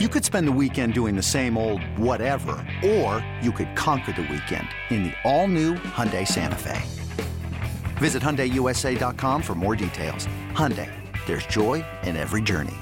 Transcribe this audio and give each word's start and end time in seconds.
You 0.00 0.08
could 0.08 0.24
spend 0.24 0.48
the 0.48 0.52
weekend 0.60 0.92
doing 0.92 1.14
the 1.14 1.22
same 1.22 1.56
old 1.56 1.80
whatever, 1.96 2.56
or 2.84 3.24
you 3.40 3.52
could 3.52 3.76
conquer 3.76 4.10
the 4.10 4.22
weekend 4.22 4.66
in 4.90 5.04
the 5.04 5.12
all-new 5.22 5.74
Hyundai 5.74 6.26
Santa 6.26 6.56
Fe. 6.56 6.82
Visit 7.98 8.20
HyundaiUSA.com 8.20 9.40
for 9.40 9.54
more 9.54 9.76
details. 9.76 10.26
Hyundai, 10.50 10.90
there's 11.26 11.46
joy 11.46 11.84
in 12.02 12.16
every 12.16 12.42
journey. 12.42 12.74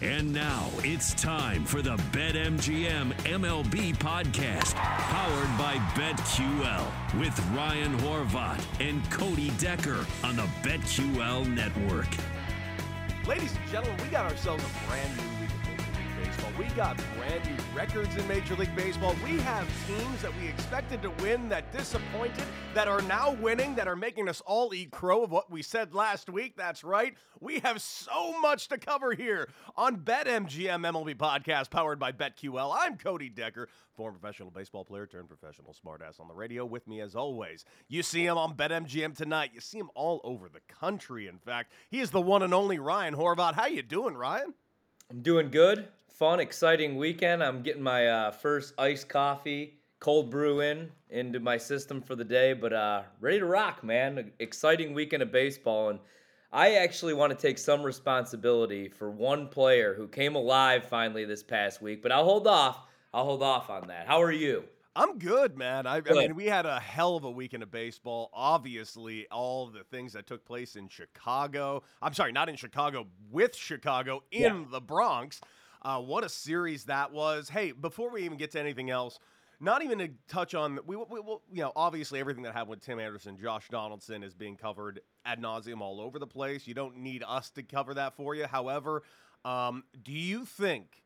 And 0.00 0.32
now 0.32 0.68
it's 0.84 1.14
time 1.14 1.64
for 1.64 1.82
the 1.82 1.96
BetMGM 2.12 3.12
MLB 3.24 3.96
podcast, 3.96 4.76
powered 4.76 5.58
by 5.58 5.78
BetQL, 6.00 7.18
with 7.18 7.36
Ryan 7.56 7.98
Horvat 7.98 8.62
and 8.78 9.02
Cody 9.10 9.50
Decker 9.58 10.06
on 10.22 10.36
the 10.36 10.46
BetQL 10.62 11.52
network. 11.52 12.06
Ladies 13.26 13.54
and 13.54 13.70
gentlemen, 13.70 14.00
we 14.02 14.08
got 14.08 14.30
ourselves 14.30 14.64
a 14.64 14.88
brand 14.88 15.16
new 15.16 15.29
We 16.60 16.66
got 16.76 17.02
brand 17.16 17.42
new 17.46 17.56
records 17.74 18.14
in 18.16 18.28
Major 18.28 18.54
League 18.54 18.76
Baseball. 18.76 19.16
We 19.24 19.38
have 19.38 19.66
teams 19.86 20.20
that 20.20 20.30
we 20.38 20.46
expected 20.46 21.00
to 21.00 21.08
win 21.22 21.48
that 21.48 21.72
disappointed, 21.72 22.44
that 22.74 22.86
are 22.86 23.00
now 23.00 23.32
winning, 23.40 23.74
that 23.76 23.88
are 23.88 23.96
making 23.96 24.28
us 24.28 24.42
all 24.44 24.74
eat 24.74 24.90
crow 24.90 25.24
of 25.24 25.30
what 25.30 25.50
we 25.50 25.62
said 25.62 25.94
last 25.94 26.28
week. 26.28 26.58
That's 26.58 26.84
right. 26.84 27.14
We 27.40 27.60
have 27.60 27.80
so 27.80 28.38
much 28.42 28.68
to 28.68 28.76
cover 28.76 29.14
here 29.14 29.48
on 29.74 30.00
BetMGM 30.00 30.86
MLB 30.86 31.14
podcast 31.14 31.70
powered 31.70 31.98
by 31.98 32.12
BetQL. 32.12 32.76
I'm 32.78 32.98
Cody 32.98 33.30
Decker, 33.30 33.70
former 33.96 34.18
professional 34.18 34.50
baseball 34.50 34.84
player 34.84 35.06
turned 35.06 35.28
professional 35.28 35.74
smartass 35.74 36.20
on 36.20 36.28
the 36.28 36.34
radio. 36.34 36.66
With 36.66 36.86
me 36.86 37.00
as 37.00 37.14
always, 37.14 37.64
you 37.88 38.02
see 38.02 38.26
him 38.26 38.36
on 38.36 38.54
BetMGM 38.54 39.16
tonight. 39.16 39.52
You 39.54 39.62
see 39.62 39.78
him 39.78 39.88
all 39.94 40.20
over 40.24 40.50
the 40.50 40.60
country. 40.68 41.26
In 41.26 41.38
fact, 41.38 41.72
he 41.88 42.00
is 42.00 42.10
the 42.10 42.20
one 42.20 42.42
and 42.42 42.52
only 42.52 42.78
Ryan 42.78 43.14
Horvat. 43.14 43.54
How 43.54 43.64
you 43.64 43.80
doing, 43.80 44.14
Ryan? 44.14 44.52
I'm 45.10 45.22
doing 45.22 45.50
good. 45.50 45.88
Fun, 46.20 46.38
exciting 46.38 46.98
weekend. 46.98 47.42
I'm 47.42 47.62
getting 47.62 47.82
my 47.82 48.06
uh, 48.06 48.30
first 48.30 48.74
iced 48.76 49.08
coffee, 49.08 49.78
cold 50.00 50.28
brew 50.28 50.60
in 50.60 50.90
into 51.08 51.40
my 51.40 51.56
system 51.56 52.02
for 52.02 52.14
the 52.14 52.26
day, 52.26 52.52
but 52.52 52.74
uh, 52.74 53.04
ready 53.22 53.38
to 53.38 53.46
rock, 53.46 53.82
man. 53.82 54.30
Exciting 54.38 54.92
weekend 54.92 55.22
of 55.22 55.32
baseball, 55.32 55.88
and 55.88 55.98
I 56.52 56.74
actually 56.74 57.14
want 57.14 57.32
to 57.32 57.38
take 57.38 57.56
some 57.56 57.82
responsibility 57.82 58.86
for 58.86 59.10
one 59.10 59.48
player 59.48 59.94
who 59.94 60.06
came 60.06 60.34
alive 60.34 60.84
finally 60.84 61.24
this 61.24 61.42
past 61.42 61.80
week. 61.80 62.02
But 62.02 62.12
I'll 62.12 62.26
hold 62.26 62.46
off. 62.46 62.82
I'll 63.14 63.24
hold 63.24 63.42
off 63.42 63.70
on 63.70 63.88
that. 63.88 64.06
How 64.06 64.20
are 64.20 64.30
you? 64.30 64.64
I'm 64.96 65.18
good, 65.18 65.56
man. 65.56 65.86
I, 65.86 66.02
I, 66.06 66.12
mean, 66.12 66.34
we 66.34 66.44
had 66.44 66.66
a 66.66 66.78
hell 66.80 67.16
of 67.16 67.24
a 67.24 67.30
weekend 67.30 67.62
of 67.62 67.70
baseball. 67.70 68.28
Obviously, 68.34 69.26
all 69.30 69.68
the 69.68 69.84
things 69.84 70.12
that 70.12 70.26
took 70.26 70.44
place 70.44 70.76
in 70.76 70.86
Chicago. 70.88 71.82
I'm 72.02 72.12
sorry, 72.12 72.32
not 72.32 72.50
in 72.50 72.56
Chicago, 72.56 73.06
with 73.30 73.56
Chicago 73.56 74.22
in 74.30 74.42
yeah. 74.42 74.64
the 74.70 74.82
Bronx. 74.82 75.40
Uh, 75.82 76.00
what 76.00 76.24
a 76.24 76.28
series 76.28 76.84
that 76.84 77.12
was. 77.12 77.48
Hey, 77.48 77.72
before 77.72 78.10
we 78.10 78.22
even 78.22 78.36
get 78.36 78.50
to 78.52 78.60
anything 78.60 78.90
else, 78.90 79.18
not 79.60 79.82
even 79.82 79.98
to 79.98 80.08
touch 80.28 80.54
on 80.54 80.78
we, 80.86 80.96
we, 80.96 81.04
we, 81.10 81.20
you 81.52 81.62
know 81.62 81.72
obviously 81.76 82.18
everything 82.20 82.42
that 82.44 82.52
happened 82.52 82.70
with 82.70 82.84
Tim 82.84 82.98
Anderson, 82.98 83.36
Josh 83.40 83.68
Donaldson 83.70 84.22
is 84.22 84.34
being 84.34 84.56
covered 84.56 85.00
ad 85.24 85.40
nauseum 85.40 85.80
all 85.80 86.00
over 86.00 86.18
the 86.18 86.26
place. 86.26 86.66
You 86.66 86.74
don't 86.74 86.98
need 86.98 87.22
us 87.26 87.50
to 87.52 87.62
cover 87.62 87.94
that 87.94 88.16
for 88.16 88.34
you. 88.34 88.46
However, 88.46 89.02
um, 89.44 89.84
do 90.02 90.12
you 90.12 90.44
think 90.44 91.02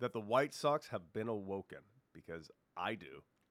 that 0.00 0.12
the 0.12 0.20
White 0.20 0.54
Sox 0.54 0.88
have 0.88 1.12
been 1.12 1.28
awoken? 1.28 1.78
Because 2.12 2.50
I 2.76 2.94
do. 2.94 3.22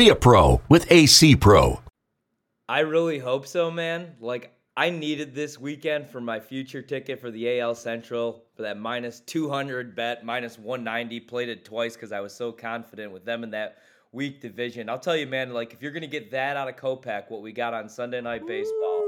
Be 0.00 0.08
a 0.08 0.14
pro 0.14 0.62
with 0.70 0.90
AC 0.90 1.36
Pro. 1.36 1.78
I 2.70 2.80
really 2.80 3.18
hope 3.18 3.46
so, 3.46 3.70
man. 3.70 4.14
Like, 4.18 4.50
I 4.74 4.88
needed 4.88 5.34
this 5.34 5.58
weekend 5.58 6.08
for 6.08 6.22
my 6.22 6.40
future 6.40 6.80
ticket 6.80 7.20
for 7.20 7.30
the 7.30 7.60
AL 7.60 7.74
Central 7.74 8.46
for 8.56 8.62
that 8.62 8.78
minus 8.78 9.20
200 9.20 9.94
bet, 9.94 10.24
minus 10.24 10.58
190. 10.58 11.20
Played 11.20 11.50
it 11.50 11.66
twice 11.66 11.96
because 11.96 12.12
I 12.12 12.20
was 12.20 12.32
so 12.32 12.50
confident 12.50 13.12
with 13.12 13.26
them 13.26 13.44
in 13.44 13.50
that 13.50 13.76
weak 14.10 14.40
division. 14.40 14.88
I'll 14.88 14.98
tell 14.98 15.18
you, 15.18 15.26
man, 15.26 15.52
like, 15.52 15.74
if 15.74 15.82
you're 15.82 15.92
going 15.92 16.00
to 16.00 16.06
get 16.06 16.30
that 16.30 16.56
out 16.56 16.66
of 16.66 16.76
Kopech, 16.76 17.30
what 17.30 17.42
we 17.42 17.52
got 17.52 17.74
on 17.74 17.86
Sunday 17.86 18.22
Night 18.22 18.46
Baseball, 18.46 19.04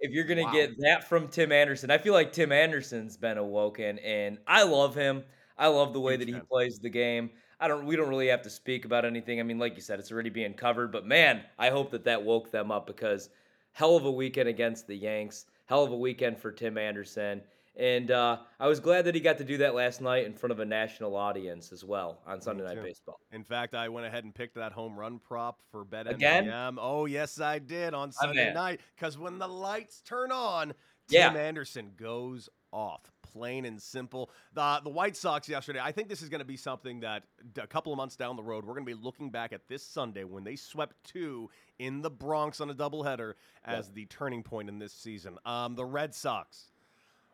if 0.00 0.12
you're 0.12 0.24
going 0.24 0.38
to 0.38 0.44
wow. 0.44 0.52
get 0.52 0.70
that 0.78 1.06
from 1.06 1.28
Tim 1.28 1.52
Anderson, 1.52 1.90
I 1.90 1.98
feel 1.98 2.14
like 2.14 2.32
Tim 2.32 2.52
Anderson's 2.52 3.18
been 3.18 3.36
awoken, 3.36 3.98
and 3.98 4.38
I 4.46 4.62
love 4.62 4.94
him. 4.94 5.24
I 5.58 5.66
love 5.66 5.92
the 5.92 6.00
way 6.00 6.16
that 6.16 6.26
he 6.26 6.40
plays 6.50 6.78
the 6.78 6.88
game. 6.88 7.32
I 7.60 7.68
don't. 7.68 7.86
We 7.86 7.96
don't 7.96 8.08
really 8.08 8.28
have 8.28 8.42
to 8.42 8.50
speak 8.50 8.84
about 8.84 9.04
anything. 9.04 9.40
I 9.40 9.42
mean, 9.42 9.58
like 9.58 9.76
you 9.76 9.80
said, 9.80 9.98
it's 9.98 10.12
already 10.12 10.30
being 10.30 10.54
covered. 10.54 10.92
But 10.92 11.06
man, 11.06 11.42
I 11.58 11.70
hope 11.70 11.90
that 11.92 12.04
that 12.04 12.22
woke 12.22 12.50
them 12.50 12.70
up 12.70 12.86
because 12.86 13.30
hell 13.72 13.96
of 13.96 14.04
a 14.04 14.10
weekend 14.10 14.48
against 14.48 14.86
the 14.86 14.96
Yanks. 14.96 15.46
Hell 15.66 15.84
of 15.84 15.92
a 15.92 15.96
weekend 15.96 16.38
for 16.38 16.52
Tim 16.52 16.78
Anderson. 16.78 17.42
And 17.76 18.10
uh, 18.10 18.38
I 18.58 18.68
was 18.68 18.80
glad 18.80 19.04
that 19.04 19.14
he 19.14 19.20
got 19.20 19.36
to 19.38 19.44
do 19.44 19.58
that 19.58 19.74
last 19.74 20.00
night 20.00 20.24
in 20.24 20.32
front 20.32 20.50
of 20.50 20.60
a 20.60 20.64
national 20.64 21.14
audience 21.14 21.72
as 21.72 21.84
well 21.84 22.20
on 22.26 22.40
Sunday 22.40 22.64
Night 22.64 22.82
Baseball. 22.82 23.20
In 23.32 23.44
fact, 23.44 23.74
I 23.74 23.90
went 23.90 24.06
ahead 24.06 24.24
and 24.24 24.34
picked 24.34 24.54
that 24.54 24.72
home 24.72 24.98
run 24.98 25.18
prop 25.18 25.60
for 25.70 25.84
BetMGM. 25.84 26.14
Again? 26.14 26.78
Oh, 26.80 27.04
yes, 27.04 27.38
I 27.38 27.58
did 27.58 27.92
on 27.92 28.12
Sunday 28.12 28.52
night 28.54 28.80
because 28.94 29.18
when 29.18 29.38
the 29.38 29.48
lights 29.48 30.00
turn 30.00 30.32
on, 30.32 30.68
Tim 31.08 31.34
yeah. 31.34 31.40
Anderson 31.40 31.92
goes 31.96 32.48
off 32.72 33.12
plain 33.36 33.64
and 33.64 33.80
simple. 33.80 34.30
The 34.54 34.80
the 34.82 34.90
White 34.90 35.16
Sox 35.16 35.48
yesterday, 35.48 35.80
I 35.82 35.92
think 35.92 36.08
this 36.08 36.22
is 36.22 36.28
going 36.28 36.40
to 36.40 36.46
be 36.46 36.56
something 36.56 37.00
that 37.00 37.24
a 37.60 37.66
couple 37.66 37.92
of 37.92 37.96
months 37.96 38.16
down 38.16 38.36
the 38.36 38.42
road, 38.42 38.64
we're 38.64 38.74
going 38.74 38.86
to 38.86 38.96
be 38.96 39.00
looking 39.00 39.30
back 39.30 39.52
at 39.52 39.68
this 39.68 39.82
Sunday 39.82 40.24
when 40.24 40.44
they 40.44 40.56
swept 40.56 40.94
two 41.04 41.50
in 41.78 42.02
the 42.02 42.10
Bronx 42.10 42.60
on 42.60 42.70
a 42.70 42.74
doubleheader 42.74 43.34
as 43.64 43.90
the 43.90 44.06
turning 44.06 44.42
point 44.42 44.68
in 44.68 44.78
this 44.78 44.92
season. 44.92 45.38
Um, 45.44 45.74
the 45.74 45.84
Red 45.84 46.14
Sox 46.14 46.70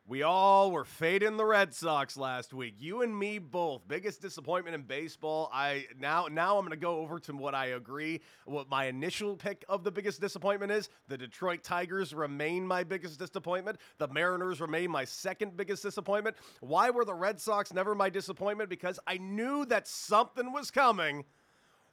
we 0.05 0.25
all 0.25 0.73
were 0.73 0.85
fading 0.85 1.37
the 1.37 1.45
Red 1.45 1.73
Sox 1.73 2.17
last 2.17 2.53
week. 2.53 2.75
You 2.79 3.03
and 3.03 3.17
me 3.17 3.39
both. 3.39 3.87
Biggest 3.87 4.21
disappointment 4.21 4.75
in 4.75 4.83
baseball. 4.83 5.49
I 5.53 5.87
now 5.99 6.27
now 6.31 6.59
I'm 6.59 6.67
going 6.67 6.71
to 6.71 6.77
go 6.77 6.99
over 6.99 7.21
to 7.21 7.33
what 7.37 7.55
I 7.55 7.67
agree. 7.67 8.21
What 8.45 8.69
my 8.69 8.87
initial 8.87 9.37
pick 9.37 9.65
of 9.69 9.85
the 9.85 9.93
biggest 9.93 10.21
disappointment 10.21 10.73
is: 10.73 10.89
the 11.07 11.17
Detroit 11.17 11.63
Tigers 11.63 12.13
remain 12.13 12.67
my 12.67 12.83
biggest 12.83 13.21
disappointment. 13.21 13.79
The 13.99 14.09
Mariners 14.09 14.61
remain 14.61 14.91
my 14.91 15.05
second 15.05 15.57
biggest 15.57 15.85
disappointment. 15.85 16.37
Why 16.61 16.91
were 16.91 17.05
the 17.05 17.15
Red 17.15 17.41
Sox 17.41 17.73
never 17.73 17.95
my 17.95 18.11
disappointment? 18.11 18.71
Because 18.71 18.99
I 19.07 19.19
knew 19.19 19.65
that 19.67 19.87
something 19.87 20.53
was 20.53 20.73
coming. 20.73 21.25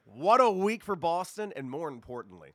What 0.04 0.40
a 0.40 0.50
week 0.50 0.82
for 0.82 0.96
Boston, 0.96 1.52
and 1.54 1.70
more 1.70 1.88
importantly, 1.88 2.54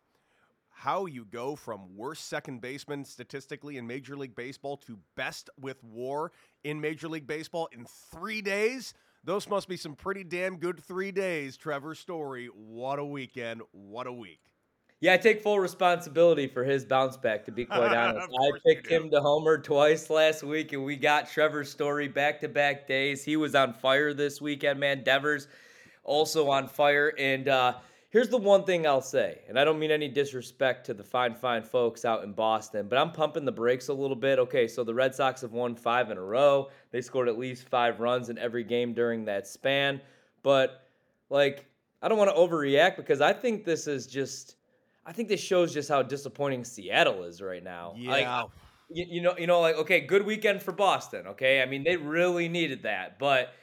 how 0.76 1.06
you 1.06 1.26
go 1.26 1.56
from 1.56 1.96
worst 1.96 2.28
second 2.28 2.60
baseman 2.60 3.06
statistically 3.06 3.78
in 3.78 3.88
Major 3.88 4.18
League 4.18 4.36
Baseball 4.36 4.76
to 4.78 5.00
best 5.16 5.50
with 5.60 5.82
war 5.84 6.34
in 6.66 6.82
Major 6.82 7.08
League 7.08 7.26
Baseball 7.26 7.70
in 7.72 7.86
three 8.12 8.42
days. 8.42 8.94
Those 9.24 9.48
must 9.48 9.70
be 9.70 9.78
some 9.78 9.96
pretty 9.96 10.26
damn 10.26 10.58
good 10.58 10.84
three 10.84 11.14
days, 11.14 11.56
Trevor 11.56 11.96
Story. 11.96 12.48
What 12.48 13.00
a 13.00 13.06
weekend. 13.06 13.62
What 13.72 14.06
a 14.06 14.12
week. 14.12 14.42
Yeah, 15.00 15.14
I 15.14 15.18
take 15.18 15.42
full 15.42 15.60
responsibility 15.60 16.46
for 16.48 16.66
his 16.66 16.84
bounce 16.84 17.16
back, 17.16 17.46
to 17.46 17.52
be 17.52 17.64
quite 17.66 17.96
honest. 17.96 18.28
I 18.30 18.52
picked 18.66 18.88
him 18.88 19.10
to 19.12 19.22
homer 19.22 19.58
twice 19.58 20.10
last 20.10 20.44
week, 20.44 20.74
and 20.74 20.84
we 20.84 20.98
got 20.98 21.30
Trevor 21.32 21.64
Story 21.64 22.10
back 22.10 22.42
to 22.42 22.50
back 22.50 22.86
days. 22.86 23.24
He 23.24 23.38
was 23.38 23.56
on 23.56 23.74
fire 23.74 24.14
this 24.14 24.42
weekend, 24.42 24.80
man. 24.82 25.04
Devers 25.06 25.48
also 26.04 26.50
on 26.50 26.68
fire. 26.68 27.14
And, 27.18 27.48
uh, 27.48 27.76
Here's 28.16 28.30
the 28.30 28.38
one 28.38 28.64
thing 28.64 28.88
I'll 28.88 29.02
say, 29.02 29.40
and 29.50 29.60
I 29.60 29.66
don't 29.66 29.78
mean 29.78 29.92
any 29.92 30.08
disrespect 30.08 30.86
to 30.86 30.94
the 30.94 31.04
fine, 31.04 31.36
fine 31.36 31.64
folks 31.64 32.06
out 32.06 32.24
in 32.24 32.32
Boston, 32.32 32.88
but 32.88 32.98
I'm 32.98 33.12
pumping 33.12 33.44
the 33.44 33.52
brakes 33.52 33.90
a 33.90 33.94
little 33.94 34.16
bit. 34.16 34.40
Okay, 34.40 34.70
so 34.70 34.86
the 34.86 34.94
Red 34.94 35.14
Sox 35.14 35.42
have 35.42 35.52
won 35.52 35.76
five 35.76 36.10
in 36.12 36.18
a 36.18 36.22
row. 36.22 36.70
They 36.92 37.02
scored 37.02 37.28
at 37.28 37.38
least 37.38 37.68
five 37.68 38.00
runs 38.00 38.30
in 38.30 38.38
every 38.38 38.64
game 38.64 38.94
during 38.94 39.26
that 39.26 39.48
span. 39.48 40.00
But, 40.44 40.88
like, 41.30 41.66
I 42.02 42.08
don't 42.08 42.18
want 42.18 42.30
to 42.30 42.38
overreact 42.38 42.96
because 42.96 43.20
I 43.20 43.34
think 43.34 43.66
this 43.66 43.86
is 43.86 44.08
just, 44.08 44.56
I 45.06 45.12
think 45.12 45.28
this 45.28 45.42
shows 45.42 45.74
just 45.74 45.90
how 45.90 46.02
disappointing 46.02 46.64
Seattle 46.64 47.26
is 47.26 47.42
right 47.42 47.66
now. 47.66 47.96
Yeah. 47.98 48.12
Like, 48.12 48.50
you, 48.92 49.06
you 49.10 49.22
know, 49.24 49.36
you 49.38 49.46
know, 49.46 49.60
like, 49.60 49.76
okay, 49.76 50.00
good 50.00 50.26
weekend 50.26 50.64
for 50.64 50.72
Boston. 50.72 51.28
Okay, 51.28 51.62
I 51.62 51.66
mean, 51.66 51.84
they 51.84 51.98
really 51.98 52.48
needed 52.48 52.84
that, 52.84 53.20
but 53.20 53.54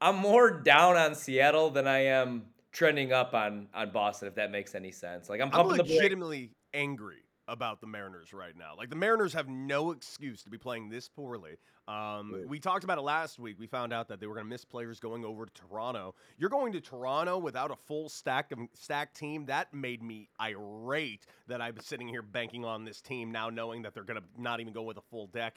I'm 0.00 0.16
more 0.16 0.50
down 0.50 0.96
on 0.96 1.14
Seattle 1.14 1.70
than 1.70 1.86
I 1.86 2.06
am 2.06 2.46
trending 2.72 3.12
up 3.12 3.34
on 3.34 3.68
on 3.74 3.90
Boston, 3.90 4.28
if 4.28 4.34
that 4.34 4.50
makes 4.50 4.74
any 4.74 4.90
sense. 4.90 5.28
Like 5.28 5.40
I'm, 5.40 5.50
I'm 5.52 5.66
legitimately 5.66 6.50
angry 6.74 7.22
about 7.48 7.80
the 7.80 7.86
Mariners 7.86 8.32
right 8.32 8.56
now. 8.56 8.72
Like 8.76 8.88
the 8.88 8.96
Mariners 8.96 9.32
have 9.34 9.48
no 9.48 9.90
excuse 9.90 10.42
to 10.44 10.50
be 10.50 10.58
playing 10.58 10.88
this 10.88 11.08
poorly. 11.08 11.56
Um, 11.88 12.44
we 12.46 12.60
talked 12.60 12.84
about 12.84 12.98
it 12.98 13.02
last 13.02 13.38
week. 13.38 13.56
We 13.58 13.66
found 13.66 13.92
out 13.92 14.08
that 14.08 14.20
they 14.20 14.26
were 14.26 14.34
going 14.34 14.46
to 14.46 14.50
miss 14.50 14.64
players 14.64 15.00
going 15.00 15.24
over 15.24 15.46
to 15.46 15.52
Toronto. 15.52 16.14
You're 16.38 16.50
going 16.50 16.72
to 16.72 16.80
Toronto 16.80 17.38
without 17.38 17.70
a 17.70 17.76
full 17.76 18.08
stack 18.08 18.52
of 18.52 18.60
stack 18.74 19.12
team. 19.12 19.46
That 19.46 19.74
made 19.74 20.02
me 20.02 20.28
irate 20.40 21.26
that 21.48 21.60
I'm 21.60 21.78
sitting 21.80 22.08
here 22.08 22.22
banking 22.22 22.64
on 22.64 22.84
this 22.84 23.00
team 23.00 23.32
now, 23.32 23.50
knowing 23.50 23.82
that 23.82 23.94
they're 23.94 24.04
going 24.04 24.20
to 24.20 24.40
not 24.40 24.60
even 24.60 24.72
go 24.72 24.82
with 24.82 24.96
a 24.96 25.02
full 25.02 25.26
deck. 25.26 25.56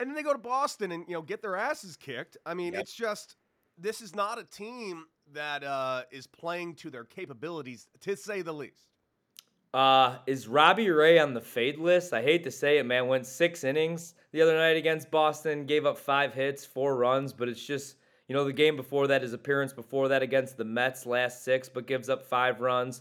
And 0.00 0.08
then 0.08 0.16
they 0.16 0.22
go 0.22 0.32
to 0.32 0.38
Boston 0.38 0.90
and 0.90 1.04
you 1.06 1.14
know 1.14 1.22
get 1.22 1.40
their 1.40 1.56
asses 1.56 1.96
kicked. 1.96 2.36
I 2.44 2.54
mean, 2.54 2.72
yep. 2.72 2.82
it's 2.82 2.94
just 2.94 3.36
this 3.78 4.00
is 4.00 4.14
not 4.14 4.38
a 4.38 4.44
team 4.44 5.06
that 5.34 5.64
uh, 5.64 6.02
is 6.10 6.26
playing 6.26 6.74
to 6.76 6.90
their 6.90 7.04
capabilities, 7.04 7.88
to 8.00 8.16
say 8.16 8.42
the 8.42 8.52
least. 8.52 8.88
Uh, 9.74 10.18
is 10.26 10.46
Robbie 10.46 10.90
Ray 10.90 11.18
on 11.18 11.32
the 11.32 11.40
fade 11.40 11.78
list? 11.78 12.12
I 12.12 12.22
hate 12.22 12.44
to 12.44 12.50
say 12.50 12.78
it, 12.78 12.84
man. 12.84 13.06
Went 13.06 13.26
six 13.26 13.64
innings 13.64 14.14
the 14.32 14.42
other 14.42 14.54
night 14.54 14.76
against 14.76 15.10
Boston, 15.10 15.64
gave 15.64 15.86
up 15.86 15.96
five 15.96 16.34
hits, 16.34 16.64
four 16.64 16.96
runs, 16.96 17.32
but 17.32 17.48
it's 17.48 17.64
just, 17.64 17.96
you 18.28 18.34
know, 18.34 18.44
the 18.44 18.52
game 18.52 18.76
before 18.76 19.06
that, 19.06 19.22
his 19.22 19.32
appearance 19.32 19.72
before 19.72 20.08
that 20.08 20.22
against 20.22 20.58
the 20.58 20.64
Mets 20.64 21.06
last 21.06 21.42
six, 21.42 21.70
but 21.70 21.86
gives 21.86 22.10
up 22.10 22.22
five 22.22 22.60
runs. 22.60 23.00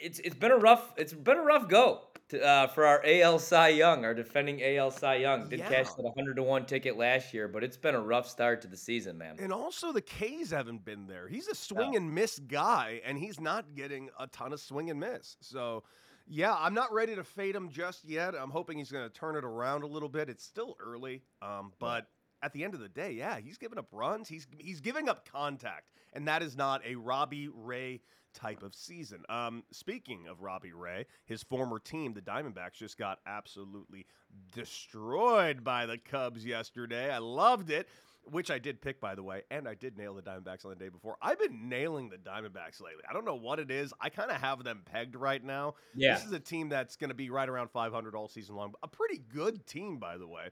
It's 0.00 0.18
it's 0.20 0.36
been 0.36 0.52
a 0.52 0.56
rough 0.56 0.92
it's 0.96 1.12
been 1.12 1.38
a 1.38 1.42
rough 1.42 1.68
go 1.68 2.02
to, 2.28 2.44
uh, 2.44 2.66
for 2.68 2.84
our 2.86 3.02
AL 3.04 3.38
Cy 3.38 3.68
Young, 3.68 4.04
our 4.04 4.14
defending 4.14 4.62
AL 4.62 4.90
Cy 4.90 5.16
Young. 5.16 5.48
Did 5.48 5.60
yeah. 5.60 5.68
cash 5.68 5.92
that 5.94 6.02
100 6.02 6.36
to 6.36 6.42
1 6.42 6.66
ticket 6.66 6.96
last 6.96 7.32
year, 7.32 7.48
but 7.48 7.62
it's 7.62 7.76
been 7.76 7.94
a 7.94 8.00
rough 8.00 8.28
start 8.28 8.60
to 8.62 8.68
the 8.68 8.76
season, 8.76 9.16
man. 9.16 9.36
And 9.38 9.52
also, 9.52 9.92
the 9.92 10.00
K's 10.00 10.50
haven't 10.50 10.84
been 10.84 11.06
there. 11.06 11.28
He's 11.28 11.48
a 11.48 11.54
swing 11.54 11.92
no. 11.92 11.98
and 11.98 12.14
miss 12.14 12.38
guy, 12.38 13.00
and 13.04 13.16
he's 13.18 13.40
not 13.40 13.74
getting 13.74 14.10
a 14.18 14.26
ton 14.28 14.52
of 14.52 14.60
swing 14.60 14.90
and 14.90 14.98
miss. 14.98 15.36
So, 15.40 15.84
yeah, 16.26 16.54
I'm 16.58 16.74
not 16.74 16.92
ready 16.92 17.14
to 17.14 17.24
fade 17.24 17.54
him 17.54 17.70
just 17.70 18.04
yet. 18.04 18.34
I'm 18.34 18.50
hoping 18.50 18.78
he's 18.78 18.90
going 18.90 19.08
to 19.08 19.14
turn 19.14 19.36
it 19.36 19.44
around 19.44 19.82
a 19.82 19.86
little 19.86 20.08
bit. 20.08 20.28
It's 20.28 20.44
still 20.44 20.76
early, 20.80 21.22
um, 21.42 21.72
but 21.78 22.08
at 22.42 22.52
the 22.52 22.64
end 22.64 22.74
of 22.74 22.80
the 22.80 22.88
day, 22.88 23.12
yeah, 23.12 23.38
he's 23.38 23.58
giving 23.58 23.78
up 23.78 23.86
runs. 23.92 24.28
He's 24.28 24.46
he's 24.58 24.80
giving 24.80 25.08
up 25.08 25.28
contact, 25.30 25.92
and 26.12 26.26
that 26.28 26.42
is 26.42 26.56
not 26.56 26.84
a 26.84 26.96
Robbie 26.96 27.48
Ray 27.52 28.00
type 28.36 28.62
of 28.62 28.74
season. 28.74 29.24
Um, 29.28 29.64
speaking 29.72 30.28
of 30.28 30.42
Robbie 30.42 30.72
Ray, 30.72 31.06
his 31.24 31.42
former 31.42 31.78
team, 31.78 32.14
the 32.14 32.20
Diamondbacks, 32.20 32.74
just 32.74 32.98
got 32.98 33.18
absolutely 33.26 34.06
destroyed 34.52 35.64
by 35.64 35.86
the 35.86 35.98
Cubs 35.98 36.44
yesterday. 36.44 37.10
I 37.10 37.18
loved 37.18 37.70
it. 37.70 37.88
Which 38.28 38.50
I 38.50 38.58
did 38.58 38.82
pick, 38.82 39.00
by 39.00 39.14
the 39.14 39.22
way, 39.22 39.42
and 39.52 39.68
I 39.68 39.74
did 39.74 39.96
nail 39.96 40.12
the 40.12 40.20
Diamondbacks 40.20 40.64
on 40.64 40.70
the 40.70 40.74
day 40.76 40.88
before. 40.88 41.16
I've 41.22 41.38
been 41.38 41.68
nailing 41.68 42.08
the 42.08 42.16
Diamondbacks 42.16 42.82
lately. 42.82 43.04
I 43.08 43.12
don't 43.12 43.24
know 43.24 43.36
what 43.36 43.60
it 43.60 43.70
is. 43.70 43.94
I 44.00 44.08
kind 44.08 44.32
of 44.32 44.40
have 44.40 44.64
them 44.64 44.82
pegged 44.84 45.14
right 45.14 45.44
now. 45.44 45.74
Yeah. 45.94 46.14
This 46.14 46.24
is 46.24 46.32
a 46.32 46.40
team 46.40 46.68
that's 46.68 46.96
going 46.96 47.10
to 47.10 47.14
be 47.14 47.30
right 47.30 47.48
around 47.48 47.70
500 47.70 48.16
all 48.16 48.26
season 48.26 48.56
long. 48.56 48.74
A 48.82 48.88
pretty 48.88 49.22
good 49.32 49.64
team, 49.64 49.98
by 49.98 50.18
the 50.18 50.26
way. 50.26 50.48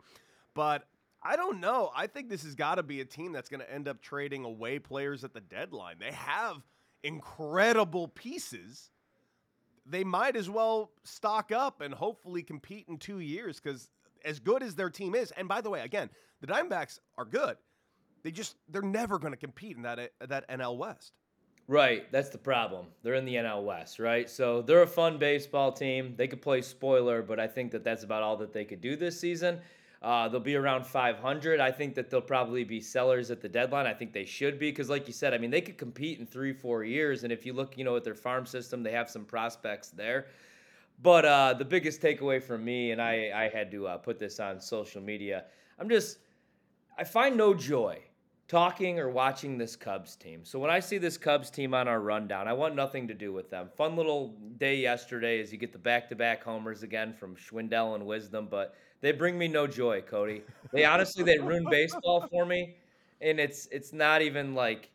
But 0.54 0.84
I 1.20 1.34
don't 1.34 1.58
know. 1.58 1.90
I 1.96 2.06
think 2.06 2.28
this 2.28 2.44
has 2.44 2.54
got 2.54 2.76
to 2.76 2.84
be 2.84 3.00
a 3.00 3.04
team 3.04 3.32
that's 3.32 3.48
going 3.48 3.58
to 3.58 3.72
end 3.72 3.88
up 3.88 4.00
trading 4.00 4.44
away 4.44 4.78
players 4.78 5.24
at 5.24 5.34
the 5.34 5.40
deadline. 5.40 5.96
They 5.98 6.12
have 6.12 6.62
incredible 7.04 8.08
pieces, 8.08 8.90
they 9.86 10.02
might 10.02 10.34
as 10.34 10.50
well 10.50 10.90
stock 11.04 11.52
up 11.52 11.80
and 11.80 11.94
hopefully 11.94 12.42
compete 12.42 12.86
in 12.88 12.96
two 12.96 13.20
years 13.20 13.60
because 13.60 13.90
as 14.24 14.40
good 14.40 14.62
as 14.62 14.74
their 14.74 14.90
team 14.90 15.14
is, 15.14 15.30
and 15.32 15.46
by 15.46 15.60
the 15.60 15.70
way, 15.70 15.82
again, 15.82 16.10
the 16.40 16.46
Diamondbacks 16.46 16.98
are 17.16 17.26
good. 17.26 17.56
They 18.22 18.30
just 18.30 18.56
they're 18.70 18.82
never 18.82 19.18
going 19.18 19.34
to 19.34 19.38
compete 19.38 19.76
in 19.76 19.82
that 19.82 20.10
that 20.26 20.48
NL 20.48 20.78
West. 20.78 21.12
Right, 21.66 22.10
that's 22.12 22.28
the 22.28 22.38
problem. 22.38 22.86
They're 23.02 23.14
in 23.14 23.24
the 23.24 23.36
NL 23.36 23.64
West, 23.64 23.98
right? 23.98 24.28
So 24.28 24.60
they're 24.60 24.82
a 24.82 24.86
fun 24.86 25.18
baseball 25.18 25.72
team. 25.72 26.14
They 26.16 26.28
could 26.28 26.42
play 26.42 26.60
spoiler, 26.60 27.22
but 27.22 27.40
I 27.40 27.46
think 27.46 27.72
that 27.72 27.84
that's 27.84 28.04
about 28.04 28.22
all 28.22 28.36
that 28.38 28.52
they 28.52 28.66
could 28.66 28.82
do 28.82 28.96
this 28.96 29.18
season. 29.18 29.60
Uh, 30.04 30.28
they'll 30.28 30.38
be 30.38 30.54
around 30.54 30.86
500. 30.86 31.60
I 31.60 31.72
think 31.72 31.94
that 31.94 32.10
they'll 32.10 32.20
probably 32.20 32.62
be 32.62 32.78
sellers 32.78 33.30
at 33.30 33.40
the 33.40 33.48
deadline. 33.48 33.86
I 33.86 33.94
think 33.94 34.12
they 34.12 34.26
should 34.26 34.58
be 34.58 34.70
because, 34.70 34.90
like 34.90 35.06
you 35.06 35.14
said, 35.14 35.32
I 35.32 35.38
mean, 35.38 35.50
they 35.50 35.62
could 35.62 35.78
compete 35.78 36.20
in 36.20 36.26
three, 36.26 36.52
four 36.52 36.84
years. 36.84 37.24
And 37.24 37.32
if 37.32 37.46
you 37.46 37.54
look, 37.54 37.78
you 37.78 37.84
know, 37.84 37.96
at 37.96 38.04
their 38.04 38.14
farm 38.14 38.44
system, 38.44 38.82
they 38.82 38.92
have 38.92 39.08
some 39.08 39.24
prospects 39.24 39.88
there. 39.88 40.26
But 41.02 41.24
uh, 41.24 41.54
the 41.54 41.64
biggest 41.64 42.02
takeaway 42.02 42.42
from 42.42 42.62
me, 42.62 42.90
and 42.90 43.00
I, 43.00 43.32
I 43.34 43.48
had 43.48 43.70
to 43.70 43.86
uh, 43.86 43.96
put 43.96 44.18
this 44.18 44.40
on 44.40 44.60
social 44.60 45.00
media, 45.00 45.44
I'm 45.78 45.88
just, 45.88 46.18
I 46.98 47.04
find 47.04 47.34
no 47.34 47.54
joy 47.54 47.98
talking 48.46 49.00
or 49.00 49.08
watching 49.08 49.56
this 49.56 49.74
Cubs 49.74 50.16
team. 50.16 50.44
So 50.44 50.58
when 50.58 50.70
I 50.70 50.80
see 50.80 50.98
this 50.98 51.16
Cubs 51.16 51.48
team 51.48 51.72
on 51.72 51.88
our 51.88 52.00
rundown, 52.00 52.46
I 52.46 52.52
want 52.52 52.74
nothing 52.74 53.08
to 53.08 53.14
do 53.14 53.32
with 53.32 53.48
them. 53.48 53.70
Fun 53.74 53.96
little 53.96 54.34
day 54.58 54.76
yesterday 54.76 55.40
as 55.40 55.50
you 55.50 55.56
get 55.56 55.72
the 55.72 55.78
back 55.78 56.10
to 56.10 56.14
back 56.14 56.44
homers 56.44 56.82
again 56.82 57.14
from 57.14 57.36
Schwindel 57.36 57.94
and 57.94 58.04
Wisdom, 58.04 58.48
but 58.50 58.74
they 59.04 59.12
bring 59.12 59.36
me 59.36 59.48
no 59.48 59.66
joy, 59.66 60.00
Cody. 60.00 60.40
They 60.72 60.86
honestly 60.86 61.22
they 61.22 61.38
ruin 61.38 61.66
baseball 61.70 62.26
for 62.30 62.46
me, 62.46 62.76
and 63.20 63.38
it's 63.38 63.66
it's 63.70 63.92
not 63.92 64.22
even 64.22 64.54
like 64.54 64.90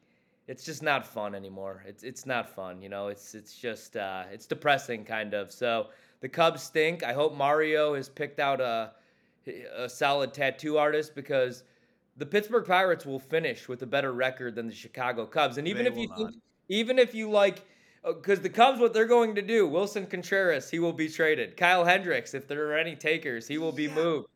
it's 0.47 0.65
just 0.65 0.81
not 0.81 1.05
fun 1.05 1.35
anymore. 1.35 1.83
It's 1.85 2.01
it's 2.01 2.25
not 2.25 2.49
fun, 2.49 2.81
you 2.81 2.89
know. 2.89 3.09
It's 3.09 3.35
it's 3.35 3.55
just 3.55 3.95
uh, 3.95 4.23
it's 4.31 4.47
depressing 4.47 5.05
kind 5.05 5.35
of. 5.35 5.51
So 5.51 5.89
the 6.21 6.27
Cubs 6.27 6.63
stink. 6.63 7.03
I 7.03 7.13
hope 7.13 7.35
Mario 7.35 7.93
has 7.93 8.09
picked 8.09 8.39
out 8.39 8.59
a 8.59 8.93
a 9.77 9.87
solid 9.87 10.33
tattoo 10.33 10.79
artist 10.79 11.13
because 11.13 11.63
the 12.17 12.25
Pittsburgh 12.25 12.65
Pirates 12.65 13.05
will 13.05 13.19
finish 13.19 13.67
with 13.67 13.83
a 13.83 13.87
better 13.87 14.11
record 14.11 14.55
than 14.55 14.65
the 14.65 14.73
Chicago 14.73 15.27
Cubs. 15.27 15.59
And 15.59 15.67
even 15.67 15.85
they 15.85 15.91
if 15.91 15.97
you 15.97 16.09
think, 16.17 16.31
even 16.67 16.97
if 16.97 17.13
you 17.13 17.29
like 17.29 17.63
because 18.03 18.39
uh, 18.39 18.43
the 18.43 18.49
Cubs, 18.49 18.79
what 18.79 18.93
they're 18.93 19.05
going 19.05 19.35
to 19.35 19.41
do, 19.41 19.67
Willson 19.67 20.09
Contreras, 20.09 20.69
he 20.69 20.79
will 20.79 20.93
be 20.93 21.09
traded. 21.09 21.57
Kyle 21.57 21.83
Hendricks, 21.83 22.33
if 22.33 22.47
there 22.47 22.71
are 22.71 22.77
any 22.77 22.95
takers, 22.95 23.47
he 23.47 23.57
will 23.57 23.71
be 23.71 23.85
yeah. 23.85 23.95
moved. 23.95 24.27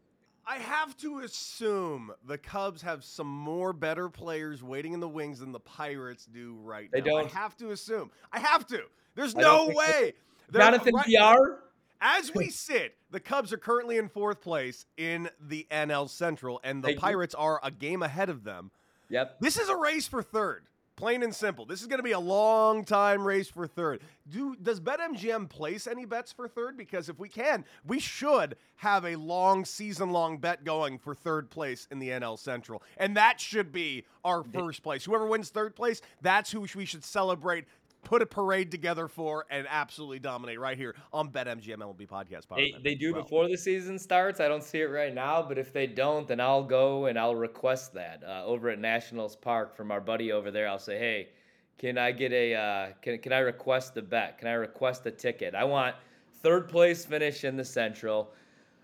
I 0.45 0.57
have 0.57 0.97
to 0.97 1.19
assume 1.19 2.11
the 2.27 2.37
Cubs 2.37 2.81
have 2.81 3.03
some 3.03 3.27
more 3.27 3.71
better 3.71 4.09
players 4.09 4.61
waiting 4.61 4.91
in 4.93 4.99
the 4.99 5.07
wings 5.07 5.39
than 5.39 5.53
the 5.53 5.59
Pirates 5.59 6.25
do 6.25 6.57
right 6.61 6.91
they 6.91 6.99
now. 6.99 7.05
Don't. 7.05 7.33
I 7.33 7.39
have 7.39 7.55
to 7.57 7.71
assume. 7.71 8.11
I 8.31 8.39
have 8.39 8.67
to. 8.67 8.83
There's 9.15 9.35
no 9.35 9.69
way. 9.69 10.13
Jonathan 10.51 10.95
right, 10.95 11.05
PR? 11.05 11.53
As 12.01 12.33
we 12.35 12.49
sit, 12.49 12.97
the 13.11 13.21
Cubs 13.21 13.53
are 13.53 13.57
currently 13.57 13.97
in 13.97 14.09
fourth 14.09 14.41
place 14.41 14.85
in 14.97 15.29
the 15.39 15.65
NL 15.71 16.09
Central, 16.09 16.59
and 16.63 16.83
the 16.83 16.95
Pirates 16.95 17.33
are 17.33 17.61
a 17.63 17.71
game 17.71 18.03
ahead 18.03 18.29
of 18.29 18.43
them. 18.43 18.71
Yep. 19.09 19.37
This 19.39 19.57
is 19.57 19.69
a 19.69 19.75
race 19.77 20.07
for 20.07 20.21
third. 20.21 20.65
Plain 20.95 21.23
and 21.23 21.33
simple. 21.33 21.65
This 21.65 21.81
is 21.81 21.87
going 21.87 21.97
to 21.99 22.03
be 22.03 22.11
a 22.11 22.19
long 22.19 22.85
time 22.85 23.25
race 23.25 23.49
for 23.49 23.65
third. 23.65 24.01
Do 24.29 24.55
does 24.61 24.79
BetMGM 24.79 25.49
place 25.49 25.87
any 25.87 26.05
bets 26.05 26.31
for 26.31 26.47
third? 26.47 26.77
Because 26.77 27.09
if 27.09 27.17
we 27.17 27.29
can, 27.29 27.65
we 27.83 27.99
should 27.99 28.55
have 28.75 29.03
a 29.03 29.15
long 29.15 29.65
season 29.65 30.11
long 30.11 30.37
bet 30.37 30.63
going 30.63 30.99
for 30.99 31.15
third 31.15 31.49
place 31.49 31.87
in 31.89 31.97
the 31.97 32.09
NL 32.09 32.37
Central, 32.37 32.83
and 32.97 33.17
that 33.17 33.39
should 33.39 33.71
be 33.71 34.05
our 34.23 34.43
first 34.43 34.83
place. 34.83 35.03
Whoever 35.03 35.25
wins 35.25 35.49
third 35.49 35.75
place, 35.75 35.99
that's 36.21 36.51
who 36.51 36.61
we 36.75 36.85
should 36.85 37.03
celebrate 37.03 37.65
put 38.03 38.21
a 38.21 38.25
parade 38.25 38.71
together 38.71 39.07
for 39.07 39.45
and 39.49 39.65
absolutely 39.69 40.19
dominate 40.19 40.59
right 40.59 40.77
here 40.77 40.95
on 41.11 41.29
BetMGM 41.29 41.77
MLB 41.77 42.07
podcast. 42.07 42.43
They, 42.55 42.75
they 42.83 42.95
do 42.95 43.13
well. 43.13 43.23
before 43.23 43.47
the 43.47 43.57
season 43.57 43.97
starts. 43.97 44.39
I 44.39 44.47
don't 44.47 44.63
see 44.63 44.81
it 44.81 44.85
right 44.85 45.13
now, 45.13 45.41
but 45.41 45.57
if 45.57 45.73
they 45.73 45.87
don't, 45.87 46.27
then 46.27 46.39
I'll 46.39 46.63
go 46.63 47.05
and 47.05 47.17
I'll 47.17 47.35
request 47.35 47.93
that 47.93 48.23
uh, 48.27 48.43
over 48.45 48.69
at 48.69 48.79
Nationals 48.79 49.35
Park 49.35 49.75
from 49.75 49.91
our 49.91 50.01
buddy 50.01 50.31
over 50.31 50.51
there. 50.51 50.67
I'll 50.67 50.79
say, 50.79 50.97
hey, 50.97 51.29
can 51.77 51.97
I 51.97 52.11
get 52.11 52.31
a 52.31 52.55
uh, 52.55 52.87
can 53.01 53.17
can 53.17 53.33
I 53.33 53.39
request 53.39 53.95
the 53.95 54.01
bet? 54.01 54.37
Can 54.37 54.47
I 54.47 54.53
request 54.53 55.05
a 55.05 55.11
ticket? 55.11 55.55
I 55.55 55.63
want 55.63 55.95
third 56.41 56.69
place 56.69 57.05
finish 57.05 57.43
in 57.43 57.57
the 57.57 57.65
Central. 57.65 58.31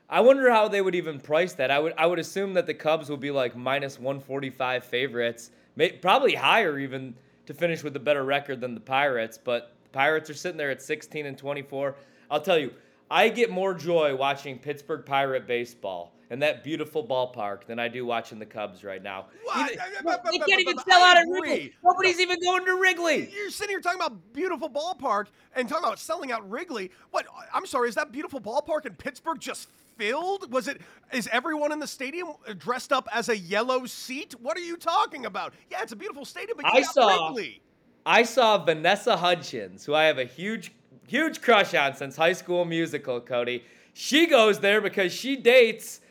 I 0.10 0.22
wonder 0.22 0.50
how 0.50 0.68
they 0.68 0.82
would 0.82 0.96
even 0.96 1.20
price 1.20 1.54
that. 1.54 1.70
I 1.70 1.80
would 1.80 1.94
I 1.98 2.08
would 2.08 2.20
assume 2.20 2.54
that 2.56 2.66
the 2.66 2.74
Cubs 2.74 3.10
would 3.10 3.20
be 3.20 3.32
like 3.32 3.56
minus 3.56 4.00
145 4.00 4.84
favorites, 4.84 5.52
may, 5.76 5.92
probably 5.92 6.34
higher 6.34 6.80
even 6.80 7.14
to 7.50 7.54
finish 7.56 7.84
with 7.84 7.96
a 7.96 8.00
better 8.00 8.24
record 8.24 8.62
than 8.62 8.76
the 8.76 8.80
Pirates, 8.80 9.36
but 9.36 9.74
the 9.82 9.90
Pirates 9.90 10.30
are 10.30 10.36
sitting 10.36 10.56
there 10.56 10.70
at 10.70 10.84
16 10.84 11.26
and 11.26 11.36
24. 11.36 11.96
I'll 12.30 12.40
tell 12.40 12.60
you, 12.60 12.72
I 13.10 13.28
get 13.30 13.50
more 13.50 13.74
joy 13.74 14.16
watching 14.16 14.60
Pittsburgh 14.60 15.04
Pirate 15.04 15.48
baseball 15.48 16.14
in 16.30 16.38
that 16.38 16.64
beautiful 16.64 17.04
ballpark 17.04 17.66
than 17.66 17.80
I 17.80 17.88
do 17.88 18.06
watching 18.06 18.38
the 18.38 18.46
Cubs 18.46 18.84
right 18.84 19.02
now. 19.02 19.26
What? 19.46 19.72
Even, 19.72 19.82
they 20.30 20.38
can't 20.38 20.62
even 20.62 20.78
sell 20.78 21.02
out 21.02 21.18
at 21.18 21.26
Wrigley. 21.28 21.74
Nobody's 21.84 22.20
even 22.20 22.38
going 22.40 22.68
to 22.68 22.80
Wrigley. 22.80 23.32
You're 23.34 23.50
sitting 23.50 23.72
here 23.72 23.82
talking 23.82 24.00
about 24.00 24.32
beautiful 24.32 24.70
ballpark 24.70 25.26
and 25.56 25.68
talking 25.68 25.86
about 25.86 25.98
selling 25.98 26.32
out 26.32 26.48
Wrigley. 26.48 26.92
What? 27.10 27.26
I'm 27.52 27.66
sorry, 27.66 27.90
is 27.90 27.96
that 27.96 28.12
beautiful 28.12 28.40
ballpark 28.40 28.86
in 28.86 28.94
Pittsburgh 28.94 29.40
just 29.40 29.70
filled? 30.00 30.52
Was 30.52 30.68
it? 30.68 30.82
Is 31.12 31.28
everyone 31.32 31.72
in 31.72 31.80
the 31.80 31.88
stadium 31.88 32.30
uh, 32.48 32.54
dressed 32.58 32.92
up 32.92 33.08
as 33.12 33.30
a 33.30 33.38
yellow 33.38 33.86
seat? 33.86 34.34
What 34.40 34.58
are 34.58 34.62
you 34.62 34.78
talking 34.78 35.26
about? 35.26 35.54
Yeah, 35.70 35.84
it's 35.84 35.92
a 35.92 35.96
beautiful 35.96 36.26
stadium, 36.26 36.58
but 36.58 36.66
I 36.74 36.82
saw. 36.82 37.28
Wrigley. 37.28 37.62
I 38.06 38.24
saw 38.24 38.58
Vanessa 38.58 39.18
Hudgens, 39.18 39.86
who 39.86 39.94
I 39.94 40.06
have 40.06 40.18
a 40.18 40.24
huge, 40.24 40.72
huge 41.06 41.42
crush 41.42 41.76
on 41.76 41.94
since 41.96 42.16
High 42.16 42.34
School 42.34 42.66
Musical. 42.66 43.20
Cody, 43.20 43.64
she 43.94 44.26
goes 44.26 44.60
there 44.60 44.82
because 44.82 45.14
she 45.14 45.36
dates. 45.36 46.02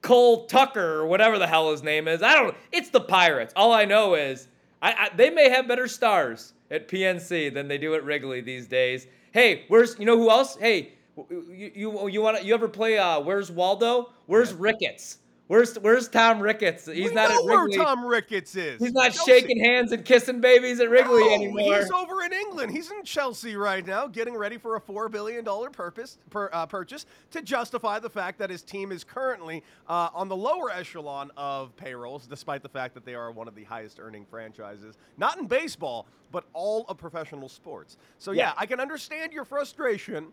Cole 0.00 0.46
Tucker 0.46 1.00
or 1.00 1.06
whatever 1.08 1.40
the 1.40 1.46
hell 1.48 1.72
his 1.72 1.82
name 1.82 2.06
is. 2.06 2.22
I 2.22 2.34
don't. 2.34 2.56
It's 2.70 2.90
the 2.90 3.00
Pirates. 3.00 3.52
All 3.56 3.72
I 3.72 3.84
know 3.84 4.14
is 4.14 4.46
I, 4.80 4.92
I, 4.92 5.16
they 5.16 5.28
may 5.28 5.50
have 5.50 5.66
better 5.66 5.88
stars 5.88 6.52
at 6.70 6.86
PNC 6.86 7.52
than 7.52 7.66
they 7.66 7.78
do 7.78 7.94
at 7.94 8.04
Wrigley 8.04 8.40
these 8.40 8.68
days. 8.68 9.08
Hey, 9.32 9.64
where's 9.66 9.98
you 9.98 10.04
know 10.04 10.16
who 10.16 10.30
else? 10.30 10.56
Hey, 10.56 10.92
You 11.30 11.72
you, 11.74 12.08
you 12.08 12.22
want 12.22 12.44
you 12.44 12.54
ever 12.54 12.68
play? 12.68 12.98
Uh, 12.98 13.20
Where's 13.20 13.50
Waldo? 13.50 14.12
Where's 14.26 14.52
Ricketts? 14.52 15.18
Where's 15.48 15.78
Where's 15.78 16.08
Tom 16.08 16.40
Ricketts? 16.40 16.84
He's 16.84 17.08
we 17.08 17.14
not 17.14 17.30
know 17.30 17.38
at 17.38 17.58
Wrigley. 17.58 17.78
where 17.78 17.86
Tom 17.86 18.04
Ricketts 18.04 18.54
is. 18.54 18.78
He's 18.78 18.92
not 18.92 19.12
Chelsea. 19.12 19.32
shaking 19.32 19.64
hands 19.64 19.92
and 19.92 20.04
kissing 20.04 20.42
babies 20.42 20.78
at 20.78 20.90
Wrigley 20.90 21.24
no, 21.24 21.34
anymore. 21.34 21.78
He's 21.78 21.90
over 21.90 22.22
in 22.22 22.34
England. 22.34 22.70
He's 22.70 22.90
in 22.90 23.02
Chelsea 23.02 23.56
right 23.56 23.84
now, 23.84 24.06
getting 24.06 24.36
ready 24.36 24.58
for 24.58 24.76
a 24.76 24.80
four 24.80 25.08
billion 25.08 25.44
dollar 25.44 25.70
purpose 25.70 26.18
per, 26.28 26.50
uh, 26.52 26.66
purchase 26.66 27.06
to 27.30 27.40
justify 27.40 27.98
the 27.98 28.10
fact 28.10 28.38
that 28.40 28.50
his 28.50 28.60
team 28.62 28.92
is 28.92 29.04
currently 29.04 29.64
uh, 29.88 30.10
on 30.12 30.28
the 30.28 30.36
lower 30.36 30.70
echelon 30.70 31.30
of 31.38 31.74
payrolls, 31.76 32.26
despite 32.26 32.62
the 32.62 32.68
fact 32.68 32.92
that 32.92 33.06
they 33.06 33.14
are 33.14 33.32
one 33.32 33.48
of 33.48 33.54
the 33.54 33.64
highest 33.64 33.98
earning 34.00 34.26
franchises, 34.26 34.98
not 35.16 35.38
in 35.38 35.46
baseball, 35.46 36.06
but 36.30 36.44
all 36.52 36.84
of 36.88 36.98
professional 36.98 37.48
sports. 37.48 37.96
So 38.18 38.32
yeah, 38.32 38.48
yeah 38.48 38.52
I 38.58 38.66
can 38.66 38.80
understand 38.80 39.32
your 39.32 39.46
frustration. 39.46 40.26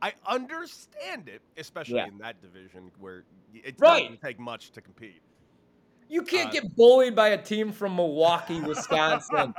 I 0.00 0.12
understand 0.26 1.28
it, 1.28 1.42
especially 1.56 1.96
yeah. 1.96 2.06
in 2.06 2.18
that 2.18 2.40
division 2.40 2.90
where 2.98 3.24
it 3.52 3.74
right. 3.78 4.02
doesn't 4.02 4.20
take 4.20 4.38
much 4.38 4.70
to 4.72 4.80
compete. 4.80 5.20
You 6.08 6.22
can't 6.22 6.48
uh, 6.48 6.52
get 6.52 6.76
bullied 6.76 7.14
by 7.14 7.30
a 7.30 7.38
team 7.38 7.72
from 7.72 7.96
Milwaukee, 7.96 8.60
Wisconsin, 8.66 9.54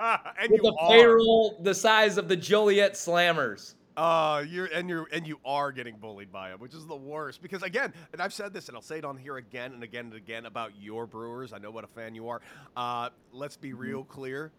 with 0.49 0.61
a 0.63 0.73
payroll 0.87 1.59
the 1.61 1.75
size 1.75 2.17
of 2.17 2.27
the 2.27 2.35
Joliet 2.35 2.93
Slammers. 2.93 3.75
Uh, 3.97 4.45
you're 4.47 4.67
and 4.67 4.87
you're 4.87 5.07
and 5.11 5.27
you 5.27 5.37
are 5.43 5.73
getting 5.73 5.97
bullied 5.97 6.31
by 6.31 6.49
them, 6.49 6.59
which 6.59 6.73
is 6.73 6.85
the 6.87 6.95
worst. 6.95 7.41
Because 7.41 7.63
again, 7.63 7.93
and 8.13 8.21
I've 8.21 8.33
said 8.33 8.53
this, 8.53 8.69
and 8.69 8.77
I'll 8.77 8.81
say 8.81 8.97
it 8.97 9.05
on 9.05 9.17
here 9.17 9.37
again 9.37 9.73
and 9.73 9.83
again 9.83 10.05
and 10.05 10.15
again 10.15 10.45
about 10.45 10.71
your 10.79 11.05
Brewers. 11.05 11.51
I 11.51 11.57
know 11.57 11.69
what 11.69 11.83
a 11.83 11.87
fan 11.87 12.15
you 12.15 12.29
are. 12.29 12.39
Uh, 12.77 13.09
let's 13.33 13.57
be 13.57 13.71
mm-hmm. 13.71 13.79
real 13.79 14.03
clear. 14.05 14.51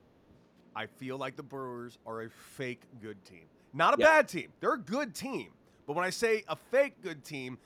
I 0.77 0.87
feel 0.87 1.17
like 1.17 1.37
the 1.37 1.43
Brewers 1.43 1.99
are 2.07 2.23
a 2.23 2.31
fake 2.31 2.83
good 3.01 3.25
team, 3.25 3.45
not 3.73 3.95
a 3.95 3.97
yep. 3.99 4.09
bad 4.09 4.29
team. 4.29 4.49
They're 4.61 4.75
a 4.75 4.79
good 4.79 5.15
team, 5.15 5.49
but 5.91 5.97
when 5.97 6.05
I 6.05 6.11
say 6.11 6.45
a 6.47 6.55
fake 6.55 7.03
good 7.03 7.25
team, 7.25 7.59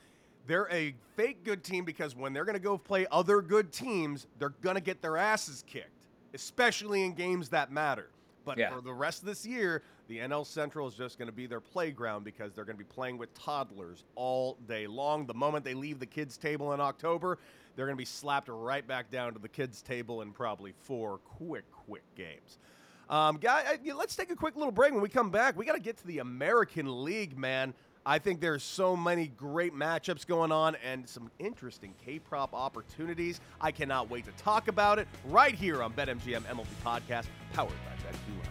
they're 0.47 0.66
a 0.73 0.95
fake 1.14 1.45
good 1.45 1.62
team 1.62 1.85
because 1.85 2.16
when 2.16 2.33
they're 2.33 2.47
going 2.47 2.54
to 2.54 2.59
go 2.59 2.78
play 2.78 3.07
other 3.12 3.43
good 3.43 3.71
teams, 3.71 4.28
they're 4.38 4.54
going 4.62 4.76
to 4.76 4.81
get 4.81 5.02
their 5.02 5.19
asses 5.19 5.62
kicked, 5.66 6.07
especially 6.33 7.04
in 7.04 7.12
games 7.12 7.50
that 7.50 7.71
matter. 7.71 8.09
But 8.47 8.57
yeah. 8.57 8.75
for 8.75 8.81
the 8.81 8.95
rest 8.95 9.21
of 9.21 9.26
this 9.26 9.45
year, 9.45 9.83
the 10.09 10.21
NL 10.21 10.47
Central 10.47 10.88
is 10.88 10.95
just 10.95 11.19
going 11.19 11.26
to 11.26 11.35
be 11.35 11.45
their 11.45 11.61
playground 11.61 12.25
because 12.25 12.54
they're 12.54 12.64
going 12.64 12.78
to 12.78 12.83
be 12.83 12.90
playing 12.90 13.19
with 13.19 13.35
toddlers 13.35 14.04
all 14.14 14.57
day 14.66 14.87
long. 14.87 15.26
The 15.26 15.35
moment 15.35 15.62
they 15.62 15.75
leave 15.75 15.99
the 15.99 16.07
kids' 16.07 16.38
table 16.38 16.73
in 16.73 16.81
October, 16.81 17.38
they're 17.76 17.85
going 17.85 17.97
to 17.97 18.00
be 18.00 18.07
slapped 18.07 18.49
right 18.49 18.88
back 18.88 19.11
down 19.11 19.35
to 19.35 19.38
the 19.38 19.50
kids' 19.50 19.83
table 19.83 20.23
in 20.23 20.33
probably 20.33 20.73
four 20.85 21.19
quick, 21.19 21.71
quick 21.71 22.04
games. 22.16 22.57
Um, 23.11 23.37
guy, 23.37 23.78
let's 23.95 24.16
take 24.16 24.31
a 24.31 24.37
quick 24.37 24.57
little 24.57 24.73
break. 24.73 24.95
When 24.95 25.02
we 25.02 25.11
come 25.11 25.28
back, 25.28 25.59
we 25.59 25.66
got 25.66 25.75
to 25.75 25.81
get 25.81 25.99
to 25.99 26.07
the 26.07 26.21
American 26.21 27.04
League, 27.04 27.37
man. 27.37 27.75
I 28.06 28.18
think 28.18 28.40
there's 28.40 28.62
so 28.62 28.94
many 28.94 29.28
great 29.28 29.75
matchups 29.75 30.26
going 30.26 30.52
on 30.52 30.76
and 30.84 31.08
some 31.08 31.30
interesting 31.38 31.94
K 32.04 32.18
prop 32.18 32.52
opportunities. 32.52 33.40
I 33.61 33.73
cannot 33.73 34.11
wait 34.11 34.26
to 34.26 34.32
talk 34.32 34.68
about 34.68 34.99
it 34.99 35.08
right 35.25 35.54
here 35.54 35.82
on 35.82 35.92
BetMGM 35.94 36.42
MLB 36.42 36.66
Podcast, 36.84 37.26
powered 37.54 37.70
by 37.70 38.11
BetQL. 38.11 38.50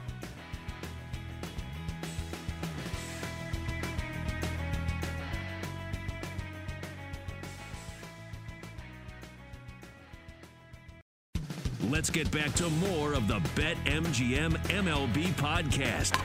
Let's 11.92 12.10
get 12.10 12.32
back 12.32 12.54
to 12.56 12.70
more 12.72 13.14
of 13.14 13.28
the 13.28 13.40
BetMGM 13.56 14.58
MLB 14.70 15.26
podcast. 15.34 16.20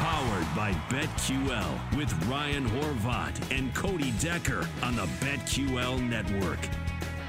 Powered 0.00 0.56
by 0.56 0.72
BetQL 0.88 1.94
with 1.94 2.10
Ryan 2.26 2.66
Horvat 2.70 3.54
and 3.54 3.74
Cody 3.74 4.12
Decker 4.12 4.66
on 4.82 4.96
the 4.96 5.04
BetQL 5.20 6.00
network. 6.08 6.58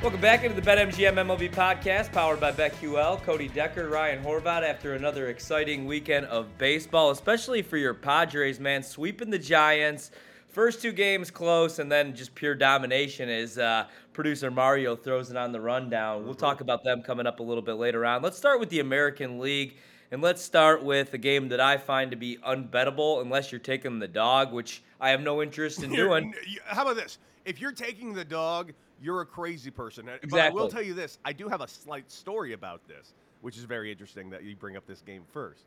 Welcome 0.01 0.21
back 0.21 0.45
into 0.45 0.55
the 0.55 0.61
BetMGM 0.61 1.15
MLB 1.15 1.51
podcast, 1.51 2.13
powered 2.13 2.39
by 2.39 2.53
BetQL. 2.53 3.21
Cody 3.23 3.49
Decker, 3.49 3.89
Ryan 3.89 4.23
Horvat, 4.23 4.63
after 4.63 4.93
another 4.93 5.27
exciting 5.27 5.85
weekend 5.85 6.27
of 6.27 6.57
baseball, 6.57 7.11
especially 7.11 7.61
for 7.61 7.75
your 7.75 7.93
Padres, 7.93 8.57
man, 8.57 8.83
sweeping 8.83 9.29
the 9.29 9.37
Giants. 9.37 10.11
First 10.47 10.81
two 10.81 10.93
games 10.93 11.29
close, 11.29 11.79
and 11.79 11.91
then 11.91 12.15
just 12.15 12.33
pure 12.35 12.55
domination 12.55 13.27
as 13.27 13.57
uh, 13.57 13.87
producer 14.13 14.49
Mario 14.49 14.95
throws 14.95 15.29
it 15.29 15.35
on 15.35 15.51
the 15.51 15.59
rundown. 15.59 16.23
We'll 16.23 16.35
talk 16.35 16.61
about 16.61 16.85
them 16.85 17.01
coming 17.01 17.27
up 17.27 17.41
a 17.41 17.43
little 17.43 17.63
bit 17.63 17.73
later 17.73 18.05
on. 18.05 18.21
Let's 18.21 18.37
start 18.37 18.61
with 18.61 18.69
the 18.69 18.79
American 18.79 19.39
League. 19.39 19.75
And 20.11 20.21
let's 20.21 20.41
start 20.41 20.83
with 20.83 21.13
a 21.13 21.17
game 21.17 21.47
that 21.49 21.61
I 21.61 21.77
find 21.77 22.11
to 22.11 22.17
be 22.17 22.37
unbettable 22.45 23.21
unless 23.21 23.49
you're 23.51 23.59
taking 23.59 23.97
the 23.97 24.09
dog, 24.09 24.51
which 24.51 24.83
I 24.99 25.09
have 25.09 25.21
no 25.21 25.41
interest 25.41 25.83
in 25.83 25.91
doing. 25.95 26.33
How 26.65 26.81
about 26.81 26.97
this? 26.97 27.17
If 27.45 27.61
you're 27.61 27.71
taking 27.71 28.13
the 28.13 28.25
dog, 28.25 28.73
you're 29.01 29.21
a 29.21 29.25
crazy 29.25 29.71
person. 29.71 30.09
Exactly. 30.09 30.29
But 30.29 30.41
I 30.41 30.49
will 30.49 30.67
tell 30.67 30.81
you 30.81 30.93
this 30.93 31.17
I 31.23 31.31
do 31.31 31.47
have 31.47 31.61
a 31.61 31.67
slight 31.67 32.11
story 32.11 32.51
about 32.51 32.85
this, 32.89 33.13
which 33.39 33.57
is 33.57 33.63
very 33.63 33.89
interesting 33.89 34.29
that 34.31 34.43
you 34.43 34.55
bring 34.55 34.75
up 34.75 34.85
this 34.85 35.01
game 35.01 35.23
first. 35.31 35.63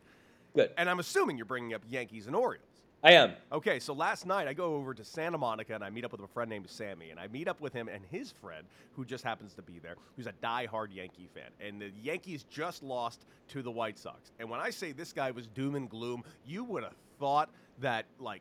Good. 0.55 0.71
And 0.77 0.91
I'm 0.91 1.01
assuming 1.01 1.39
you're 1.39 1.47
bringing 1.47 1.73
up 1.73 1.83
Yankees 1.89 2.27
and 2.27 2.37
Orioles. 2.37 2.74
I 3.05 3.13
am. 3.13 3.35
Okay, 3.53 3.81
so 3.81 3.93
last 3.93 4.25
night 4.25 4.49
I 4.49 4.55
go 4.55 4.77
over 4.77 4.95
to 4.95 5.05
Santa 5.05 5.37
Monica 5.37 5.75
and 5.75 5.85
I 5.85 5.91
meet 5.91 6.07
up 6.07 6.13
with 6.13 6.23
a 6.23 6.27
friend 6.27 6.49
named 6.49 6.71
Sammy, 6.71 7.11
and 7.11 7.21
I 7.21 7.29
meet 7.29 7.49
up 7.49 7.61
with 7.61 7.75
him 7.75 7.87
and 7.87 8.03
his 8.11 8.33
friend, 8.33 8.67
who 8.95 9.05
just 9.05 9.23
happens 9.23 9.53
to 9.55 9.63
be 9.63 9.79
there, 9.79 9.97
who's 10.17 10.27
a 10.27 10.33
die-hard 10.41 10.91
Yankee 10.91 11.29
fan. 11.35 11.51
And 11.61 11.83
the 11.83 11.93
Yankees 12.03 12.47
just 12.51 12.83
lost 12.83 13.27
to 13.49 13.61
the 13.61 13.71
White 13.71 13.99
Sox. 13.99 14.33
And 14.39 14.49
when 14.49 14.59
I 14.59 14.71
say 14.71 14.93
this 14.93 15.13
guy 15.13 15.33
was 15.33 15.47
doom 15.49 15.75
and 15.75 15.91
gloom, 15.91 16.25
you 16.47 16.65
would 16.65 16.83
have 16.83 16.97
thought 17.21 17.51
that 17.81 18.07
like 18.19 18.41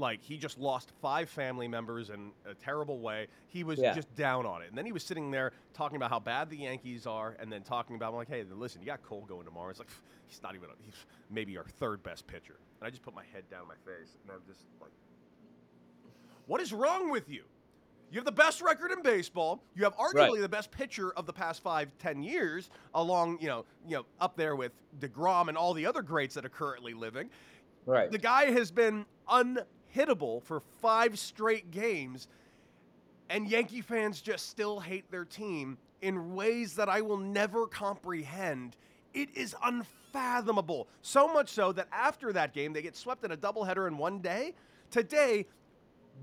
like 0.00 0.22
he 0.22 0.36
just 0.36 0.58
lost 0.58 0.90
five 1.00 1.28
family 1.28 1.68
members 1.68 2.10
in 2.10 2.32
a 2.48 2.54
terrible 2.54 2.98
way. 2.98 3.28
He 3.48 3.62
was 3.62 3.78
yeah. 3.78 3.94
just 3.94 4.12
down 4.16 4.46
on 4.46 4.62
it. 4.62 4.68
And 4.68 4.76
then 4.76 4.86
he 4.86 4.92
was 4.92 5.04
sitting 5.04 5.30
there 5.30 5.52
talking 5.74 5.96
about 5.96 6.10
how 6.10 6.18
bad 6.18 6.50
the 6.50 6.56
Yankees 6.56 7.06
are 7.06 7.36
and 7.38 7.52
then 7.52 7.62
talking 7.62 7.96
about, 7.96 8.10
I'm 8.10 8.16
like, 8.16 8.28
hey, 8.28 8.44
listen, 8.50 8.80
you 8.80 8.86
got 8.86 9.02
Cole 9.02 9.24
going 9.28 9.44
tomorrow. 9.44 9.70
It's 9.70 9.78
like, 9.78 9.88
he's 10.26 10.42
not 10.42 10.54
even, 10.54 10.70
a, 10.70 10.72
he's 10.84 10.94
maybe 11.30 11.56
our 11.56 11.64
third 11.64 12.02
best 12.02 12.26
pitcher. 12.26 12.56
And 12.80 12.86
I 12.86 12.90
just 12.90 13.02
put 13.02 13.14
my 13.14 13.24
head 13.32 13.44
down 13.50 13.68
my 13.68 13.74
face 13.84 14.16
and 14.22 14.32
I'm 14.32 14.40
just 14.48 14.64
like, 14.80 14.90
what 16.46 16.60
is 16.60 16.72
wrong 16.72 17.10
with 17.10 17.28
you? 17.28 17.44
You 18.10 18.18
have 18.18 18.24
the 18.24 18.32
best 18.32 18.60
record 18.60 18.90
in 18.90 19.02
baseball. 19.02 19.62
You 19.76 19.84
have 19.84 19.96
arguably 19.96 20.32
right. 20.32 20.40
the 20.40 20.48
best 20.48 20.72
pitcher 20.72 21.12
of 21.12 21.26
the 21.26 21.32
past 21.32 21.62
five, 21.62 21.92
ten 22.00 22.24
years, 22.24 22.68
along, 22.92 23.38
you 23.40 23.46
know, 23.46 23.64
you 23.86 23.98
know, 23.98 24.06
up 24.20 24.36
there 24.36 24.56
with 24.56 24.72
DeGrom 24.98 25.48
and 25.48 25.56
all 25.56 25.74
the 25.74 25.86
other 25.86 26.02
greats 26.02 26.34
that 26.34 26.44
are 26.44 26.48
currently 26.48 26.92
living. 26.92 27.30
Right. 27.86 28.10
The 28.10 28.18
guy 28.18 28.50
has 28.50 28.72
been 28.72 29.06
un 29.28 29.60
hittable 29.94 30.42
for 30.42 30.60
five 30.80 31.18
straight 31.18 31.70
games, 31.70 32.28
and 33.28 33.48
Yankee 33.48 33.80
fans 33.80 34.20
just 34.20 34.48
still 34.48 34.80
hate 34.80 35.10
their 35.10 35.24
team 35.24 35.78
in 36.02 36.34
ways 36.34 36.74
that 36.74 36.88
I 36.88 37.00
will 37.00 37.18
never 37.18 37.66
comprehend. 37.66 38.76
It 39.14 39.28
is 39.34 39.54
unfathomable. 39.62 40.88
So 41.02 41.32
much 41.32 41.48
so 41.50 41.72
that 41.72 41.88
after 41.92 42.32
that 42.32 42.52
game, 42.52 42.72
they 42.72 42.82
get 42.82 42.96
swept 42.96 43.24
in 43.24 43.32
a 43.32 43.36
doubleheader 43.36 43.86
in 43.88 43.98
one 43.98 44.20
day. 44.20 44.54
Today, 44.90 45.46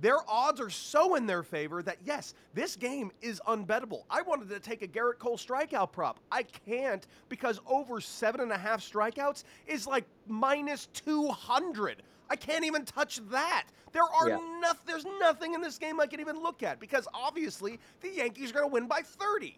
their 0.01 0.17
odds 0.27 0.61
are 0.61 0.69
so 0.69 1.15
in 1.15 1.25
their 1.25 1.43
favor 1.43 1.81
that 1.81 1.97
yes, 2.05 2.33
this 2.53 2.75
game 2.75 3.11
is 3.21 3.41
unbettable. 3.47 4.03
I 4.09 4.21
wanted 4.21 4.49
to 4.49 4.59
take 4.59 4.81
a 4.81 4.87
Gerrit 4.87 5.17
Cole 5.17 5.37
strikeout 5.37 5.91
prop. 5.91 6.19
I 6.31 6.43
can't 6.43 7.05
because 7.29 7.59
over 7.65 7.99
seven 7.99 8.41
and 8.41 8.51
a 8.51 8.57
half 8.57 8.81
strikeouts 8.81 9.43
is 9.65 9.87
like 9.87 10.05
minus 10.27 10.87
200. 10.93 12.03
I 12.29 12.35
can't 12.35 12.65
even 12.65 12.85
touch 12.85 13.19
that. 13.29 13.65
There 13.91 14.03
are 14.03 14.29
yeah. 14.29 14.39
nothing. 14.59 14.81
There's 14.85 15.05
nothing 15.19 15.53
in 15.53 15.61
this 15.61 15.77
game 15.77 15.99
I 15.99 16.07
can 16.07 16.19
even 16.19 16.41
look 16.41 16.63
at 16.63 16.79
because 16.79 17.07
obviously 17.13 17.79
the 18.01 18.09
Yankees 18.09 18.51
are 18.51 18.55
going 18.55 18.69
to 18.69 18.73
win 18.73 18.87
by 18.87 19.01
30. 19.01 19.57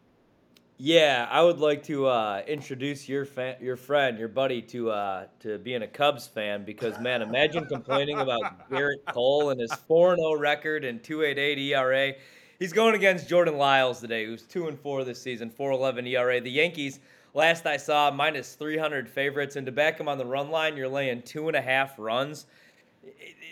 Yeah, 0.82 1.28
I 1.30 1.44
would 1.44 1.60
like 1.60 1.84
to 1.84 2.08
uh, 2.08 2.42
introduce 2.48 3.10
your 3.10 3.28
your 3.60 3.76
friend, 3.76 4.18
your 4.18 4.30
buddy, 4.30 4.62
to 4.62 4.92
uh, 4.92 5.26
to 5.42 5.58
being 5.58 5.82
a 5.82 5.88
Cubs 5.88 6.26
fan 6.26 6.64
because 6.64 6.98
man, 7.00 7.22
imagine 7.22 7.66
complaining 7.66 8.18
about 8.20 8.70
Gerrit 8.70 9.06
Cole 9.12 9.50
and 9.50 9.60
his 9.60 9.72
4-0 9.72 10.40
record 10.40 10.86
and 10.86 11.04
2.88 11.04 11.58
ERA. 11.58 12.14
He's 12.60 12.72
going 12.72 12.96
against 12.96 13.28
Jordan 13.28 13.58
Lyles 13.58 14.00
today, 14.00 14.26
who's 14.26 14.44
two 14.44 14.70
and 14.70 14.80
four 14.80 15.04
this 15.04 15.22
season, 15.22 15.50
4.11 15.50 16.08
ERA. 16.08 16.40
The 16.40 16.52
Yankees, 16.52 17.02
last 17.34 17.66
I 17.66 17.78
saw, 17.78 18.12
minus 18.12 18.56
300 18.56 19.10
favorites, 19.10 19.56
and 19.56 19.66
to 19.66 19.72
back 19.72 20.00
him 20.00 20.08
on 20.08 20.18
the 20.18 20.26
run 20.26 20.50
line, 20.50 20.78
you're 20.78 20.88
laying 20.88 21.22
two 21.22 21.48
and 21.48 21.56
a 21.56 21.62
half 21.62 21.98
runs. 21.98 22.46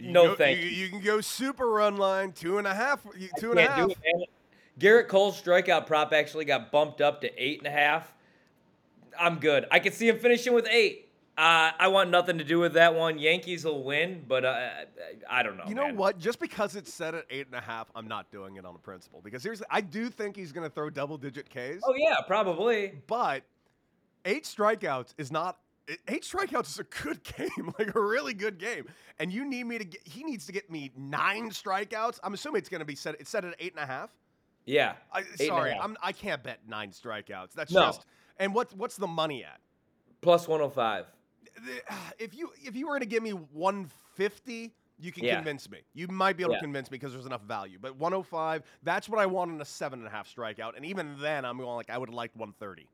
No, 0.01 0.27
go, 0.27 0.35
thank 0.35 0.59
you. 0.59 0.67
You 0.67 0.89
can 0.89 1.01
go 1.01 1.21
super 1.21 1.67
run 1.67 1.97
line 1.97 2.31
two 2.31 2.57
and 2.57 2.67
a 2.67 2.73
half. 2.73 3.01
Two 3.39 3.51
and 3.51 3.59
a 3.59 3.67
half. 3.67 3.89
Gerrit 4.79 5.07
Cole's 5.07 5.41
strikeout 5.41 5.87
prop 5.87 6.13
actually 6.13 6.45
got 6.45 6.71
bumped 6.71 7.01
up 7.01 7.21
to 7.21 7.43
eight 7.43 7.59
and 7.59 7.67
a 7.67 7.71
half. 7.71 8.13
I'm 9.19 9.39
good. 9.39 9.65
I 9.71 9.79
can 9.79 9.93
see 9.93 10.07
him 10.07 10.19
finishing 10.19 10.53
with 10.53 10.67
eight. 10.69 11.07
Uh, 11.37 11.69
I 11.77 11.87
want 11.89 12.09
nothing 12.09 12.39
to 12.39 12.43
do 12.43 12.59
with 12.59 12.73
that 12.73 12.95
one. 12.95 13.19
Yankees 13.19 13.63
will 13.63 13.83
win, 13.83 14.23
but 14.27 14.43
uh, 14.43 14.69
I 15.29 15.43
don't 15.43 15.55
know. 15.55 15.65
You 15.67 15.75
know 15.75 15.93
what? 15.93 16.17
Just 16.17 16.39
because 16.39 16.75
it's 16.75 16.91
set 16.91 17.13
at 17.13 17.25
eight 17.29 17.45
and 17.45 17.55
a 17.55 17.61
half, 17.61 17.91
I'm 17.93 18.07
not 18.07 18.31
doing 18.31 18.55
it 18.55 18.65
on 18.65 18.73
a 18.73 18.79
principle. 18.79 19.21
Because 19.23 19.43
here's, 19.43 19.61
I 19.69 19.81
do 19.81 20.09
think 20.09 20.35
he's 20.35 20.51
going 20.51 20.67
to 20.67 20.73
throw 20.73 20.89
double 20.89 21.15
digit 21.15 21.47
Ks. 21.47 21.81
Oh 21.83 21.93
yeah, 21.95 22.15
probably. 22.25 22.93
But 23.05 23.43
eight 24.27 24.43
strikeouts 24.43 25.15
is 25.17 25.31
not 25.31 25.57
eight 26.07 26.23
strikeouts 26.23 26.67
is 26.67 26.79
a 26.79 26.83
good 26.83 27.23
game, 27.37 27.73
like 27.79 27.95
a 27.95 27.99
really 27.99 28.33
good 28.33 28.59
game. 28.59 28.85
And 29.19 29.31
you 29.31 29.45
need 29.45 29.63
me 29.65 29.77
to 29.77 29.85
get. 29.85 30.01
He 30.05 30.23
needs 30.23 30.45
to 30.45 30.51
get 30.51 30.69
me 30.69 30.91
nine 30.95 31.49
strikeouts. 31.49 32.19
I'm 32.23 32.33
assuming 32.33 32.59
it's 32.59 32.69
going 32.69 32.79
to 32.79 32.85
be 32.85 32.95
set. 32.95 33.15
It's 33.19 33.29
set 33.29 33.45
at 33.45 33.55
eight 33.59 33.73
and 33.73 33.83
a 33.83 33.87
half. 33.87 34.11
Yeah. 34.65 34.93
I, 35.11 35.23
sorry, 35.23 35.73
I'm. 35.73 35.97
I 36.03 36.11
can't 36.11 36.43
bet 36.43 36.59
nine 36.67 36.91
strikeouts. 36.91 37.53
That's 37.53 37.71
no. 37.71 37.85
just. 37.85 38.05
And 38.37 38.53
what 38.53 38.75
what's 38.75 38.97
the 38.97 39.07
money 39.07 39.43
at? 39.43 39.59
Plus 40.21 40.47
105. 40.47 41.05
If 42.19 42.35
you 42.35 42.51
if 42.63 42.75
you 42.75 42.85
were 42.85 42.91
going 42.91 43.01
to 43.01 43.07
give 43.07 43.23
me 43.23 43.31
150, 43.31 44.73
you 44.99 45.11
can 45.11 45.23
yeah. 45.23 45.35
convince 45.35 45.69
me. 45.69 45.79
You 45.93 46.07
might 46.07 46.37
be 46.37 46.43
able 46.43 46.53
yeah. 46.53 46.59
to 46.59 46.65
convince 46.65 46.91
me 46.91 46.97
because 46.97 47.13
there's 47.13 47.25
enough 47.25 47.43
value. 47.43 47.77
But 47.81 47.95
105, 47.95 48.63
that's 48.83 49.07
what 49.09 49.19
I 49.19 49.25
want 49.25 49.51
in 49.51 49.61
a 49.61 49.65
seven 49.65 49.99
and 49.99 50.07
a 50.07 50.11
half 50.11 50.31
strikeout. 50.33 50.75
And 50.75 50.85
even 50.85 51.15
then, 51.19 51.45
I'm 51.45 51.57
going 51.57 51.75
like 51.75 51.89
I 51.89 51.97
would 51.97 52.09
have 52.09 52.15
liked 52.15 52.35
130. 52.35 52.87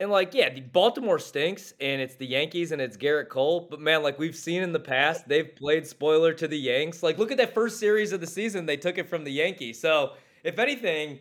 And 0.00 0.10
like, 0.10 0.32
yeah, 0.32 0.48
the 0.48 0.60
Baltimore 0.60 1.18
stinks, 1.18 1.74
and 1.80 2.00
it's 2.00 2.14
the 2.14 2.26
Yankees, 2.26 2.70
and 2.70 2.80
it's 2.80 2.96
Gerrit 2.96 3.28
Cole. 3.28 3.66
But 3.68 3.80
man, 3.80 4.02
like 4.02 4.18
we've 4.18 4.36
seen 4.36 4.62
in 4.62 4.72
the 4.72 4.78
past, 4.78 5.26
they've 5.26 5.54
played 5.56 5.86
spoiler 5.86 6.32
to 6.34 6.46
the 6.46 6.58
Yanks. 6.58 7.02
Like, 7.02 7.18
look 7.18 7.32
at 7.32 7.38
that 7.38 7.52
first 7.52 7.80
series 7.80 8.12
of 8.12 8.20
the 8.20 8.26
season; 8.26 8.64
they 8.64 8.76
took 8.76 8.96
it 8.96 9.08
from 9.08 9.24
the 9.24 9.32
Yankees. 9.32 9.80
So, 9.80 10.12
if 10.44 10.60
anything, 10.60 11.18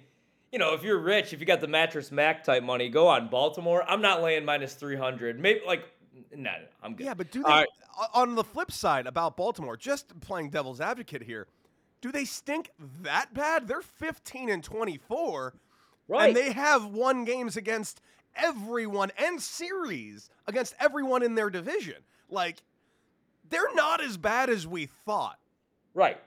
you 0.51 0.59
know, 0.59 0.75
if 0.75 0.83
you're 0.83 0.99
rich, 0.99 1.33
if 1.33 1.39
you 1.39 1.47
got 1.47 1.59
the 1.59 1.67
mattress 1.67 2.11
Mack 2.11 2.43
type 2.43 2.61
money, 2.61 2.87
go 2.87 3.07
on 3.07 3.29
Baltimore. 3.29 3.83
I'm 3.89 4.01
not 4.01 4.21
laying 4.21 4.45
minus 4.45 4.75
300. 4.75 5.39
Maybe 5.39 5.61
like, 5.65 5.91
no, 6.35 6.51
nah, 6.51 6.57
I'm 6.83 6.93
good. 6.93 7.05
Yeah, 7.05 7.15
but 7.15 7.31
do 7.31 7.41
they? 7.41 7.49
Right. 7.49 7.67
On 8.13 8.35
the 8.35 8.43
flip 8.43 8.71
side 8.71 9.07
about 9.07 9.35
Baltimore, 9.35 9.75
just 9.75 10.19
playing 10.19 10.51
devil's 10.51 10.79
advocate 10.79 11.23
here, 11.23 11.47
do 12.01 12.11
they 12.11 12.25
stink 12.25 12.69
that 13.01 13.33
bad? 13.33 13.67
They're 13.67 13.81
15 13.81 14.49
and 14.49 14.63
24. 14.63 15.55
Right. 16.07 16.27
And 16.27 16.37
they 16.37 16.51
have 16.53 16.85
won 16.85 17.25
games 17.25 17.57
against 17.57 18.01
everyone 18.35 19.11
and 19.17 19.41
series 19.41 20.29
against 20.47 20.75
everyone 20.79 21.23
in 21.23 21.35
their 21.35 21.49
division. 21.49 21.95
Like, 22.29 22.61
they're 23.49 23.73
not 23.73 24.03
as 24.03 24.17
bad 24.17 24.49
as 24.49 24.67
we 24.67 24.89
thought. 25.05 25.39
Right. 25.93 26.17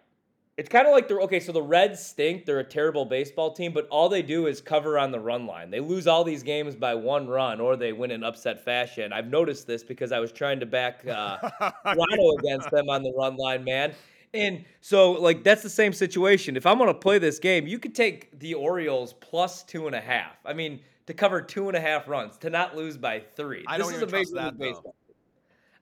It's 0.57 0.69
kind 0.69 0.87
of 0.87 0.93
like 0.93 1.09
they're 1.09 1.21
okay, 1.21 1.41
so 1.41 1.53
the 1.53 1.63
Reds 1.63 2.05
stink. 2.05 2.45
They're 2.45 2.59
a 2.59 2.65
terrible 2.65 3.07
baseball 3.07 3.53
team, 3.53 3.73
but 3.73 3.89
all 3.89 4.11
they 4.11 4.21
do 4.21 4.47
is 4.47 4.61
cover 4.61 4.99
on 4.99 5.11
the 5.11 5.19
run 5.19 5.47
line. 5.47 5.71
They 5.71 5.81
lose 5.81 6.07
all 6.07 6.23
these 6.23 6.43
games 6.43 6.75
by 6.75 6.95
one 6.95 7.27
run, 7.29 7.61
or 7.61 7.77
they 7.77 7.95
win 7.95 8.11
in 8.11 8.23
upset 8.23 8.63
fashion. 8.63 9.11
I've 9.11 9.29
noticed 9.29 9.67
this 9.67 9.83
because 9.83 10.13
I 10.13 10.19
was 10.19 10.33
trying 10.33 10.61
to 10.61 10.67
back 10.67 11.07
uh, 11.07 11.39
Toronto 11.85 12.37
against 12.39 12.71
them 12.71 12.91
on 12.91 13.03
the 13.03 13.13
run 13.17 13.37
line, 13.37 13.65
man. 13.65 13.95
And 14.35 14.65
so, 14.83 15.13
like, 15.13 15.43
that's 15.43 15.63
the 15.63 15.71
same 15.71 15.95
situation. 15.95 16.57
If 16.57 16.67
I'm 16.67 16.77
going 16.77 16.89
to 16.89 16.95
play 16.95 17.19
this 17.19 17.39
game, 17.39 17.67
you 17.67 17.79
could 17.79 17.95
take 17.95 18.39
the 18.39 18.53
Orioles 18.55 19.15
plus 19.15 19.63
two 19.63 19.87
and 19.87 19.97
a 19.97 20.01
half. 20.01 20.37
I 20.45 20.53
mean, 20.53 20.81
to 21.11 21.15
cover 21.15 21.43
two 21.43 21.67
and 21.67 21.77
a 21.77 21.81
half 21.81 22.07
runs, 22.07 22.37
to 22.39 22.51
not 22.51 22.77
lose 22.77 22.97
by 22.97 23.19
three. 23.19 23.65
I 23.67 23.79
this 23.79 23.87
don't 23.89 23.97
is 23.97 24.03
even 24.03 24.09
trust 24.11 24.35
that, 24.35 24.57
baseball. 24.57 24.95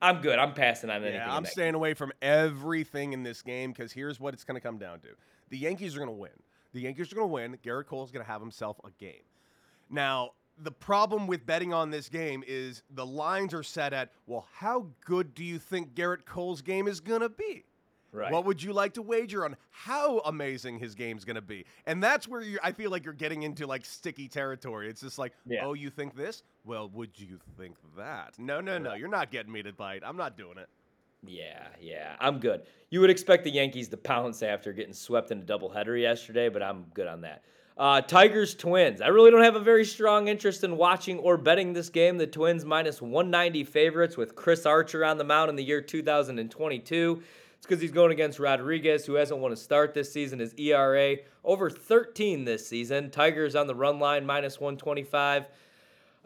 I'm 0.01 0.23
good. 0.23 0.39
I'm 0.39 0.55
passing 0.55 0.89
on 0.89 1.03
anything. 1.03 1.17
Yeah, 1.17 1.37
I'm 1.37 1.45
staying 1.45 1.75
away 1.75 1.93
from 1.93 2.13
everything 2.23 3.13
in 3.13 3.23
this 3.23 3.43
game 3.43 3.73
because 3.73 3.93
here's 3.93 4.19
what 4.19 4.33
it's 4.33 4.43
going 4.43 4.55
to 4.55 4.61
come 4.61 4.79
down 4.79 5.01
to: 5.01 5.09
the 5.51 5.59
Yankees 5.59 5.95
are 5.95 5.99
going 5.99 6.09
to 6.09 6.15
win. 6.15 6.31
The 6.73 6.81
Yankees 6.81 7.13
are 7.13 7.17
going 7.17 7.29
to 7.29 7.33
win. 7.33 7.59
Gerrit 7.63 7.85
Cole's 7.85 8.11
going 8.11 8.25
to 8.25 8.31
have 8.31 8.41
himself 8.41 8.81
a 8.85 8.91
game. 8.93 9.21
Now, 9.91 10.31
the 10.57 10.73
problem 10.73 11.27
with 11.27 11.45
betting 11.45 11.75
on 11.75 11.91
this 11.91 12.09
game 12.09 12.43
is 12.47 12.83
the 12.89 13.05
lines 13.05 13.53
are 13.53 13.63
set 13.63 13.93
at, 13.93 14.13
well, 14.27 14.47
how 14.55 14.87
good 15.05 15.35
do 15.35 15.45
you 15.45 15.59
think 15.59 15.95
Gerrit 15.95 16.25
Cole's 16.25 16.63
game 16.63 16.89
is 16.89 17.01
going 17.01 17.21
to 17.21 17.29
be? 17.29 17.65
Right. 18.19 18.33
What 18.33 18.45
would 18.45 18.63
you 18.63 18.73
like 18.73 18.95
to 18.95 19.03
wager 19.03 19.45
on 19.45 19.57
how 19.71 20.19
amazing 20.21 20.79
his 20.79 20.95
game's 20.95 21.25
going 21.25 21.37
to 21.37 21.43
be? 21.43 21.65
And 21.87 22.03
that's 22.03 22.27
where 22.27 22.41
you 22.41 22.59
I 22.63 22.73
feel 22.73 22.91
like 22.91 23.05
you're 23.05 23.15
getting 23.15 23.45
into 23.45 23.67
like 23.67 23.85
sticky 23.85 24.29
territory. 24.29 24.89
It's 24.89 25.01
just 25.01 25.19
like, 25.19 25.33
yeah. 25.47 25.65
"Oh, 25.65 25.75
you 25.75 25.91
think 25.91 26.17
this? 26.17 26.43
Well, 26.65 26.89
would 26.91 27.11
you 27.17 27.39
think 27.57 27.77
that?" 27.97 28.35
No, 28.39 28.61
no, 28.61 28.79
no. 28.79 28.95
You're 28.95 29.09
not 29.09 29.31
getting 29.31 29.53
me 29.53 29.63
to 29.63 29.73
bite. 29.73 30.03
I'm 30.05 30.17
not 30.17 30.37
doing 30.37 30.59
it. 30.59 30.69
Yeah, 31.27 31.67
yeah. 31.81 32.17
I'm 32.21 32.39
good. 32.39 32.63
You 32.91 33.01
would 33.01 33.11
expect 33.11 33.45
the 33.45 33.51
Yankees 33.51 33.89
to 33.89 33.97
pounce 33.97 34.43
after 34.43 34.73
getting 34.73 34.93
swept 34.93 35.31
in 35.31 35.41
a 35.41 35.43
doubleheader 35.43 36.01
yesterday, 36.01 36.49
but 36.49 36.63
I'm 36.63 36.85
good 36.95 37.07
on 37.07 37.23
that. 37.23 37.43
Uh, 37.77 38.01
Tigers 38.01 38.57
Twins. 38.57 39.01
I 39.01 39.07
really 39.07 39.31
don't 39.31 39.45
have 39.45 39.55
a 39.55 39.61
very 39.61 39.85
strong 39.85 40.27
interest 40.27 40.65
in 40.65 40.77
watching 40.77 41.19
or 41.21 41.37
betting 41.37 41.73
this 41.73 41.89
game. 41.89 42.19
The 42.19 42.27
Twins 42.27 42.65
minus 42.65 43.01
190 43.01 43.63
favorites 43.65 44.17
with 44.17 44.35
Chris 44.35 44.67
Archer 44.67 45.05
on 45.05 45.17
the 45.17 45.23
mound 45.23 45.49
in 45.49 45.55
the 45.55 45.63
year 45.63 45.81
2022. 45.81 47.23
It's 47.59 47.67
because 47.67 47.83
he's 47.83 47.91
going 47.91 48.13
against 48.13 48.39
Rodriguez, 48.39 49.05
who 49.05 49.15
hasn't 49.15 49.41
won 49.41 49.51
a 49.53 49.57
start 49.57 49.93
this 49.93 50.13
season. 50.13 50.39
His 50.39 50.55
ERA 50.55 51.17
over 51.45 51.69
13 51.69 52.45
this 52.45 52.69
season. 52.69 53.11
Tigers 53.11 53.57
on 53.57 53.67
the 53.67 53.75
run 53.75 53.99
line, 53.99 54.25
minus 54.25 54.61
125 54.61 55.47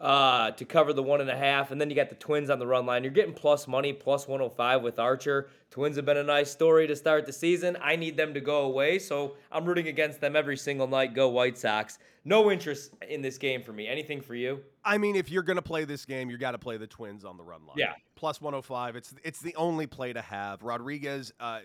uh, 0.03 0.51
to 0.51 0.65
cover 0.65 0.91
the 0.91 1.01
one 1.01 1.21
and 1.21 1.29
a 1.29 1.35
half. 1.35 1.71
And 1.71 1.79
then 1.79 1.89
you 1.89 1.95
got 1.95 2.09
the 2.09 2.15
Twins 2.15 2.49
on 2.49 2.59
the 2.59 2.67
run 2.67 2.85
line. 2.85 3.03
You're 3.03 3.13
getting 3.13 3.33
plus 3.33 3.69
money, 3.69 3.93
plus 3.93 4.27
105 4.27 4.81
with 4.81 4.99
Archer. 4.99 5.49
Twins 5.71 5.95
have 5.95 6.05
been 6.05 6.17
a 6.17 6.23
nice 6.23 6.51
story 6.51 6.85
to 6.87 6.95
start 6.95 7.25
the 7.25 7.31
season. 7.31 7.77
I 7.81 7.95
need 7.95 8.17
them 8.17 8.33
to 8.33 8.41
go 8.41 8.63
away, 8.63 8.99
so 8.99 9.37
I'm 9.49 9.63
rooting 9.63 9.87
against 9.87 10.19
them 10.19 10.35
every 10.35 10.57
single 10.57 10.87
night. 10.87 11.15
Go 11.15 11.29
White 11.29 11.57
Sox. 11.57 11.99
No 12.25 12.51
interest 12.51 12.91
in 13.09 13.21
this 13.21 13.37
game 13.37 13.63
for 13.63 13.71
me. 13.71 13.87
Anything 13.87 14.19
for 14.19 14.35
you? 14.35 14.59
I 14.83 14.97
mean, 14.97 15.15
if 15.15 15.31
you're 15.31 15.41
going 15.41 15.55
to 15.55 15.61
play 15.61 15.85
this 15.85 16.05
game, 16.05 16.29
you 16.29 16.37
got 16.37 16.51
to 16.51 16.59
play 16.59 16.75
the 16.75 16.87
Twins 16.87 17.23
on 17.23 17.37
the 17.37 17.43
run 17.43 17.65
line. 17.65 17.77
Yeah. 17.77 17.93
Plus 18.15 18.41
105. 18.41 18.97
It's 18.97 19.15
it's 19.23 19.39
the 19.39 19.55
only 19.55 19.87
play 19.87 20.11
to 20.11 20.21
have. 20.21 20.63
Rodriguez, 20.63 21.31
uh, 21.39 21.59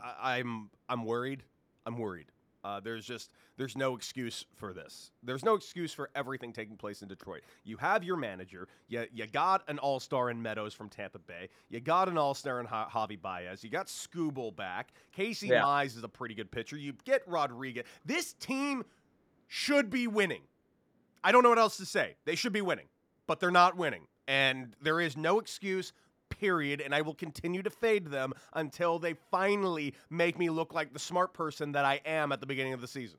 I, 0.00 0.38
I'm 0.38 0.70
I'm 0.88 1.04
worried. 1.04 1.44
I'm 1.86 1.98
worried. 1.98 2.26
Uh, 2.62 2.80
there's 2.80 3.06
just 3.06 3.30
there's 3.56 3.76
no 3.76 3.96
excuse 3.96 4.44
for 4.56 4.72
this. 4.72 5.12
There's 5.22 5.44
no 5.44 5.54
excuse 5.54 5.92
for 5.92 6.10
everything 6.14 6.52
taking 6.52 6.76
place 6.76 7.02
in 7.02 7.08
Detroit. 7.08 7.42
You 7.64 7.76
have 7.78 8.04
your 8.04 8.16
manager. 8.16 8.68
You, 8.88 9.06
you 9.12 9.26
got 9.26 9.62
an 9.68 9.78
all 9.78 10.00
star 10.00 10.30
in 10.30 10.42
Meadows 10.42 10.74
from 10.74 10.88
Tampa 10.88 11.18
Bay. 11.18 11.48
You 11.68 11.80
got 11.80 12.08
an 12.08 12.18
all 12.18 12.34
star 12.34 12.60
in 12.60 12.66
Javi 12.66 13.20
Baez. 13.20 13.64
You 13.64 13.70
got 13.70 13.86
Skubal 13.86 14.54
back. 14.54 14.92
Casey 15.12 15.48
yeah. 15.48 15.62
Mize 15.62 15.96
is 15.96 16.04
a 16.04 16.08
pretty 16.08 16.34
good 16.34 16.50
pitcher. 16.50 16.76
You 16.76 16.94
get 17.04 17.22
Rodriguez. 17.26 17.84
This 18.04 18.34
team 18.34 18.84
should 19.48 19.90
be 19.90 20.06
winning. 20.06 20.42
I 21.24 21.32
don't 21.32 21.42
know 21.42 21.50
what 21.50 21.58
else 21.58 21.76
to 21.78 21.86
say. 21.86 22.16
They 22.24 22.34
should 22.34 22.52
be 22.52 22.62
winning, 22.62 22.86
but 23.26 23.40
they're 23.40 23.50
not 23.50 23.76
winning. 23.76 24.02
And 24.26 24.74
there 24.80 25.00
is 25.00 25.16
no 25.16 25.38
excuse, 25.38 25.92
period. 26.40 26.80
And 26.80 26.94
I 26.94 27.02
will 27.02 27.14
continue 27.14 27.62
to 27.62 27.70
fade 27.70 28.06
them 28.06 28.32
until 28.54 28.98
they 28.98 29.14
finally 29.30 29.94
make 30.08 30.38
me 30.38 30.50
look 30.50 30.72
like 30.74 30.92
the 30.92 30.98
smart 30.98 31.34
person 31.34 31.72
that 31.72 31.84
I 31.84 32.00
am 32.06 32.32
at 32.32 32.40
the 32.40 32.46
beginning 32.46 32.72
of 32.72 32.80
the 32.80 32.88
season. 32.88 33.18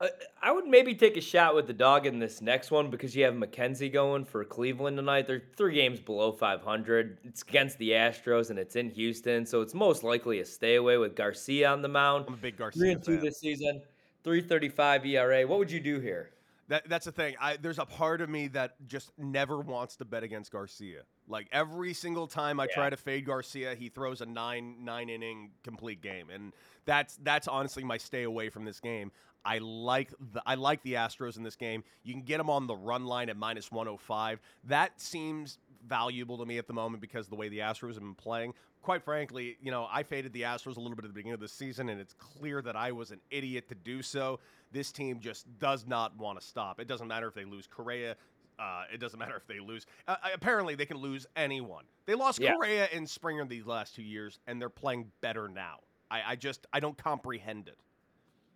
Uh, 0.00 0.06
I 0.40 0.52
would 0.52 0.66
maybe 0.66 0.94
take 0.94 1.16
a 1.16 1.20
shot 1.20 1.56
with 1.56 1.66
the 1.66 1.72
dog 1.72 2.06
in 2.06 2.20
this 2.20 2.40
next 2.40 2.70
one 2.70 2.88
because 2.88 3.16
you 3.16 3.24
have 3.24 3.34
McKenzie 3.34 3.92
going 3.92 4.24
for 4.24 4.44
Cleveland 4.44 4.96
tonight. 4.96 5.26
They're 5.26 5.42
three 5.56 5.74
games 5.74 5.98
below 5.98 6.30
500. 6.30 7.18
It's 7.24 7.42
against 7.42 7.78
the 7.78 7.90
Astros 7.90 8.50
and 8.50 8.60
it's 8.60 8.76
in 8.76 8.90
Houston, 8.90 9.44
so 9.44 9.60
it's 9.60 9.74
most 9.74 10.04
likely 10.04 10.38
a 10.38 10.44
stay 10.44 10.76
away 10.76 10.98
with 10.98 11.16
Garcia 11.16 11.68
on 11.70 11.82
the 11.82 11.88
mound. 11.88 12.26
I'm 12.28 12.34
a 12.34 12.36
big 12.36 12.56
Garcia 12.56 12.80
Three 12.80 12.92
and 12.92 13.02
two 13.02 13.16
fan. 13.16 13.24
this 13.24 13.40
season. 13.40 13.82
335 14.22 15.06
ERA. 15.06 15.46
What 15.46 15.58
would 15.58 15.70
you 15.70 15.80
do 15.80 15.98
here? 15.98 16.30
That, 16.68 16.88
that's 16.88 17.06
the 17.06 17.12
thing. 17.12 17.34
I, 17.40 17.56
there's 17.56 17.78
a 17.78 17.86
part 17.86 18.20
of 18.20 18.28
me 18.28 18.48
that 18.48 18.74
just 18.86 19.10
never 19.18 19.58
wants 19.58 19.96
to 19.96 20.04
bet 20.04 20.22
against 20.22 20.52
Garcia. 20.52 21.02
Like 21.28 21.48
every 21.52 21.94
single 21.94 22.26
time 22.26 22.60
I 22.60 22.64
yeah. 22.64 22.74
try 22.74 22.90
to 22.90 22.96
fade 22.96 23.26
Garcia, 23.26 23.74
he 23.74 23.88
throws 23.88 24.20
a 24.20 24.26
nine 24.26 24.76
nine 24.84 25.08
inning 25.08 25.50
complete 25.62 26.00
game, 26.02 26.30
and 26.30 26.52
that's 26.84 27.18
that's 27.22 27.48
honestly 27.48 27.84
my 27.84 27.96
stay 27.96 28.22
away 28.22 28.48
from 28.48 28.64
this 28.64 28.80
game. 28.80 29.12
I 29.44 29.58
like 29.58 30.12
the 30.32 30.42
I 30.46 30.56
like 30.56 30.82
the 30.82 30.94
Astros 30.94 31.36
in 31.36 31.42
this 31.42 31.56
game. 31.56 31.84
You 32.02 32.12
can 32.12 32.22
get 32.22 32.38
them 32.38 32.50
on 32.50 32.66
the 32.66 32.76
run 32.76 33.06
line 33.06 33.28
at 33.28 33.36
minus 33.36 33.70
105. 33.70 34.40
That 34.64 35.00
seems 35.00 35.58
valuable 35.86 36.36
to 36.38 36.44
me 36.44 36.58
at 36.58 36.66
the 36.66 36.72
moment 36.72 37.00
because 37.00 37.28
the 37.28 37.36
way 37.36 37.48
the 37.48 37.60
Astros 37.60 37.94
have 37.94 38.00
been 38.00 38.14
playing 38.14 38.52
quite 38.82 39.02
frankly, 39.02 39.56
you 39.60 39.70
know, 39.70 39.86
I 39.90 40.02
faded 40.02 40.32
the 40.32 40.42
Astros 40.42 40.76
a 40.76 40.80
little 40.80 40.96
bit 40.96 41.04
at 41.04 41.10
the 41.10 41.14
beginning 41.14 41.34
of 41.34 41.40
the 41.40 41.48
season, 41.48 41.88
and 41.88 42.00
it's 42.00 42.14
clear 42.14 42.62
that 42.62 42.76
I 42.76 42.92
was 42.92 43.10
an 43.10 43.20
idiot 43.30 43.68
to 43.68 43.74
do 43.74 44.02
so. 44.02 44.40
This 44.72 44.92
team 44.92 45.20
just 45.20 45.46
does 45.58 45.86
not 45.86 46.16
want 46.16 46.40
to 46.40 46.46
stop. 46.46 46.80
It 46.80 46.88
doesn't 46.88 47.08
matter 47.08 47.28
if 47.28 47.34
they 47.34 47.44
lose 47.44 47.66
Correa. 47.66 48.16
Uh, 48.58 48.84
it 48.92 48.98
doesn't 48.98 49.18
matter 49.20 49.36
if 49.36 49.46
they 49.46 49.60
lose. 49.60 49.86
Uh, 50.06 50.16
apparently, 50.34 50.74
they 50.74 50.86
can 50.86 50.98
lose 50.98 51.26
anyone. 51.36 51.84
They 52.06 52.14
lost 52.14 52.40
yeah. 52.40 52.54
Correa 52.54 52.88
and 52.92 53.08
Springer 53.08 53.46
these 53.46 53.66
last 53.66 53.94
two 53.94 54.02
years, 54.02 54.38
and 54.46 54.60
they're 54.60 54.68
playing 54.68 55.10
better 55.20 55.48
now. 55.48 55.78
I, 56.10 56.22
I 56.28 56.36
just 56.36 56.66
I 56.72 56.80
don't 56.80 56.96
comprehend 56.96 57.68
it. 57.68 57.78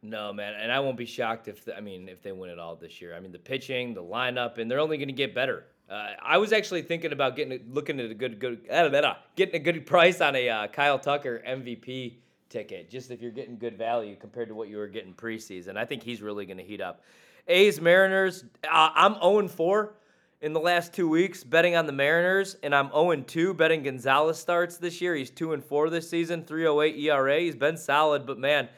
No, 0.04 0.32
man, 0.32 0.54
and 0.54 0.72
I 0.72 0.80
won't 0.80 0.96
be 0.96 1.06
shocked 1.06 1.46
if 1.46 1.64
the, 1.64 1.76
I 1.76 1.80
mean 1.80 2.08
if 2.08 2.22
they 2.22 2.32
win 2.32 2.50
it 2.50 2.58
all 2.58 2.74
this 2.74 3.00
year. 3.00 3.14
I 3.14 3.20
mean 3.20 3.30
the 3.30 3.38
pitching, 3.38 3.94
the 3.94 4.02
lineup, 4.02 4.58
and 4.58 4.70
they're 4.70 4.80
only 4.80 4.96
going 4.96 5.08
to 5.08 5.14
get 5.14 5.34
better. 5.34 5.64
Uh, 5.88 6.10
I 6.22 6.38
was 6.38 6.52
actually 6.52 6.82
thinking 6.82 7.12
about 7.12 7.36
getting 7.36 7.60
looking 7.70 8.00
at 8.00 8.10
a 8.10 8.14
good 8.14 8.40
good 8.40 8.60
uh, 8.70 9.14
getting 9.36 9.54
a 9.54 9.58
good 9.58 9.86
price 9.86 10.20
on 10.20 10.34
a 10.34 10.48
uh, 10.48 10.66
Kyle 10.68 10.98
Tucker 10.98 11.42
MVP 11.46 12.14
ticket, 12.48 12.90
just 12.90 13.10
if 13.10 13.20
you're 13.22 13.30
getting 13.30 13.58
good 13.58 13.78
value 13.78 14.16
compared 14.16 14.48
to 14.48 14.54
what 14.54 14.68
you 14.68 14.76
were 14.76 14.88
getting 14.88 15.14
preseason. 15.14 15.76
I 15.76 15.84
think 15.84 16.02
he's 16.02 16.22
really 16.22 16.46
going 16.46 16.58
to 16.58 16.64
heat 16.64 16.80
up. 16.80 17.02
A's 17.48 17.80
Mariners. 17.80 18.44
Uh, 18.64 18.90
I'm 18.94 19.14
0 19.14 19.48
4 19.48 19.94
in 20.40 20.52
the 20.52 20.60
last 20.60 20.92
two 20.92 21.08
weeks 21.08 21.44
betting 21.44 21.76
on 21.76 21.86
the 21.86 21.92
Mariners, 21.92 22.56
and 22.62 22.74
I'm 22.74 22.88
0 22.88 23.16
2 23.16 23.54
betting 23.54 23.82
Gonzalez 23.82 24.38
starts 24.38 24.76
this 24.76 25.00
year. 25.00 25.14
He's 25.14 25.30
2 25.30 25.52
and 25.52 25.64
4 25.64 25.90
this 25.90 26.08
season, 26.08 26.44
308 26.44 26.96
ERA. 26.98 27.40
He's 27.40 27.56
been 27.56 27.76
solid, 27.76 28.26
but 28.26 28.38
man, 28.38 28.68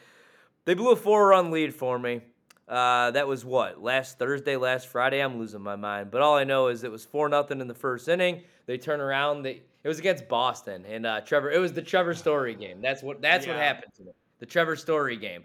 they 0.65 0.73
blew 0.73 0.91
a 0.91 0.95
four 0.95 1.27
run 1.27 1.51
lead 1.51 1.73
for 1.73 1.97
me. 1.97 2.21
Uh, 2.67 3.11
that 3.11 3.27
was 3.27 3.45
what 3.45 3.81
last 3.81 4.17
Thursday, 4.17 4.55
last 4.55 4.87
Friday. 4.87 5.19
I'm 5.19 5.37
losing 5.37 5.61
my 5.61 5.75
mind, 5.75 6.09
but 6.09 6.21
all 6.21 6.35
I 6.35 6.43
know 6.43 6.67
is 6.67 6.83
it 6.83 6.91
was 6.91 7.05
four 7.05 7.29
nothing 7.29 7.61
in 7.61 7.67
the 7.67 7.75
first 7.75 8.07
inning. 8.07 8.41
They 8.65 8.79
turn 8.79 8.99
around. 8.99 9.43
They 9.43 9.61
it 9.83 9.87
was 9.87 9.99
against 9.99 10.27
Boston, 10.27 10.83
and 10.85 11.05
uh, 11.05 11.21
Trevor. 11.21 11.51
It 11.51 11.59
was 11.59 11.73
the 11.73 11.83
Trevor 11.83 12.15
Story 12.15 12.55
game. 12.55 12.81
That's 12.81 13.03
what 13.03 13.21
that's 13.21 13.45
yeah. 13.45 13.53
what 13.53 13.61
happened 13.61 13.93
to 13.97 14.03
me. 14.05 14.11
The 14.39 14.47
Trevor 14.47 14.75
Story 14.75 15.15
game. 15.15 15.43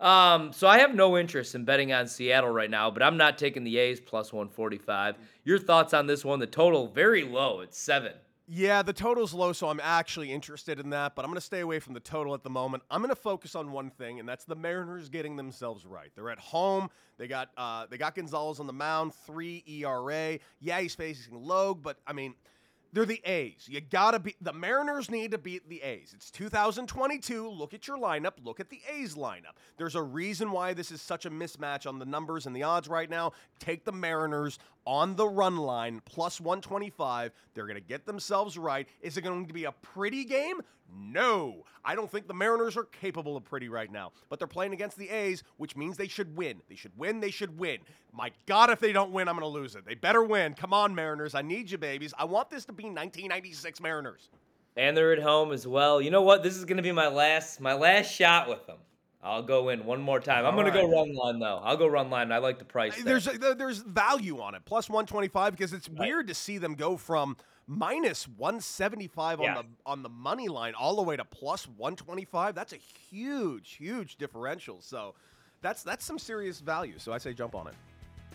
Um, 0.00 0.52
so 0.52 0.66
I 0.66 0.78
have 0.78 0.94
no 0.94 1.18
interest 1.18 1.54
in 1.54 1.64
betting 1.64 1.92
on 1.92 2.08
Seattle 2.08 2.50
right 2.50 2.70
now, 2.70 2.90
but 2.90 3.02
I'm 3.02 3.18
not 3.18 3.36
taking 3.36 3.64
the 3.64 3.76
A's 3.76 4.00
plus 4.00 4.32
145. 4.32 5.16
Your 5.44 5.58
thoughts 5.58 5.92
on 5.92 6.06
this 6.06 6.24
one? 6.24 6.38
The 6.38 6.46
total 6.46 6.88
very 6.88 7.22
low. 7.22 7.60
It's 7.60 7.78
seven. 7.78 8.12
Yeah, 8.52 8.82
the 8.82 8.92
total's 8.92 9.32
low, 9.32 9.52
so 9.52 9.68
I'm 9.68 9.78
actually 9.80 10.32
interested 10.32 10.80
in 10.80 10.90
that, 10.90 11.14
but 11.14 11.24
I'm 11.24 11.30
going 11.30 11.36
to 11.36 11.40
stay 11.40 11.60
away 11.60 11.78
from 11.78 11.94
the 11.94 12.00
total 12.00 12.34
at 12.34 12.42
the 12.42 12.50
moment. 12.50 12.82
I'm 12.90 13.00
going 13.00 13.10
to 13.10 13.14
focus 13.14 13.54
on 13.54 13.70
one 13.70 13.90
thing, 13.90 14.18
and 14.18 14.28
that's 14.28 14.44
the 14.44 14.56
Mariners 14.56 15.08
getting 15.08 15.36
themselves 15.36 15.86
right. 15.86 16.10
They're 16.16 16.30
at 16.30 16.40
home. 16.40 16.88
They 17.16 17.28
got 17.28 17.50
uh, 17.56 17.86
they 17.88 17.96
got 17.96 18.16
Gonzalez 18.16 18.58
on 18.58 18.66
the 18.66 18.72
mound, 18.72 19.14
three 19.14 19.62
ERA. 19.68 20.38
Yeah, 20.58 20.80
he's 20.80 20.96
facing 20.96 21.34
Logue, 21.34 21.82
but 21.82 21.98
I 22.06 22.12
mean– 22.12 22.34
they're 22.92 23.06
the 23.06 23.20
A's. 23.24 23.66
You 23.68 23.80
got 23.80 24.12
to 24.12 24.18
be 24.18 24.34
the 24.40 24.52
Mariners 24.52 25.10
need 25.10 25.30
to 25.30 25.38
beat 25.38 25.68
the 25.68 25.82
A's. 25.82 26.12
It's 26.14 26.30
2022. 26.30 27.48
Look 27.48 27.74
at 27.74 27.86
your 27.86 27.98
lineup. 27.98 28.32
Look 28.42 28.60
at 28.60 28.68
the 28.68 28.80
A's 28.92 29.14
lineup. 29.14 29.56
There's 29.76 29.94
a 29.94 30.02
reason 30.02 30.50
why 30.50 30.74
this 30.74 30.90
is 30.90 31.00
such 31.00 31.26
a 31.26 31.30
mismatch 31.30 31.86
on 31.86 31.98
the 31.98 32.04
numbers 32.04 32.46
and 32.46 32.54
the 32.54 32.62
odds 32.62 32.88
right 32.88 33.08
now. 33.08 33.32
Take 33.58 33.84
the 33.84 33.92
Mariners 33.92 34.58
on 34.90 35.14
the 35.14 35.26
run 35.26 35.56
line 35.56 36.02
plus 36.04 36.40
125. 36.40 37.30
They're 37.54 37.66
going 37.66 37.76
to 37.76 37.80
get 37.80 38.06
themselves 38.06 38.58
right. 38.58 38.88
Is 39.00 39.16
it 39.16 39.20
going 39.22 39.46
to 39.46 39.54
be 39.54 39.64
a 39.64 39.72
pretty 39.72 40.24
game? 40.24 40.60
No. 40.92 41.62
I 41.84 41.94
don't 41.94 42.10
think 42.10 42.26
the 42.26 42.34
Mariners 42.34 42.76
are 42.76 42.82
capable 42.82 43.36
of 43.36 43.44
pretty 43.44 43.68
right 43.68 43.90
now. 43.90 44.10
But 44.28 44.40
they're 44.40 44.48
playing 44.48 44.72
against 44.72 44.98
the 44.98 45.08
A's, 45.08 45.44
which 45.58 45.76
means 45.76 45.96
they 45.96 46.08
should 46.08 46.36
win. 46.36 46.60
They 46.68 46.74
should 46.74 46.90
win. 46.98 47.20
They 47.20 47.30
should 47.30 47.56
win. 47.56 47.78
My 48.12 48.32
God, 48.46 48.68
if 48.68 48.80
they 48.80 48.92
don't 48.92 49.12
win, 49.12 49.28
I'm 49.28 49.36
going 49.38 49.48
to 49.48 49.58
lose 49.58 49.76
it. 49.76 49.86
They 49.86 49.94
better 49.94 50.24
win. 50.24 50.54
Come 50.54 50.74
on, 50.74 50.92
Mariners. 50.92 51.36
I 51.36 51.42
need 51.42 51.70
you, 51.70 51.78
babies. 51.78 52.12
I 52.18 52.24
want 52.24 52.50
this 52.50 52.64
to 52.64 52.72
be 52.72 52.82
1996 52.82 53.80
Mariners. 53.80 54.28
And 54.76 54.96
they're 54.96 55.12
at 55.12 55.22
home 55.22 55.52
as 55.52 55.68
well. 55.68 56.02
You 56.02 56.10
know 56.10 56.22
what? 56.22 56.42
This 56.42 56.56
is 56.56 56.64
going 56.64 56.78
to 56.78 56.82
be 56.82 56.90
my 56.90 57.06
last 57.06 57.60
my 57.60 57.74
last 57.74 58.12
shot 58.12 58.48
with 58.48 58.66
them. 58.66 58.78
I'll 59.22 59.42
go 59.42 59.68
in 59.68 59.84
one 59.84 60.00
more 60.00 60.18
time. 60.18 60.46
I'm 60.46 60.54
going 60.54 60.66
right. 60.66 60.74
to 60.74 60.80
go 60.80 60.90
run 60.90 61.14
line 61.14 61.38
though. 61.38 61.60
I'll 61.62 61.76
go 61.76 61.86
run 61.86 62.08
line. 62.08 62.32
I 62.32 62.38
like 62.38 62.58
the 62.58 62.64
price. 62.64 62.94
There. 62.96 63.04
There's 63.04 63.28
uh, 63.28 63.54
there's 63.54 63.78
value 63.78 64.40
on 64.40 64.54
it. 64.54 64.62
Plus 64.64 64.88
125 64.88 65.52
because 65.52 65.72
it's 65.72 65.88
right. 65.90 66.08
weird 66.08 66.28
to 66.28 66.34
see 66.34 66.56
them 66.58 66.74
go 66.74 66.96
from 66.96 67.36
minus 67.66 68.26
175 68.26 69.40
yeah. 69.40 69.48
on 69.48 69.54
the 69.54 69.64
on 69.84 70.02
the 70.02 70.08
money 70.08 70.48
line 70.48 70.74
all 70.74 70.96
the 70.96 71.02
way 71.02 71.16
to 71.16 71.24
plus 71.24 71.68
125. 71.68 72.54
That's 72.54 72.72
a 72.72 72.78
huge 73.10 73.72
huge 73.72 74.16
differential. 74.16 74.80
So 74.80 75.14
that's 75.60 75.82
that's 75.82 76.04
some 76.04 76.18
serious 76.18 76.60
value. 76.60 76.94
So 76.98 77.12
I 77.12 77.18
say 77.18 77.34
jump 77.34 77.54
on 77.54 77.68
it. 77.68 77.74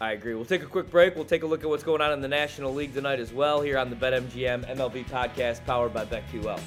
I 0.01 0.11
agree. 0.11 0.35
We'll 0.35 0.45
take 0.45 0.61
a 0.61 0.67
quick 0.67 0.91
break. 0.91 1.15
We'll 1.15 1.25
take 1.25 1.43
a 1.43 1.47
look 1.47 1.63
at 1.63 1.69
what's 1.69 1.83
going 1.83 2.01
on 2.01 2.11
in 2.11 2.21
the 2.21 2.27
National 2.27 2.73
League 2.73 2.93
tonight 2.93 3.19
as 3.19 3.31
well 3.31 3.61
here 3.61 3.77
on 3.77 3.89
the 3.89 3.95
BetMGM 3.95 4.75
MLB 4.75 5.05
podcast 5.07 5.65
powered 5.65 5.93
by 5.93 6.05
BetQL. 6.05 6.59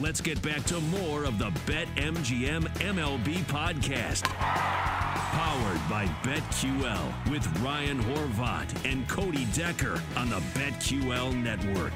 Let's 0.00 0.20
get 0.20 0.40
back 0.42 0.62
to 0.66 0.80
more 0.80 1.24
of 1.24 1.38
the 1.38 1.50
BetMGM 1.66 2.68
MLB 2.78 3.38
podcast. 3.46 4.22
Powered 4.22 5.90
by 5.90 6.06
BetQL 6.22 7.32
with 7.32 7.44
Ryan 7.60 8.00
Horvat 8.04 8.88
and 8.88 9.08
Cody 9.08 9.46
Decker 9.54 10.00
on 10.16 10.30
the 10.30 10.38
BetQL 10.54 11.34
network. 11.42 11.92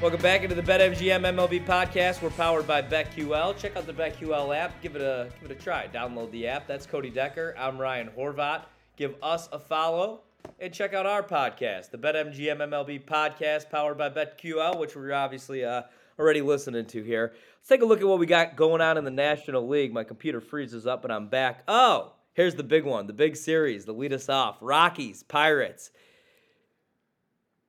Welcome 0.00 0.20
back 0.20 0.42
into 0.42 0.56
the 0.56 0.62
BetMGM 0.62 1.22
MLB 1.22 1.64
podcast. 1.64 2.22
We're 2.22 2.30
powered 2.30 2.66
by 2.66 2.82
BetQL. 2.82 3.56
Check 3.56 3.76
out 3.76 3.86
the 3.86 3.92
BetQL 3.92 4.56
app. 4.56 4.82
Give 4.82 4.96
it 4.96 5.02
a 5.02 5.30
give 5.40 5.48
it 5.48 5.56
a 5.56 5.62
try. 5.62 5.86
Download 5.94 6.28
the 6.32 6.48
app. 6.48 6.66
That's 6.66 6.86
Cody 6.86 7.10
Decker. 7.10 7.54
I'm 7.56 7.78
Ryan 7.78 8.10
Horvat. 8.18 8.62
Give 8.96 9.14
us 9.22 9.48
a 9.52 9.60
follow 9.60 10.22
and 10.58 10.72
check 10.72 10.92
out 10.92 11.06
our 11.06 11.22
podcast, 11.22 11.90
the 11.92 11.98
BetMGM 11.98 12.58
MLB 12.58 13.04
podcast, 13.04 13.70
powered 13.70 13.96
by 13.96 14.10
BetQL, 14.10 14.76
which 14.76 14.96
we're 14.96 15.12
obviously 15.12 15.64
uh, 15.64 15.82
already 16.18 16.42
listening 16.42 16.86
to 16.86 17.02
here. 17.02 17.32
Let's 17.58 17.68
take 17.68 17.82
a 17.82 17.84
look 17.84 18.00
at 18.00 18.06
what 18.06 18.18
we 18.18 18.26
got 18.26 18.56
going 18.56 18.80
on 18.80 18.98
in 18.98 19.04
the 19.04 19.10
National 19.10 19.68
League. 19.68 19.92
My 19.92 20.04
computer 20.04 20.40
freezes 20.40 20.86
up 20.86 21.04
and 21.04 21.12
I'm 21.12 21.28
back. 21.28 21.62
Oh, 21.68 22.12
here's 22.34 22.54
the 22.54 22.64
big 22.64 22.84
one, 22.84 23.06
the 23.06 23.12
big 23.12 23.36
series 23.36 23.84
to 23.86 23.92
lead 23.92 24.12
us 24.12 24.28
off 24.28 24.58
Rockies, 24.60 25.22
Pirates. 25.22 25.90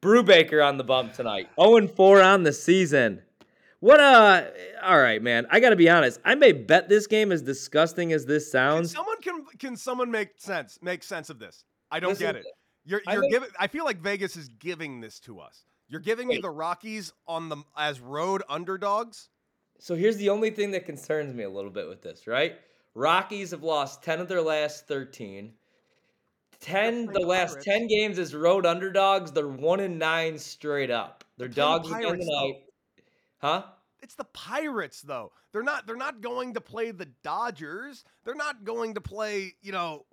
Brubaker 0.02 0.66
on 0.66 0.78
the 0.78 0.84
bump 0.84 1.14
tonight. 1.14 1.50
0 1.60 1.88
4 1.88 2.22
on 2.22 2.44
the 2.44 2.52
season. 2.52 3.22
What 3.80 4.00
uh 4.00 4.46
all 4.82 5.00
right, 5.00 5.22
man. 5.22 5.46
I 5.50 5.60
gotta 5.60 5.76
be 5.76 5.90
honest. 5.90 6.20
I 6.24 6.36
may 6.36 6.54
bet 6.54 6.88
this 6.88 7.06
game 7.06 7.32
as 7.32 7.42
disgusting 7.42 8.14
as 8.14 8.26
this 8.26 8.50
sounds. 8.52 8.94
Can 8.94 8.98
someone 8.98 9.22
can 9.22 9.46
can 9.60 9.76
someone 9.76 10.10
make 10.10 10.30
sense 10.38 10.80
make 10.82 11.04
sense 11.04 11.30
of 11.30 11.38
this? 11.38 11.66
I 11.92 12.00
don't 12.00 12.12
Listen, 12.12 12.28
get 12.28 12.36
it. 12.38 12.46
You're 12.86 13.02
you're 13.08 13.26
I 13.26 13.30
giving 13.30 13.50
I 13.60 13.68
feel 13.68 13.86
like 13.86 14.00
Vegas 14.00 14.36
is 14.36 14.48
giving 14.48 15.02
this 15.02 15.20
to 15.22 15.40
us. 15.40 15.66
You're 15.88 16.02
giving 16.02 16.28
Wait. 16.28 16.36
me 16.36 16.42
the 16.42 16.50
Rockies 16.50 17.14
on 17.28 17.50
the 17.50 17.58
as 17.78 18.00
road 18.00 18.44
underdogs. 18.50 19.30
So 19.80 19.96
here's 19.96 20.18
the 20.18 20.30
only 20.30 20.50
thing 20.50 20.72
that 20.72 20.86
concerns 20.86 21.34
me 21.34 21.44
a 21.44 21.50
little 21.50 21.72
bit 21.72 21.88
with 21.88 22.02
this, 22.02 22.26
right? 22.26 22.56
Rockies 22.96 23.52
have 23.52 23.64
lost 23.64 24.04
10 24.04 24.20
of 24.20 24.28
their 24.28 24.42
last 24.42 24.88
13. 24.88 25.54
10 26.60 27.08
the 27.08 27.20
last 27.20 27.62
10 27.62 27.88
games 27.88 28.18
as 28.18 28.34
road 28.34 28.66
underdogs. 28.66 29.32
They're 29.32 29.48
1 29.48 29.80
and 29.82 30.00
9 30.00 30.38
straight 30.38 30.90
up. 30.90 31.24
They're, 31.38 31.48
They're 31.48 31.56
dogs 31.56 31.90
the 31.90 31.96
again 31.96 32.20
tonight. 32.20 32.64
Huh? 33.40 33.64
It's 34.02 34.16
the 34.16 34.26
Pirates 34.26 35.02
though. 35.02 35.32
They're 35.52 35.64
not 35.64 35.86
they're 35.88 35.96
not 35.96 36.22
going 36.22 36.54
to 36.54 36.62
play 36.62 36.92
the 36.92 37.08
Dodgers. 37.24 38.04
They're 38.24 38.36
not 38.36 38.64
going 38.64 38.94
to 38.96 39.02
play, 39.02 39.56
you 39.62 39.72
know, 39.72 40.06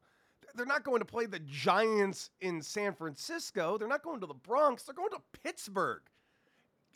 they're 0.55 0.67
not 0.67 0.85
going 0.85 1.01
to 1.01 1.05
play 1.05 1.27
the 1.27 1.41
Giants 1.41 2.31
in 2.41 2.63
San 2.63 2.95
Francisco. 2.95 3.79
They're 3.79 3.89
not 3.89 4.03
going 4.03 4.21
to 4.21 4.27
the 4.27 4.35
Bronx. 4.35 4.85
They're 4.85 4.95
going 4.95 5.11
to 5.11 5.21
Pittsburgh. 5.43 6.03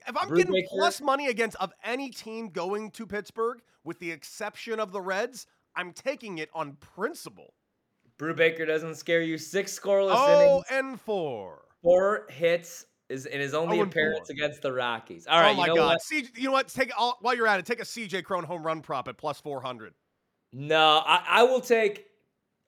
If 0.07 0.17
I'm 0.17 0.35
getting 0.35 0.67
plus 0.69 1.01
money 1.01 1.29
against 1.29 1.57
of 1.57 1.73
any 1.83 2.11
team 2.11 2.49
going 2.49 2.90
to 2.93 3.07
Pittsburgh, 3.07 3.61
with 3.85 3.99
the 3.99 4.11
exception 4.11 4.79
of 4.79 4.93
the 4.93 5.01
Reds, 5.01 5.47
I'm 5.77 5.93
taking 5.93 6.38
it 6.38 6.51
on 6.55 6.75
principle. 6.75 7.55
Brubaker 8.19 8.67
doesn't 8.67 8.97
scare 8.97 9.23
you. 9.23 9.38
Six 9.38 9.79
scoreless 9.79 10.14
oh, 10.14 10.43
innings. 10.43 10.64
and 10.71 11.01
four. 11.01 11.62
Four 11.83 12.27
hits 12.31 12.87
is 13.09 13.27
in 13.27 13.40
his 13.40 13.55
only 13.55 13.81
oh, 13.81 13.85
appearance 13.85 14.29
four. 14.29 14.35
against 14.35 14.62
the 14.62 14.73
Rockies. 14.73 15.27
All 15.27 15.40
right. 15.40 15.53
Oh 15.53 15.55
my 15.55 15.67
you 15.67 15.75
know 15.75 15.77
God. 15.77 15.88
What? 15.88 16.03
C- 16.03 16.29
you 16.37 16.45
know 16.45 16.53
what? 16.53 16.69
Take 16.69 16.93
all, 16.99 17.19
while 17.21 17.35
you're 17.35 17.47
at 17.47 17.59
it. 17.59 17.67
Take 17.67 17.81
a 17.81 17.85
CJ 17.85 18.25
Cron 18.25 18.45
home 18.45 18.64
run 18.64 18.83
prop 18.83 19.09
at 19.09 19.17
plus 19.17 19.40
four 19.40 19.61
hundred. 19.61 19.95
No, 20.53 21.03
I, 21.05 21.25
I 21.29 21.43
will 21.43 21.61
take 21.61 22.07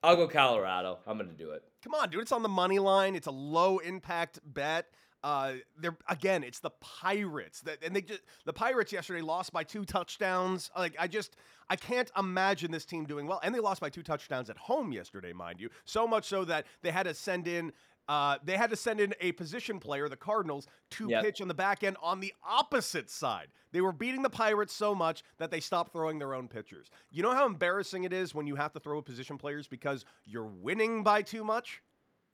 I'll 0.06 0.14
go 0.14 0.28
Colorado. 0.28 1.00
I'm 1.04 1.18
going 1.18 1.28
to 1.28 1.36
do 1.36 1.50
it. 1.50 1.64
Come 1.82 1.92
on, 1.94 2.10
dude. 2.10 2.20
It's 2.20 2.30
on 2.30 2.44
the 2.44 2.48
money 2.48 2.78
line. 2.78 3.16
It's 3.16 3.26
a 3.26 3.32
low 3.32 3.78
impact 3.78 4.38
bet. 4.44 4.86
Uh, 5.24 5.54
they're 5.76 5.96
again, 6.08 6.44
it's 6.44 6.60
the 6.60 6.70
Pirates 6.70 7.60
that, 7.62 7.78
and 7.82 7.96
they 7.96 8.02
just 8.02 8.20
the 8.44 8.52
Pirates 8.52 8.92
yesterday 8.92 9.20
lost 9.20 9.52
by 9.52 9.64
two 9.64 9.84
touchdowns. 9.84 10.70
Like 10.78 10.94
I 11.00 11.08
just, 11.08 11.34
I 11.68 11.74
can't 11.74 12.08
imagine 12.16 12.70
this 12.70 12.84
team 12.84 13.06
doing 13.06 13.26
well, 13.26 13.40
and 13.42 13.52
they 13.52 13.58
lost 13.58 13.80
by 13.80 13.90
two 13.90 14.04
touchdowns 14.04 14.48
at 14.48 14.56
home 14.56 14.92
yesterday, 14.92 15.32
mind 15.32 15.60
you. 15.60 15.70
So 15.84 16.06
much 16.06 16.26
so 16.26 16.44
that 16.44 16.66
they 16.82 16.92
had 16.92 17.04
to 17.04 17.14
send 17.14 17.48
in 17.48 17.72
uh, 18.08 18.36
they 18.44 18.56
had 18.56 18.70
to 18.70 18.76
send 18.76 19.00
in 19.00 19.14
a 19.20 19.32
position 19.32 19.80
player, 19.80 20.08
the 20.08 20.16
Cardinals, 20.16 20.66
to 20.90 21.08
yep. 21.08 21.24
pitch 21.24 21.40
on 21.40 21.48
the 21.48 21.54
back 21.54 21.82
end 21.82 21.96
on 22.02 22.20
the 22.20 22.32
opposite 22.46 23.10
side. 23.10 23.48
They 23.72 23.80
were 23.80 23.92
beating 23.92 24.22
the 24.22 24.30
Pirates 24.30 24.72
so 24.72 24.94
much 24.94 25.22
that 25.38 25.50
they 25.50 25.60
stopped 25.60 25.92
throwing 25.92 26.18
their 26.18 26.34
own 26.34 26.48
pitchers. 26.48 26.90
You 27.10 27.22
know 27.22 27.32
how 27.32 27.46
embarrassing 27.46 28.04
it 28.04 28.12
is 28.12 28.34
when 28.34 28.46
you 28.46 28.56
have 28.56 28.72
to 28.74 28.80
throw 28.80 29.02
position 29.02 29.38
players 29.38 29.66
because 29.66 30.04
you're 30.24 30.44
winning 30.44 31.02
by 31.02 31.22
too 31.22 31.44
much? 31.44 31.82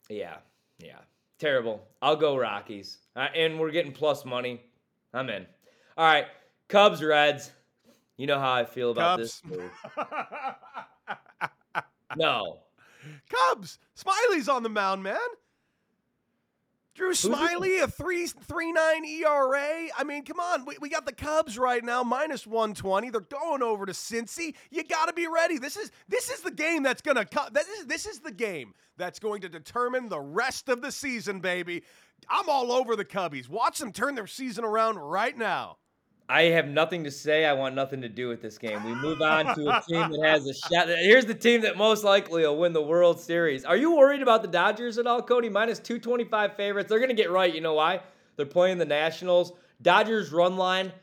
Yeah, 0.09 0.37
yeah. 0.79 0.99
Terrible. 1.39 1.81
I'll 2.01 2.15
go 2.15 2.37
Rockies. 2.37 2.99
Uh, 3.15 3.27
and 3.35 3.59
we're 3.59 3.71
getting 3.71 3.91
plus 3.91 4.23
money. 4.23 4.61
I'm 5.13 5.29
in. 5.29 5.45
All 5.97 6.05
right. 6.05 6.25
Cubs, 6.69 7.03
Reds. 7.03 7.51
You 8.17 8.27
know 8.27 8.39
how 8.39 8.53
I 8.53 8.63
feel 8.63 8.91
about 8.91 9.19
Cubs. 9.19 9.41
this 9.41 9.43
move. 9.43 9.71
no. 12.17 12.59
Cubs. 13.29 13.79
Smyly's 13.95 14.47
on 14.47 14.63
the 14.63 14.69
mound, 14.69 15.03
man. 15.03 15.17
Drew 16.95 17.11
Smyly, 17.11 17.81
a 17.81 17.87
three 17.87 18.27
three 18.27 18.71
nine 18.71 19.03
ERA. 19.03 19.87
I 19.97 20.03
mean, 20.05 20.23
come 20.23 20.39
on, 20.39 20.63
we, 20.65 20.77
we 20.79 20.89
got 20.89 21.07
the 21.07 21.13
Cubs 21.13 21.57
right 21.57 21.83
now, 21.83 22.03
minus 22.03 22.45
one 22.45 22.75
twenty. 22.75 23.09
They're 23.09 23.21
going 23.21 23.63
over 23.63 23.87
to 23.87 23.93
Cincy. 23.93 24.53
You 24.69 24.83
got 24.83 25.07
to 25.07 25.13
be 25.13 25.27
ready. 25.27 25.57
This 25.57 25.75
is 25.75 25.91
this 26.07 26.29
is 26.29 26.41
the 26.41 26.51
game 26.51 26.83
that's 26.83 27.01
gonna 27.01 27.25
cut. 27.25 27.53
This 27.53 27.67
is 27.67 27.87
this 27.87 28.05
is 28.05 28.19
the 28.19 28.31
game 28.31 28.75
that's 28.97 29.17
going 29.17 29.41
to 29.41 29.49
determine 29.49 30.07
the 30.07 30.19
rest 30.19 30.69
of 30.69 30.81
the 30.81 30.91
season, 30.91 31.39
baby. 31.39 31.83
I'm 32.29 32.47
all 32.47 32.71
over 32.71 32.95
the 32.95 33.05
Cubbies. 33.05 33.49
Watch 33.49 33.79
them 33.79 33.91
turn 33.91 34.13
their 34.13 34.27
season 34.27 34.63
around 34.63 34.97
right 34.97 35.37
now. 35.37 35.77
I 36.29 36.43
have 36.43 36.67
nothing 36.67 37.03
to 37.03 37.11
say. 37.11 37.45
I 37.45 37.53
want 37.53 37.75
nothing 37.75 38.01
to 38.01 38.09
do 38.09 38.29
with 38.29 38.41
this 38.41 38.57
game. 38.57 38.83
We 38.83 38.95
move 38.95 39.21
on 39.21 39.53
to 39.55 39.77
a 39.77 39.81
team 39.87 40.09
that 40.11 40.21
has 40.23 40.47
a 40.47 40.53
shot. 40.53 40.87
Here's 40.87 41.25
the 41.25 41.33
team 41.33 41.61
that 41.61 41.77
most 41.77 42.03
likely 42.03 42.43
will 42.43 42.57
win 42.57 42.71
the 42.71 42.81
World 42.81 43.19
Series. 43.19 43.65
Are 43.65 43.75
you 43.75 43.95
worried 43.95 44.21
about 44.21 44.41
the 44.41 44.47
Dodgers 44.47 44.97
at 44.97 45.05
all, 45.05 45.21
Cody? 45.21 45.49
Minus 45.49 45.79
225 45.79 46.55
favorites. 46.55 46.89
They're 46.89 46.99
going 46.99 47.09
to 47.09 47.15
get 47.15 47.29
right. 47.29 47.53
You 47.53 47.61
know 47.61 47.73
why? 47.73 47.99
They're 48.37 48.45
playing 48.45 48.77
the 48.77 48.85
Nationals. 48.85 49.51
Dodgers 49.81 50.31
run 50.31 50.55
line, 50.55 50.93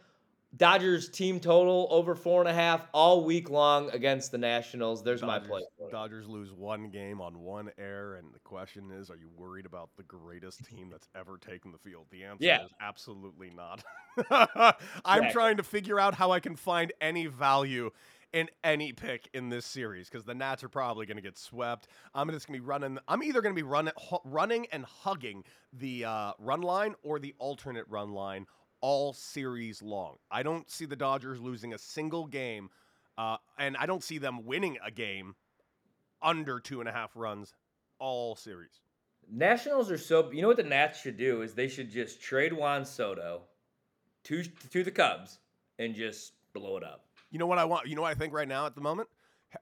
Dodgers 0.56 1.08
team 1.08 1.38
total 1.38 1.86
over 1.90 2.16
four 2.16 2.40
and 2.40 2.48
a 2.48 2.52
half 2.52 2.86
all 2.92 3.24
week 3.24 3.50
long 3.50 3.88
against 3.90 4.32
the 4.32 4.38
Nationals. 4.38 5.02
There's 5.02 5.20
Dodgers, 5.20 5.48
my 5.48 5.48
play. 5.48 5.62
Dodgers 5.92 6.26
lose 6.26 6.52
one 6.52 6.90
game 6.90 7.20
on 7.20 7.38
one 7.38 7.70
error, 7.78 8.16
and 8.16 8.34
the 8.34 8.40
question 8.40 8.90
is, 8.90 9.10
are 9.10 9.16
you 9.16 9.28
worried 9.36 9.64
about 9.64 9.90
the 9.96 10.02
greatest 10.02 10.64
team 10.64 10.88
that's 10.90 11.08
ever 11.14 11.38
taken 11.38 11.70
the 11.70 11.78
field? 11.78 12.06
The 12.10 12.24
answer 12.24 12.44
yeah. 12.44 12.64
is 12.64 12.70
absolutely 12.80 13.50
not. 13.50 13.84
I'm 15.04 15.24
yeah. 15.24 15.32
trying 15.32 15.56
to 15.58 15.62
figure 15.62 16.00
out 16.00 16.14
how 16.14 16.32
I 16.32 16.40
can 16.40 16.56
find 16.56 16.92
any 17.00 17.26
value 17.26 17.90
in 18.32 18.48
any 18.62 18.92
pick 18.92 19.28
in 19.32 19.48
this 19.48 19.66
series 19.66 20.08
because 20.08 20.24
the 20.24 20.34
Nats 20.34 20.62
are 20.62 20.68
probably 20.68 21.06
going 21.06 21.16
to 21.16 21.22
get 21.22 21.38
swept. 21.38 21.88
I'm 22.14 22.28
just 22.30 22.46
going 22.46 22.58
to 22.58 22.62
be 22.62 22.66
running. 22.66 22.98
I'm 23.08 23.22
either 23.22 23.40
going 23.40 23.54
to 23.54 23.58
be 23.58 23.66
running, 23.66 23.92
running 24.24 24.66
and 24.72 24.84
hugging 24.84 25.44
the 25.72 26.04
uh, 26.04 26.32
run 26.38 26.62
line 26.62 26.94
or 27.02 27.18
the 27.18 27.34
alternate 27.38 27.86
run 27.88 28.12
line 28.12 28.46
all 28.80 29.12
series 29.12 29.82
long. 29.82 30.16
I 30.30 30.42
don't 30.42 30.70
see 30.70 30.86
the 30.86 30.96
Dodgers 30.96 31.40
losing 31.40 31.74
a 31.74 31.78
single 31.78 32.26
game, 32.26 32.70
uh, 33.18 33.36
and 33.58 33.76
I 33.76 33.86
don't 33.86 34.02
see 34.02 34.18
them 34.18 34.44
winning 34.44 34.78
a 34.84 34.90
game 34.90 35.34
under 36.22 36.60
two 36.60 36.80
and 36.80 36.88
a 36.88 36.92
half 36.92 37.10
runs 37.14 37.54
all 37.98 38.36
series. 38.36 38.80
Nationals 39.30 39.90
are 39.90 39.98
so. 39.98 40.30
You 40.32 40.42
know 40.42 40.48
what 40.48 40.56
the 40.56 40.62
Nats 40.62 41.00
should 41.00 41.16
do 41.16 41.42
is 41.42 41.54
they 41.54 41.68
should 41.68 41.90
just 41.90 42.20
trade 42.20 42.52
Juan 42.52 42.84
Soto 42.84 43.42
to 44.24 44.42
to 44.70 44.82
the 44.82 44.90
Cubs 44.90 45.38
and 45.78 45.94
just 45.94 46.32
blow 46.52 46.76
it 46.76 46.84
up. 46.84 47.04
You 47.30 47.38
know 47.38 47.46
what 47.46 47.58
I 47.58 47.64
want? 47.64 47.86
You 47.86 47.94
know 47.94 48.02
what 48.02 48.10
I 48.10 48.14
think 48.14 48.32
right 48.32 48.48
now 48.48 48.66
at 48.66 48.74
the 48.74 48.80
moment? 48.80 49.08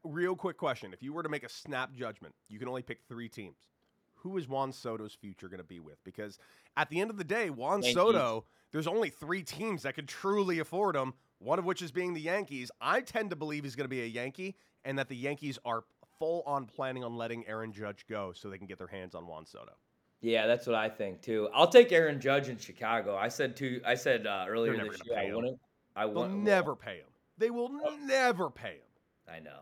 Real 0.05 0.35
quick 0.35 0.57
question: 0.57 0.93
If 0.93 1.03
you 1.03 1.13
were 1.13 1.23
to 1.23 1.29
make 1.29 1.45
a 1.45 1.49
snap 1.49 1.93
judgment, 1.95 2.35
you 2.49 2.59
can 2.59 2.69
only 2.69 2.83
pick 2.83 3.01
three 3.09 3.29
teams. 3.29 3.57
Who 4.15 4.37
is 4.39 4.49
Juan 4.49 4.73
Soto's 4.73 5.15
future 5.15 5.49
going 5.49 5.59
to 5.59 5.65
be 5.65 5.81
with? 5.81 6.03
Because 6.03 6.39
at 6.77 6.89
the 6.89 7.01
end 7.01 7.11
of 7.11 7.19
the 7.19 7.25
day, 7.25 7.51
Juan 7.51 7.83
Yankees. 7.83 7.95
Soto 7.95 8.45
there's 8.73 8.87
only 8.87 9.11
three 9.11 9.43
teams 9.43 9.83
that 9.83 9.95
could 9.95 10.09
truly 10.09 10.59
afford 10.59 10.97
him, 10.97 11.15
one 11.39 11.59
of 11.59 11.65
which 11.65 11.83
is 11.83 11.91
being 11.91 12.15
the 12.15 12.21
Yankees. 12.21 12.71
I 12.81 13.01
tend 13.01 13.31
to 13.31 13.37
believe 13.37 13.65
he's 13.65 13.77
going 13.77 13.85
to 13.85 13.89
be 13.89 14.03
a 14.03 14.07
Yankee 14.07 14.57
and 14.85 14.99
that 14.99 15.09
the 15.09 15.17
Yankees 15.17 15.59
are 15.65 15.85
full 16.19 16.43
on 16.47 16.67
planning 16.67 17.05
on 17.05 17.17
letting 17.17 17.47
Aaron 17.47 17.73
Judge 17.73 18.05
go 18.09 18.33
so 18.35 18.49
they 18.49 18.59
can 18.59 18.67
get 18.67 18.79
their 18.79 18.87
hands 18.87 19.15
on 19.15 19.27
Juan 19.27 19.47
Soto. 19.47 19.73
Yeah, 20.21 20.47
that's 20.47 20.67
what 20.67 20.75
I 20.75 20.89
think 20.89 21.23
too. 21.23 21.49
I'll 21.55 21.69
take 21.69 21.93
Aaron 21.93 22.21
Judge 22.21 22.49
in 22.49 22.59
Chicago. 22.59 23.17
I 23.17 23.29
said 23.29 23.57
to 23.57 23.81
I 23.87 23.95
said 23.95 24.27
uh, 24.27 24.47
earlier 24.49 24.73
this 24.73 25.01
year 25.05 25.19
I 25.19 25.33
wouldn't. 25.33 25.61
I 25.95 26.07
They'll 26.07 26.29
never 26.29 26.75
pay 26.75 26.97
him. 26.97 27.07
They 27.39 27.51
will 27.51 27.71
oh. 27.85 27.97
never 28.05 28.51
pay 28.51 28.75
him. 28.75 29.33
I 29.33 29.39
know. 29.39 29.61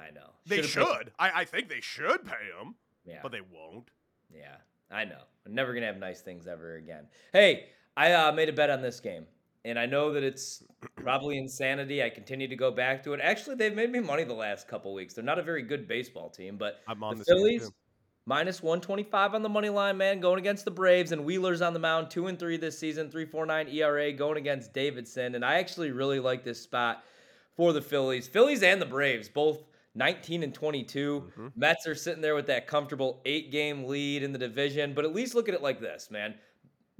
I 0.00 0.10
know. 0.10 0.30
They 0.46 0.62
Should've 0.62 0.70
should. 0.70 1.12
I, 1.18 1.42
I 1.42 1.44
think 1.44 1.68
they 1.68 1.80
should 1.80 2.24
pay 2.24 2.50
him. 2.60 2.74
Yeah. 3.04 3.20
But 3.22 3.30
they 3.30 3.40
won't. 3.40 3.90
Yeah. 4.34 4.56
I 4.90 5.04
know. 5.04 5.22
I'm 5.46 5.54
never 5.54 5.72
gonna 5.72 5.86
have 5.86 5.98
nice 5.98 6.20
things 6.20 6.46
ever 6.46 6.76
again. 6.76 7.06
Hey, 7.32 7.66
I 7.96 8.12
uh, 8.12 8.32
made 8.32 8.48
a 8.48 8.52
bet 8.52 8.70
on 8.70 8.82
this 8.82 9.00
game, 9.00 9.26
and 9.64 9.78
I 9.78 9.86
know 9.86 10.12
that 10.12 10.22
it's 10.22 10.62
probably 10.96 11.38
insanity. 11.38 12.02
I 12.02 12.10
continue 12.10 12.48
to 12.48 12.56
go 12.56 12.70
back 12.70 13.02
to 13.04 13.12
it. 13.12 13.20
Actually, 13.22 13.56
they've 13.56 13.74
made 13.74 13.90
me 13.90 14.00
money 14.00 14.24
the 14.24 14.34
last 14.34 14.68
couple 14.68 14.94
weeks. 14.94 15.14
They're 15.14 15.24
not 15.24 15.38
a 15.38 15.42
very 15.42 15.62
good 15.62 15.86
baseball 15.86 16.30
team, 16.30 16.56
but 16.56 16.80
I'm 16.88 17.02
on 17.04 17.18
the 17.18 17.24
Phillies 17.24 17.70
minus 18.26 18.62
125 18.62 19.34
on 19.34 19.42
the 19.42 19.48
money 19.48 19.68
line, 19.68 19.96
man, 19.96 20.20
going 20.20 20.38
against 20.38 20.64
the 20.64 20.70
Braves 20.70 21.12
and 21.12 21.24
Wheeler's 21.24 21.62
on 21.62 21.72
the 21.72 21.78
mound, 21.78 22.10
two 22.10 22.28
and 22.28 22.38
three 22.38 22.56
this 22.56 22.78
season, 22.78 23.08
3.49 23.08 23.72
ERA, 23.74 24.12
going 24.12 24.36
against 24.36 24.72
Davidson, 24.72 25.34
and 25.34 25.44
I 25.44 25.54
actually 25.54 25.90
really 25.90 26.20
like 26.20 26.44
this 26.44 26.60
spot 26.60 27.04
for 27.56 27.72
the 27.72 27.82
Phillies, 27.82 28.28
Phillies 28.28 28.62
and 28.62 28.80
the 28.80 28.86
Braves, 28.86 29.28
both 29.28 29.64
19 29.94 30.42
and 30.42 30.54
22. 30.54 31.20
Mm-hmm. 31.20 31.48
Mets 31.56 31.86
are 31.86 31.94
sitting 31.94 32.22
there 32.22 32.34
with 32.34 32.46
that 32.46 32.66
comfortable 32.66 33.20
eight 33.26 33.50
game 33.50 33.84
lead 33.84 34.22
in 34.22 34.32
the 34.32 34.38
division, 34.38 34.94
but 34.94 35.04
at 35.04 35.14
least 35.14 35.34
look 35.34 35.48
at 35.48 35.54
it 35.54 35.62
like 35.62 35.80
this, 35.80 36.10
man. 36.10 36.34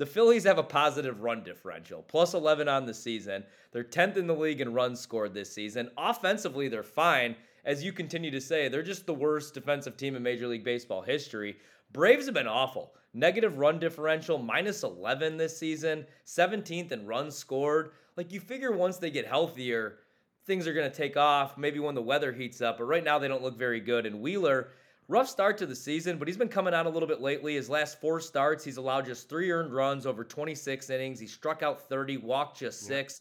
The 0.03 0.07
Phillies 0.07 0.43
have 0.43 0.59
a 0.59 0.65
positive 0.65 1.23
run 1.23 1.45
differential, 1.45 2.03
plus 2.03 2.35
11 2.35 2.69
on 2.69 2.87
the 2.87 2.93
season. 2.93 3.45
They're 3.71 3.85
10th 3.85 4.17
in 4.17 4.27
the 4.27 4.35
league 4.35 4.61
in 4.61 4.75
runs 4.75 4.99
scored 4.99 5.33
this 5.33 5.53
season. 5.55 5.93
Offensively, 5.97 6.67
they're 6.67 6.83
fine. 6.83 7.37
As 7.65 7.85
you 7.85 7.93
continue 7.93 8.33
to 8.33 8.41
say, 8.41 8.67
they're 8.67 8.83
just 8.83 9.07
the 9.07 9.15
worst 9.15 9.55
defensive 9.55 9.97
team 9.97 10.17
in 10.17 10.23
Major 10.25 10.49
League 10.49 10.65
Baseball 10.65 11.03
history. 11.03 11.57
Braves 11.93 12.25
have 12.25 12.35
been 12.35 12.49
awful. 12.49 12.95
Negative 13.15 13.57
run 13.57 13.79
differential, 13.79 14.39
minus 14.39 14.83
11 14.83 15.37
this 15.37 15.57
season, 15.57 16.05
17th 16.27 16.91
in 16.91 17.07
runs 17.07 17.37
scored. 17.37 17.93
Like 18.17 18.33
you 18.33 18.41
figure 18.41 18.73
once 18.73 18.97
they 18.97 19.13
get 19.13 19.29
healthier, 19.29 19.99
things 20.47 20.67
are 20.67 20.75
going 20.75 20.91
to 20.91 20.97
take 20.97 21.17
off, 21.17 21.57
maybe 21.57 21.79
when 21.79 21.95
the 21.95 22.03
weather 22.03 22.33
heats 22.33 22.61
up. 22.61 22.79
But 22.79 22.87
right 22.87 23.05
now, 23.05 23.21
they 23.21 23.29
don't 23.29 23.45
look 23.45 23.57
very 23.57 23.79
good. 23.79 24.05
And 24.05 24.21
Wheeler, 24.21 24.71
Rough 25.09 25.29
start 25.29 25.59
to 25.59 25.67
the 25.67 25.75
season, 25.75 26.17
but 26.17 26.29
he's 26.29 26.37
been 26.37 26.49
coming 26.49 26.73
out 26.73 26.87
a 26.87 26.89
little 26.89 27.09
bit 27.09 27.21
lately. 27.21 27.55
His 27.55 27.69
last 27.69 28.01
four 28.01 28.21
starts, 28.21 28.65
he's 28.65 28.77
allowed 28.77 29.05
just 29.05 29.29
three 29.29 29.51
earned 29.51 29.75
runs 29.75 30.07
over 30.07 30.25
26 30.25 30.89
innings. 30.91 31.19
He 31.19 31.27
struck 31.27 31.63
out 31.63 31.89
30, 31.89 32.19
walked 32.19 32.59
just 32.61 32.81
six. 32.81 33.21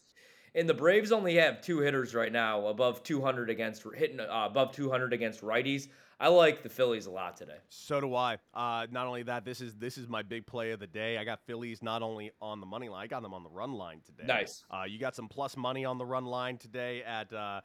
And 0.54 0.68
the 0.68 0.74
Braves 0.74 1.12
only 1.12 1.34
have 1.36 1.60
two 1.60 1.78
hitters 1.78 2.14
right 2.14 2.30
now 2.30 2.66
above 2.66 3.02
200 3.02 3.50
against 3.50 3.84
hitting 3.94 4.20
uh, 4.20 4.26
above 4.30 4.72
200 4.72 5.12
against 5.12 5.40
righties. 5.40 5.88
I 6.20 6.28
like 6.28 6.62
the 6.62 6.68
Phillies 6.68 7.06
a 7.06 7.10
lot 7.10 7.36
today. 7.36 7.56
So 7.68 8.00
do 8.00 8.14
I. 8.14 8.38
Uh, 8.54 8.86
not 8.92 9.08
only 9.08 9.24
that, 9.24 9.44
this 9.44 9.60
is 9.60 9.74
this 9.74 9.98
is 9.98 10.08
my 10.08 10.22
big 10.22 10.46
play 10.46 10.70
of 10.70 10.78
the 10.78 10.86
day. 10.86 11.18
I 11.18 11.24
got 11.24 11.40
Phillies 11.46 11.82
not 11.82 12.00
only 12.00 12.30
on 12.40 12.60
the 12.60 12.66
money 12.66 12.88
line, 12.88 13.02
I 13.02 13.06
got 13.08 13.22
them 13.22 13.34
on 13.34 13.42
the 13.42 13.50
run 13.50 13.72
line 13.72 14.02
today. 14.04 14.24
Nice. 14.26 14.64
Uh, 14.70 14.84
you 14.84 15.00
got 15.00 15.16
some 15.16 15.26
plus 15.26 15.56
money 15.56 15.84
on 15.84 15.98
the 15.98 16.06
run 16.06 16.26
line 16.26 16.58
today 16.58 17.02
at 17.02 17.32
uh, 17.32 17.62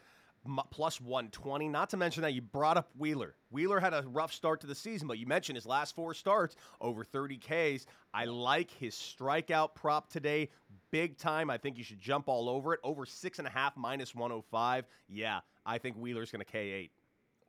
plus 0.72 1.00
120. 1.02 1.68
Not 1.68 1.90
to 1.92 1.98
mention 1.98 2.24
that 2.24 2.34
you 2.34 2.42
brought 2.42 2.78
up 2.78 2.90
Wheeler. 2.98 3.36
Wheeler 3.50 3.80
had 3.80 3.94
a 3.94 4.04
rough 4.08 4.34
start 4.34 4.62
to 4.62 4.68
the 4.68 4.76
season, 4.76 5.08
but 5.08 5.18
you 5.18 5.26
mentioned 5.26 5.56
his 5.56 5.66
last 5.66 5.96
four 5.96 6.14
starts 6.14 6.56
over 6.82 7.04
30 7.04 7.38
Ks. 7.38 7.86
I 8.14 8.26
like 8.26 8.72
his 8.72 8.96
strikeout 8.96 9.76
prop 9.76 10.10
today, 10.10 10.50
big 10.92 11.18
time. 11.18 11.50
I 11.50 11.58
think 11.58 11.78
you 11.78 11.84
should 11.84 12.00
jump 12.00 12.28
all 12.28 12.50
over 12.50 12.74
it. 12.74 12.80
Over 12.84 13.06
six 13.06 13.40
and 13.40 13.48
a 13.48 13.52
half 13.52 13.78
minus 13.78 14.16
105. 14.16 14.86
Yeah, 15.08 15.40
I 15.66 15.78
think 15.78 15.96
Wheeler's 15.98 16.32
going 16.32 16.44
to 16.44 16.52
K8. 16.52 16.90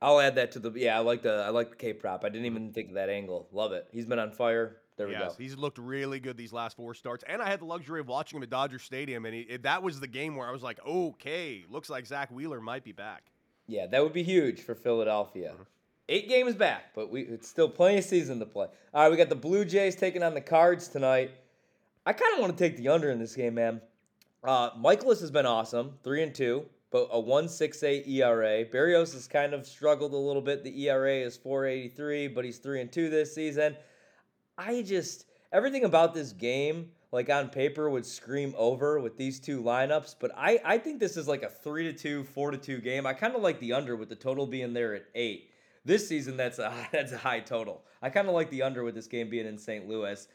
I'll 0.01 0.19
add 0.19 0.35
that 0.35 0.51
to 0.53 0.59
the 0.59 0.71
yeah. 0.75 0.95
I 0.95 0.99
like 0.99 1.23
the 1.23 1.43
I 1.45 1.49
like 1.49 1.71
the 1.71 1.75
K 1.75 1.91
prop. 1.93 2.23
I 2.23 2.29
didn't 2.29 2.45
even 2.45 2.71
think 2.71 2.89
of 2.89 2.95
that 2.95 3.09
angle. 3.09 3.49
Love 3.51 3.73
it. 3.73 3.87
He's 3.91 4.05
been 4.05 4.19
on 4.19 4.31
fire. 4.31 4.77
There 4.99 5.07
we 5.07 5.13
yes, 5.13 5.31
go. 5.31 5.35
He's 5.37 5.55
looked 5.55 5.77
really 5.77 6.19
good 6.19 6.35
these 6.35 6.51
last 6.51 6.75
four 6.75 6.93
starts, 6.93 7.23
and 7.25 7.41
I 7.41 7.49
had 7.49 7.61
the 7.61 7.65
luxury 7.65 8.01
of 8.01 8.09
watching 8.09 8.35
him 8.35 8.43
at 8.43 8.49
Dodger 8.49 8.79
Stadium, 8.79 9.25
and 9.25 9.33
he, 9.33 9.55
that 9.55 9.81
was 9.81 10.01
the 10.01 10.07
game 10.07 10.35
where 10.35 10.45
I 10.45 10.51
was 10.51 10.61
like, 10.61 10.77
okay, 10.85 11.63
looks 11.69 11.89
like 11.89 12.05
Zack 12.05 12.29
Wheeler 12.31 12.59
might 12.59 12.83
be 12.83 12.91
back. 12.91 13.31
Yeah, 13.65 13.87
that 13.87 14.03
would 14.03 14.11
be 14.11 14.23
huge 14.23 14.59
for 14.59 14.75
Philadelphia. 14.75 15.51
Mm-hmm. 15.53 15.63
Eight 16.09 16.27
games 16.27 16.53
back, 16.53 16.93
but 16.93 17.09
we 17.09 17.21
it's 17.21 17.47
still 17.47 17.69
plenty 17.69 17.99
of 17.99 18.03
season 18.03 18.39
to 18.39 18.45
play. 18.45 18.67
All 18.93 19.03
right, 19.03 19.09
we 19.09 19.15
got 19.15 19.29
the 19.29 19.35
Blue 19.35 19.63
Jays 19.63 19.95
taking 19.95 20.21
on 20.21 20.33
the 20.33 20.41
Cards 20.41 20.89
tonight. 20.89 21.31
I 22.05 22.11
kind 22.11 22.33
of 22.33 22.41
want 22.41 22.57
to 22.57 22.61
take 22.61 22.75
the 22.75 22.89
under 22.89 23.09
in 23.09 23.19
this 23.19 23.37
game, 23.37 23.53
man. 23.53 23.79
Uh, 24.43 24.71
Mikolas 24.71 25.21
has 25.21 25.31
been 25.31 25.45
awesome, 25.45 25.93
three 26.03 26.23
and 26.23 26.35
two, 26.35 26.65
but 26.91 27.07
a 27.13 27.19
one 27.19 27.47
six 27.47 27.83
eight 27.83 28.05
ERA. 28.05 28.65
Berrios 28.65 29.13
has 29.13 29.29
kind 29.29 29.53
of 29.53 29.65
struggled 29.65 30.11
a 30.11 30.17
little 30.17 30.41
bit. 30.41 30.65
The 30.65 30.89
ERA 30.89 31.19
is 31.19 31.37
four 31.37 31.65
eighty 31.65 31.87
three, 31.87 32.27
but 32.27 32.43
he's 32.43 32.57
three 32.57 32.81
and 32.81 32.91
two 32.91 33.09
this 33.09 33.33
season. 33.33 33.77
I 34.59 34.81
just 34.81 35.25
everything 35.53 35.85
about 35.85 36.13
this 36.13 36.33
game, 36.33 36.91
like 37.11 37.29
on 37.29 37.49
paper, 37.49 37.89
would 37.89 38.05
scream 38.05 38.53
over 38.57 38.99
with 38.99 39.17
these 39.17 39.39
two 39.39 39.63
lineups. 39.63 40.15
But 40.19 40.31
I, 40.35 40.59
I 40.65 40.77
think 40.77 40.99
this 40.99 41.15
is 41.15 41.27
like 41.27 41.43
a 41.43 41.49
three 41.49 41.83
to 41.85 41.93
two, 41.93 42.25
four 42.25 42.51
to 42.51 42.57
two 42.57 42.79
game. 42.79 43.05
I 43.05 43.13
kind 43.13 43.35
of 43.35 43.41
like 43.41 43.59
the 43.59 43.73
under 43.73 43.95
with 43.95 44.09
the 44.09 44.15
total 44.15 44.45
being 44.45 44.73
there 44.73 44.93
at 44.93 45.05
eight. 45.15 45.49
This 45.85 46.07
season, 46.07 46.35
that's 46.35 46.59
a 46.59 46.73
that's 46.91 47.13
a 47.13 47.17
high 47.17 47.39
total. 47.39 47.83
I 48.01 48.09
kind 48.09 48.27
of 48.27 48.33
like 48.33 48.49
the 48.49 48.61
under 48.63 48.83
with 48.83 48.95
this 48.95 49.07
game 49.07 49.29
being 49.29 49.47
in 49.47 49.57
St. 49.57 49.87
Louis. 49.87 50.27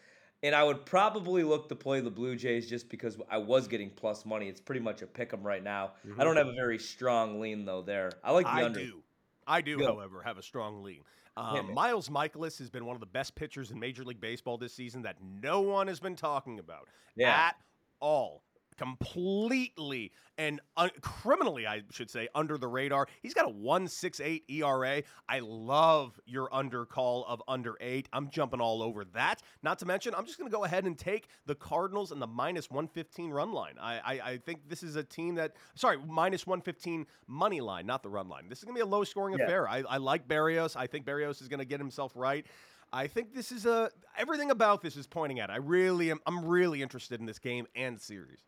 And 0.42 0.54
I 0.54 0.62
would 0.62 0.84
probably 0.84 1.42
look 1.42 1.70
to 1.70 1.74
play 1.74 2.00
the 2.00 2.10
Blue 2.10 2.36
Jays 2.36 2.68
just 2.68 2.90
because 2.90 3.16
I 3.30 3.38
was 3.38 3.66
getting 3.66 3.88
plus 3.88 4.26
money. 4.26 4.48
It's 4.48 4.60
pretty 4.60 4.80
much 4.80 5.00
a 5.00 5.06
pick 5.06 5.32
'em 5.32 5.42
right 5.42 5.62
now. 5.62 5.92
Mm-hmm. 6.06 6.20
I 6.20 6.24
don't 6.24 6.36
have 6.36 6.48
a 6.48 6.52
very 6.52 6.78
strong 6.78 7.40
lean 7.40 7.64
though 7.64 7.82
there. 7.82 8.12
I 8.22 8.32
like 8.32 8.44
the 8.46 8.52
I 8.52 8.64
under. 8.64 8.80
do. 8.80 9.02
I 9.46 9.60
do, 9.60 9.78
Go. 9.78 9.86
however, 9.86 10.22
have 10.22 10.38
a 10.38 10.42
strong 10.42 10.82
lean. 10.82 11.00
Um, 11.36 11.74
Miles 11.74 12.08
Mikolas 12.08 12.58
has 12.58 12.70
been 12.70 12.86
one 12.86 12.94
of 12.94 13.00
the 13.00 13.06
best 13.06 13.34
pitchers 13.34 13.72
in 13.72 13.80
Major 13.80 14.04
League 14.04 14.20
Baseball 14.20 14.56
this 14.56 14.72
season 14.72 15.02
that 15.02 15.16
no 15.20 15.60
one 15.60 15.88
has 15.88 15.98
been 15.98 16.14
talking 16.14 16.60
about 16.60 16.86
yeah. 17.16 17.48
at 17.48 17.56
all 17.98 18.43
completely 18.76 20.12
and 20.36 20.60
un- 20.76 20.90
criminally, 21.00 21.66
I 21.66 21.82
should 21.90 22.10
say, 22.10 22.28
under 22.34 22.58
the 22.58 22.66
radar. 22.66 23.06
He's 23.22 23.34
got 23.34 23.46
a 23.46 23.50
168 23.50 24.44
ERA. 24.48 25.02
I 25.28 25.38
love 25.40 26.20
your 26.26 26.52
under 26.52 26.84
call 26.84 27.24
of 27.26 27.42
under 27.46 27.76
eight. 27.80 28.08
I'm 28.12 28.30
jumping 28.30 28.60
all 28.60 28.82
over 28.82 29.04
that. 29.14 29.42
Not 29.62 29.78
to 29.80 29.86
mention, 29.86 30.14
I'm 30.14 30.26
just 30.26 30.38
going 30.38 30.50
to 30.50 30.54
go 30.54 30.64
ahead 30.64 30.84
and 30.84 30.98
take 30.98 31.28
the 31.46 31.54
Cardinals 31.54 32.10
and 32.10 32.20
the 32.20 32.26
minus 32.26 32.70
115 32.70 33.30
run 33.30 33.52
line. 33.52 33.74
I, 33.80 33.94
I, 33.98 34.20
I, 34.30 34.38
think 34.38 34.68
this 34.68 34.82
is 34.82 34.96
a 34.96 35.04
team 35.04 35.36
that, 35.36 35.52
sorry, 35.74 35.98
minus 36.06 36.46
115 36.46 37.06
money 37.26 37.60
line, 37.60 37.86
not 37.86 38.02
the 38.02 38.10
run 38.10 38.28
line. 38.28 38.48
This 38.48 38.58
is 38.58 38.64
going 38.64 38.74
to 38.74 38.78
be 38.78 38.82
a 38.82 38.90
low 38.90 39.04
scoring 39.04 39.36
yeah. 39.38 39.44
affair. 39.44 39.68
I, 39.68 39.84
I 39.88 39.96
like 39.98 40.26
Berrios. 40.26 40.76
I 40.76 40.86
think 40.86 41.06
Berrios 41.06 41.40
is 41.40 41.48
going 41.48 41.60
to 41.60 41.64
get 41.64 41.78
himself 41.78 42.12
right. 42.14 42.46
I 42.92 43.08
think 43.08 43.34
this 43.34 43.50
is 43.50 43.66
a 43.66 43.90
everything 44.16 44.52
about 44.52 44.80
this 44.80 44.96
is 44.96 45.06
pointing 45.06 45.40
at. 45.40 45.50
I 45.50 45.56
really 45.56 46.12
am. 46.12 46.20
I'm 46.26 46.44
really 46.44 46.80
interested 46.80 47.18
in 47.18 47.26
this 47.26 47.40
game 47.40 47.66
and 47.74 48.00
series. 48.00 48.38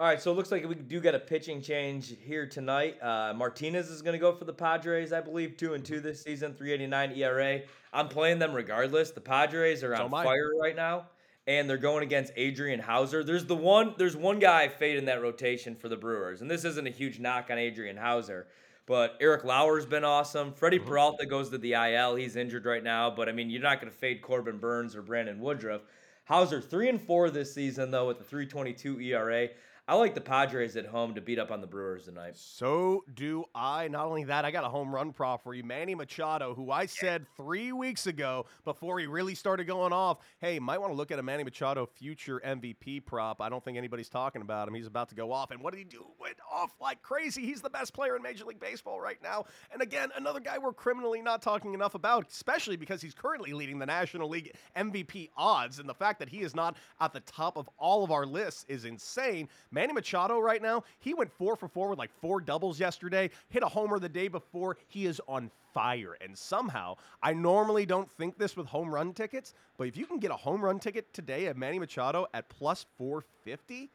All 0.00 0.06
right, 0.06 0.22
so 0.22 0.30
it 0.30 0.34
looks 0.34 0.52
like 0.52 0.64
we 0.68 0.76
do 0.76 1.00
get 1.00 1.16
a 1.16 1.18
pitching 1.18 1.60
change 1.60 2.14
here 2.20 2.46
tonight. 2.46 3.02
Uh, 3.02 3.34
Martinez 3.34 3.90
is 3.90 4.00
going 4.00 4.12
to 4.12 4.18
go 4.18 4.32
for 4.32 4.44
the 4.44 4.52
Padres, 4.52 5.12
I 5.12 5.20
believe, 5.20 5.56
two 5.56 5.74
and 5.74 5.84
two 5.84 5.98
this 5.98 6.22
season, 6.22 6.54
3.89 6.54 7.16
ERA. 7.16 7.62
I'm 7.92 8.06
playing 8.06 8.38
them 8.38 8.54
regardless. 8.54 9.10
The 9.10 9.20
Padres 9.20 9.82
are 9.82 9.96
on 9.96 10.08
fire 10.08 10.52
right 10.56 10.76
now, 10.76 11.06
and 11.48 11.68
they're 11.68 11.78
going 11.78 12.04
against 12.04 12.32
Adrian 12.36 12.78
Houser. 12.78 13.24
There's 13.24 13.44
the 13.44 13.56
one 13.56 13.94
there's 13.98 14.16
one 14.16 14.38
guy 14.38 14.72
in 14.80 15.06
that 15.06 15.20
rotation 15.20 15.74
for 15.74 15.88
the 15.88 15.96
Brewers, 15.96 16.42
and 16.42 16.48
this 16.50 16.64
isn't 16.64 16.86
a 16.86 16.90
huge 16.90 17.18
knock 17.18 17.48
on 17.50 17.58
Adrian 17.58 17.96
Houser, 17.96 18.46
but 18.86 19.16
Eric 19.20 19.42
Lauer's 19.42 19.84
been 19.84 20.04
awesome. 20.04 20.52
Freddie 20.52 20.78
mm-hmm. 20.78 20.86
Peralta 20.86 21.26
goes 21.26 21.50
to 21.50 21.58
the 21.58 21.72
IL. 21.72 22.14
He's 22.14 22.36
injured 22.36 22.66
right 22.66 22.84
now, 22.84 23.10
but 23.10 23.28
I 23.28 23.32
mean, 23.32 23.50
you're 23.50 23.62
not 23.62 23.80
going 23.80 23.92
to 23.92 23.98
fade 23.98 24.22
Corbin 24.22 24.58
Burnes 24.58 24.94
or 24.94 25.02
Brandon 25.02 25.40
Woodruff. 25.40 25.82
Houser 26.22 26.60
three 26.60 26.88
and 26.88 27.02
four 27.02 27.30
this 27.30 27.52
season 27.52 27.90
though 27.90 28.06
with 28.06 28.18
the 28.18 28.36
3.22 28.36 29.02
ERA. 29.06 29.48
I 29.88 29.94
like 29.94 30.14
the 30.14 30.20
Padres 30.20 30.76
at 30.76 30.84
home 30.84 31.14
to 31.14 31.22
beat 31.22 31.38
up 31.38 31.50
on 31.50 31.62
the 31.62 31.66
Brewers 31.66 32.04
tonight. 32.04 32.36
So 32.36 33.04
do 33.14 33.46
I. 33.54 33.88
Not 33.88 34.04
only 34.04 34.24
that, 34.24 34.44
I 34.44 34.50
got 34.50 34.62
a 34.64 34.68
home 34.68 34.94
run 34.94 35.14
prop 35.14 35.42
for 35.42 35.54
you. 35.54 35.64
Manny 35.64 35.94
Machado, 35.94 36.52
who 36.52 36.70
I 36.70 36.84
said 36.84 37.24
three 37.38 37.72
weeks 37.72 38.06
ago 38.06 38.44
before 38.66 38.98
he 38.98 39.06
really 39.06 39.34
started 39.34 39.66
going 39.66 39.94
off, 39.94 40.18
hey, 40.42 40.58
might 40.58 40.76
want 40.76 40.92
to 40.92 40.94
look 40.94 41.10
at 41.10 41.18
a 41.18 41.22
Manny 41.22 41.42
Machado 41.42 41.86
future 41.86 42.38
MVP 42.44 43.06
prop. 43.06 43.40
I 43.40 43.48
don't 43.48 43.64
think 43.64 43.78
anybody's 43.78 44.10
talking 44.10 44.42
about 44.42 44.68
him. 44.68 44.74
He's 44.74 44.86
about 44.86 45.08
to 45.08 45.14
go 45.14 45.32
off. 45.32 45.52
And 45.52 45.62
what 45.62 45.72
did 45.72 45.78
he 45.78 45.84
do? 45.84 46.04
Went 46.20 46.36
off 46.52 46.74
like 46.82 47.00
crazy. 47.00 47.46
He's 47.46 47.62
the 47.62 47.70
best 47.70 47.94
player 47.94 48.14
in 48.14 48.22
Major 48.22 48.44
League 48.44 48.60
Baseball 48.60 49.00
right 49.00 49.22
now. 49.22 49.46
And 49.72 49.80
again, 49.80 50.10
another 50.18 50.40
guy 50.40 50.58
we're 50.58 50.74
criminally 50.74 51.22
not 51.22 51.40
talking 51.40 51.72
enough 51.72 51.94
about, 51.94 52.26
especially 52.30 52.76
because 52.76 53.00
he's 53.00 53.14
currently 53.14 53.54
leading 53.54 53.78
the 53.78 53.86
National 53.86 54.28
League 54.28 54.52
MVP 54.76 55.30
odds. 55.34 55.78
And 55.78 55.88
the 55.88 55.94
fact 55.94 56.18
that 56.18 56.28
he 56.28 56.42
is 56.42 56.54
not 56.54 56.76
at 57.00 57.14
the 57.14 57.20
top 57.20 57.56
of 57.56 57.70
all 57.78 58.04
of 58.04 58.10
our 58.10 58.26
lists 58.26 58.66
is 58.68 58.84
insane. 58.84 59.48
Manny 59.78 59.92
Machado 59.92 60.40
right 60.40 60.60
now, 60.60 60.82
he 60.98 61.14
went 61.14 61.30
four 61.30 61.54
for 61.54 61.68
four 61.68 61.88
with 61.88 62.00
like 62.00 62.10
four 62.20 62.40
doubles 62.40 62.80
yesterday, 62.80 63.30
hit 63.48 63.62
a 63.62 63.68
homer 63.68 64.00
the 64.00 64.08
day 64.08 64.26
before. 64.26 64.76
He 64.88 65.06
is 65.06 65.20
on 65.28 65.52
fire. 65.72 66.16
And 66.20 66.36
somehow, 66.36 66.96
I 67.22 67.32
normally 67.32 67.86
don't 67.86 68.10
think 68.18 68.38
this 68.38 68.56
with 68.56 68.66
home 68.66 68.92
run 68.92 69.12
tickets, 69.12 69.54
but 69.76 69.86
if 69.86 69.96
you 69.96 70.04
can 70.04 70.18
get 70.18 70.32
a 70.32 70.36
home 70.36 70.64
run 70.64 70.80
ticket 70.80 71.14
today 71.14 71.46
at 71.46 71.56
Manny 71.56 71.78
Machado 71.78 72.26
at 72.34 72.48
plus 72.48 72.86
450, 72.96 73.88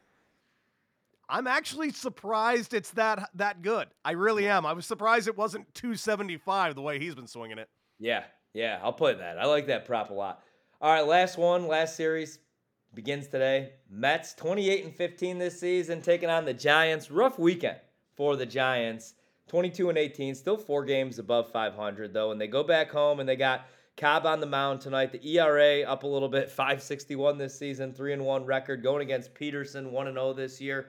I'm 1.28 1.48
actually 1.48 1.92
surprised 1.92 2.74
it's 2.74 2.92
that 2.92 3.30
that 3.36 3.62
good. 3.62 3.90
I 4.06 4.12
really 4.12 4.48
am. 4.48 4.66
I 4.66 4.72
was 4.72 4.86
surprised 4.86 5.28
it 5.28 5.38
wasn't 5.38 5.74
275 5.76 6.76
the 6.76 6.82
way 6.82 6.98
he's 6.98 7.14
been 7.14 7.28
swinging 7.28 7.58
it. 7.58 7.68
Yeah, 8.00 8.24
yeah, 8.54 8.80
I'll 8.82 8.94
play 8.94 9.16
that. 9.16 9.38
I 9.38 9.48
like 9.48 9.68
that 9.68 9.84
prop 9.84 10.12
a 10.12 10.14
lot. 10.14 10.44
All 10.80 10.94
right, 10.94 11.06
last 11.06 11.38
one, 11.38 11.68
last 11.68 11.98
series 11.98 12.40
begins 12.94 13.28
today. 13.28 13.74
Mets 13.90 14.34
28 14.34 14.86
and 14.86 14.96
15 14.96 15.38
this 15.38 15.60
season, 15.60 16.02
taking 16.02 16.30
on 16.30 16.46
the 16.46 16.54
Giants. 16.54 17.10
Rough 17.10 17.40
weekend 17.40 17.78
for 18.16 18.36
the 18.36 18.46
Giants. 18.46 19.16
22 19.48 19.90
and 19.90 19.98
18, 19.98 20.36
still 20.36 20.58
four 20.58 20.86
games 20.86 21.20
above 21.20 21.52
500 21.52 22.14
though. 22.14 22.32
And 22.32 22.40
they 22.40 22.48
go 22.48 22.64
back 22.64 22.90
home 22.92 23.20
and 23.20 23.28
they 23.28 23.36
got 23.36 23.68
Cobb 23.98 24.26
on 24.26 24.40
the 24.40 24.48
mound 24.48 24.82
tonight. 24.82 25.12
The 25.12 25.38
ERA 25.38 25.82
up 25.82 26.04
a 26.04 26.08
little 26.08 26.30
bit, 26.30 26.50
561 26.50 27.38
this 27.38 27.58
season, 27.58 27.94
3 27.94 28.14
and 28.14 28.26
1 28.26 28.46
record 28.46 28.82
going 28.82 29.02
against 29.02 29.34
Peterson, 29.34 29.92
1 29.92 30.08
and 30.08 30.16
0 30.16 30.34
this 30.34 30.60
year. 30.60 30.88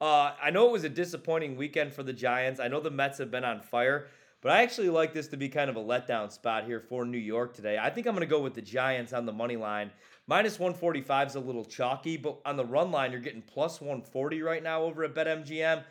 Uh, 0.00 0.32
I 0.42 0.50
know 0.50 0.68
it 0.68 0.72
was 0.72 0.84
a 0.84 0.88
disappointing 0.88 1.56
weekend 1.56 1.94
for 1.94 2.02
the 2.02 2.12
Giants. 2.12 2.60
I 2.60 2.68
know 2.68 2.80
the 2.80 2.90
Mets 2.90 3.18
have 3.18 3.30
been 3.30 3.44
on 3.44 3.60
fire, 3.60 4.08
but 4.40 4.50
I 4.50 4.62
actually 4.62 4.90
like 4.90 5.14
this 5.14 5.28
to 5.28 5.36
be 5.36 5.48
kind 5.48 5.70
of 5.70 5.76
a 5.76 5.80
letdown 5.80 6.30
spot 6.32 6.64
here 6.64 6.80
for 6.80 7.04
New 7.04 7.18
York 7.18 7.54
today. 7.54 7.78
I 7.80 7.88
think 7.88 8.06
I'm 8.06 8.14
going 8.14 8.26
to 8.26 8.30
go 8.30 8.40
with 8.40 8.54
the 8.54 8.62
Giants 8.62 9.12
on 9.12 9.26
the 9.26 9.32
money 9.32 9.56
line. 9.56 9.92
Minus 10.28 10.58
145 10.58 11.28
is 11.28 11.34
a 11.34 11.40
little 11.40 11.64
chalky, 11.64 12.16
but 12.16 12.38
on 12.44 12.56
the 12.56 12.64
run 12.64 12.92
line, 12.92 13.10
you're 13.10 13.20
getting 13.20 13.42
plus 13.42 13.80
140 13.80 14.42
right 14.42 14.62
now 14.62 14.82
over 14.82 15.02
at 15.04 15.14
BetMGM. 15.14 15.82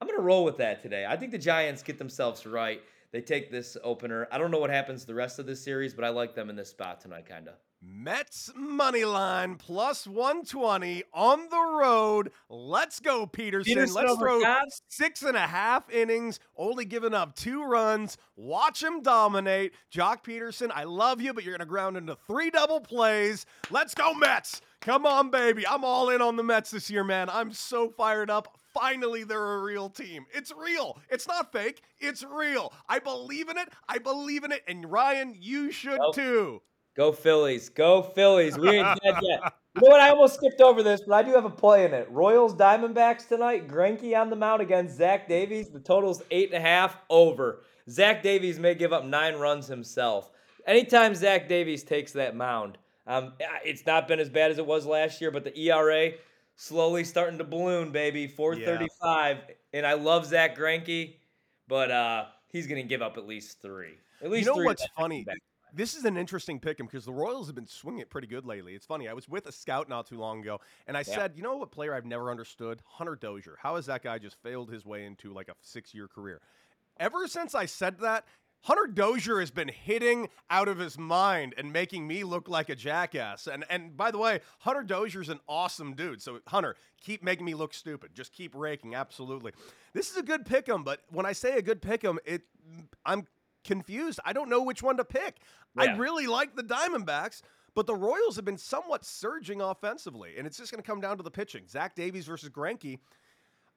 I'm 0.00 0.06
going 0.06 0.18
to 0.18 0.22
roll 0.22 0.44
with 0.44 0.58
that 0.58 0.82
today. 0.82 1.06
I 1.08 1.16
think 1.16 1.32
the 1.32 1.38
Giants 1.38 1.82
get 1.82 1.98
themselves 1.98 2.44
right. 2.44 2.82
They 3.12 3.20
take 3.20 3.50
this 3.50 3.76
opener. 3.82 4.28
I 4.30 4.38
don't 4.38 4.50
know 4.50 4.58
what 4.58 4.70
happens 4.70 5.04
the 5.04 5.14
rest 5.14 5.38
of 5.38 5.46
this 5.46 5.62
series, 5.62 5.94
but 5.94 6.04
I 6.04 6.10
like 6.10 6.34
them 6.34 6.48
in 6.48 6.56
this 6.56 6.70
spot 6.70 7.00
tonight, 7.00 7.26
kind 7.26 7.48
of. 7.48 7.54
Mets 7.82 8.52
money 8.54 9.04
line 9.04 9.54
plus 9.56 10.06
120 10.06 11.02
on 11.14 11.48
the 11.48 11.78
road. 11.80 12.30
Let's 12.50 13.00
go, 13.00 13.26
Peterson. 13.26 13.72
Peterson 13.72 13.94
Let's 13.94 14.18
throw 14.18 14.42
six 14.88 15.22
and 15.22 15.34
a 15.34 15.46
half 15.46 15.90
innings, 15.90 16.40
only 16.56 16.84
giving 16.84 17.14
up 17.14 17.34
two 17.34 17.64
runs. 17.64 18.18
Watch 18.36 18.82
him 18.82 19.02
dominate. 19.02 19.72
Joc 19.90 20.22
Pederson, 20.22 20.70
I 20.74 20.84
love 20.84 21.22
you, 21.22 21.32
but 21.32 21.42
you're 21.42 21.54
going 21.54 21.66
to 21.66 21.70
ground 21.70 21.96
into 21.96 22.16
three 22.26 22.50
double 22.50 22.80
plays. 22.80 23.46
Let's 23.70 23.94
go, 23.94 24.12
Mets. 24.12 24.60
Come 24.80 25.04
on, 25.04 25.30
baby. 25.30 25.66
I'm 25.66 25.84
all 25.84 26.08
in 26.08 26.22
on 26.22 26.36
the 26.36 26.42
Mets 26.42 26.70
this 26.70 26.90
year, 26.90 27.04
man. 27.04 27.28
I'm 27.28 27.52
so 27.52 27.90
fired 27.90 28.30
up. 28.30 28.56
Finally, 28.72 29.24
they're 29.24 29.54
a 29.54 29.62
real 29.62 29.90
team. 29.90 30.24
It's 30.32 30.52
real. 30.56 30.98
It's 31.10 31.28
not 31.28 31.52
fake. 31.52 31.82
It's 31.98 32.24
real. 32.24 32.72
I 32.88 32.98
believe 32.98 33.50
in 33.50 33.58
it. 33.58 33.68
I 33.88 33.98
believe 33.98 34.42
in 34.42 34.52
it. 34.52 34.62
And 34.66 34.90
Ryan, 34.90 35.34
you 35.38 35.70
should 35.70 36.00
too. 36.14 36.62
Go 36.96 37.12
Phillies. 37.12 37.68
Go 37.68 38.02
Phillies. 38.02 38.58
We 38.58 38.70
ain't 38.78 39.00
dead 39.02 39.16
yet. 39.22 39.40
You 39.76 39.82
know 39.82 39.92
what? 39.92 40.00
I 40.00 40.10
almost 40.10 40.34
skipped 40.34 40.60
over 40.60 40.82
this, 40.82 41.00
but 41.06 41.14
I 41.14 41.22
do 41.22 41.30
have 41.30 41.44
a 41.44 41.50
play 41.50 41.84
in 41.84 41.94
it. 41.94 42.10
Royals 42.10 42.56
Diamondbacks 42.56 43.28
tonight. 43.28 43.68
Greinke 43.68 44.20
on 44.20 44.28
the 44.28 44.34
mound 44.34 44.60
against 44.60 44.96
Zach 44.96 45.28
Davies. 45.28 45.68
The 45.68 45.78
total's 45.78 46.24
eight 46.32 46.52
and 46.52 46.58
a 46.58 46.68
half 46.68 46.96
over. 47.08 47.62
Zach 47.88 48.20
Davies 48.20 48.58
may 48.58 48.74
give 48.74 48.92
up 48.92 49.04
nine 49.04 49.36
runs 49.36 49.68
himself. 49.68 50.32
Anytime 50.66 51.14
Zach 51.14 51.48
Davies 51.48 51.84
takes 51.84 52.10
that 52.12 52.34
mound, 52.34 52.78
um, 53.06 53.32
it's 53.64 53.86
not 53.86 54.08
been 54.08 54.20
as 54.20 54.28
bad 54.28 54.50
as 54.50 54.58
it 54.58 54.66
was 54.66 54.86
last 54.86 55.20
year, 55.20 55.30
but 55.30 55.44
the 55.44 55.58
ERA 55.58 56.12
slowly 56.56 57.04
starting 57.04 57.38
to 57.38 57.44
balloon, 57.44 57.90
baby. 57.90 58.26
435. 58.26 59.36
Yeah. 59.36 59.54
And 59.72 59.86
I 59.86 59.94
love 59.94 60.26
Zack 60.26 60.56
Greinke, 60.56 61.14
but 61.68 61.90
uh, 61.90 62.26
he's 62.48 62.66
going 62.66 62.82
to 62.82 62.88
give 62.88 63.02
up 63.02 63.16
at 63.16 63.26
least 63.26 63.62
three. 63.62 63.94
At 64.22 64.30
least 64.30 64.44
you 64.44 64.52
know 64.52 64.56
three 64.56 64.66
what's 64.66 64.86
funny? 64.96 65.26
This 65.72 65.94
is 65.94 66.04
an 66.04 66.16
interesting 66.16 66.58
pick 66.58 66.80
him 66.80 66.86
because 66.86 67.04
the 67.04 67.12
Royals 67.12 67.46
have 67.46 67.54
been 67.54 67.66
swinging 67.66 68.00
it 68.00 68.10
pretty 68.10 68.26
good 68.26 68.44
lately. 68.44 68.74
It's 68.74 68.86
funny. 68.86 69.08
I 69.08 69.12
was 69.12 69.28
with 69.28 69.46
a 69.46 69.52
scout 69.52 69.88
not 69.88 70.06
too 70.06 70.18
long 70.18 70.40
ago, 70.40 70.60
and 70.88 70.96
I 70.96 71.04
yeah. 71.06 71.14
said, 71.14 71.32
you 71.36 71.42
know 71.42 71.56
what 71.56 71.70
player 71.70 71.94
I've 71.94 72.04
never 72.04 72.30
understood? 72.30 72.82
Hunter 72.84 73.14
Dozier. 73.14 73.56
How 73.62 73.76
has 73.76 73.86
that 73.86 74.02
guy 74.02 74.18
just 74.18 74.36
failed 74.42 74.70
his 74.70 74.84
way 74.84 75.04
into 75.04 75.32
like 75.32 75.48
a 75.48 75.54
six 75.60 75.94
year 75.94 76.08
career? 76.08 76.40
Ever 76.98 77.28
since 77.28 77.54
I 77.54 77.66
said 77.66 78.00
that, 78.00 78.26
Hunter 78.62 78.86
Dozier 78.86 79.40
has 79.40 79.50
been 79.50 79.68
hitting 79.68 80.28
out 80.50 80.68
of 80.68 80.78
his 80.78 80.98
mind 80.98 81.54
and 81.56 81.72
making 81.72 82.06
me 82.06 82.24
look 82.24 82.48
like 82.48 82.68
a 82.68 82.74
jackass. 82.74 83.46
And 83.46 83.64
and 83.70 83.96
by 83.96 84.10
the 84.10 84.18
way, 84.18 84.40
Hunter 84.60 84.82
Dozier's 84.82 85.28
an 85.28 85.40
awesome 85.48 85.94
dude. 85.94 86.20
So 86.20 86.40
Hunter, 86.46 86.76
keep 87.00 87.22
making 87.22 87.46
me 87.46 87.54
look 87.54 87.72
stupid. 87.72 88.10
Just 88.14 88.32
keep 88.32 88.54
raking. 88.54 88.94
Absolutely. 88.94 89.52
This 89.94 90.10
is 90.10 90.16
a 90.16 90.22
good 90.22 90.44
pick 90.44 90.68
'em, 90.68 90.84
but 90.84 91.00
when 91.10 91.26
I 91.26 91.32
say 91.32 91.56
a 91.56 91.62
good 91.62 91.80
pick 91.80 92.04
'em, 92.04 92.18
it 92.24 92.42
I'm 93.04 93.26
confused. 93.64 94.20
I 94.24 94.32
don't 94.32 94.48
know 94.48 94.62
which 94.62 94.82
one 94.82 94.96
to 94.98 95.04
pick. 95.04 95.38
Yeah. 95.76 95.82
I 95.82 95.96
really 95.96 96.26
like 96.26 96.56
the 96.56 96.62
Diamondbacks, 96.62 97.42
but 97.74 97.86
the 97.86 97.94
Royals 97.94 98.36
have 98.36 98.44
been 98.44 98.58
somewhat 98.58 99.04
surging 99.04 99.60
offensively, 99.60 100.36
and 100.36 100.46
it's 100.46 100.56
just 100.56 100.70
going 100.72 100.82
to 100.82 100.86
come 100.86 101.00
down 101.00 101.16
to 101.18 101.22
the 101.22 101.30
pitching. 101.30 101.66
Zach 101.68 101.94
Davies 101.94 102.26
versus 102.26 102.48
Greinke. 102.48 102.98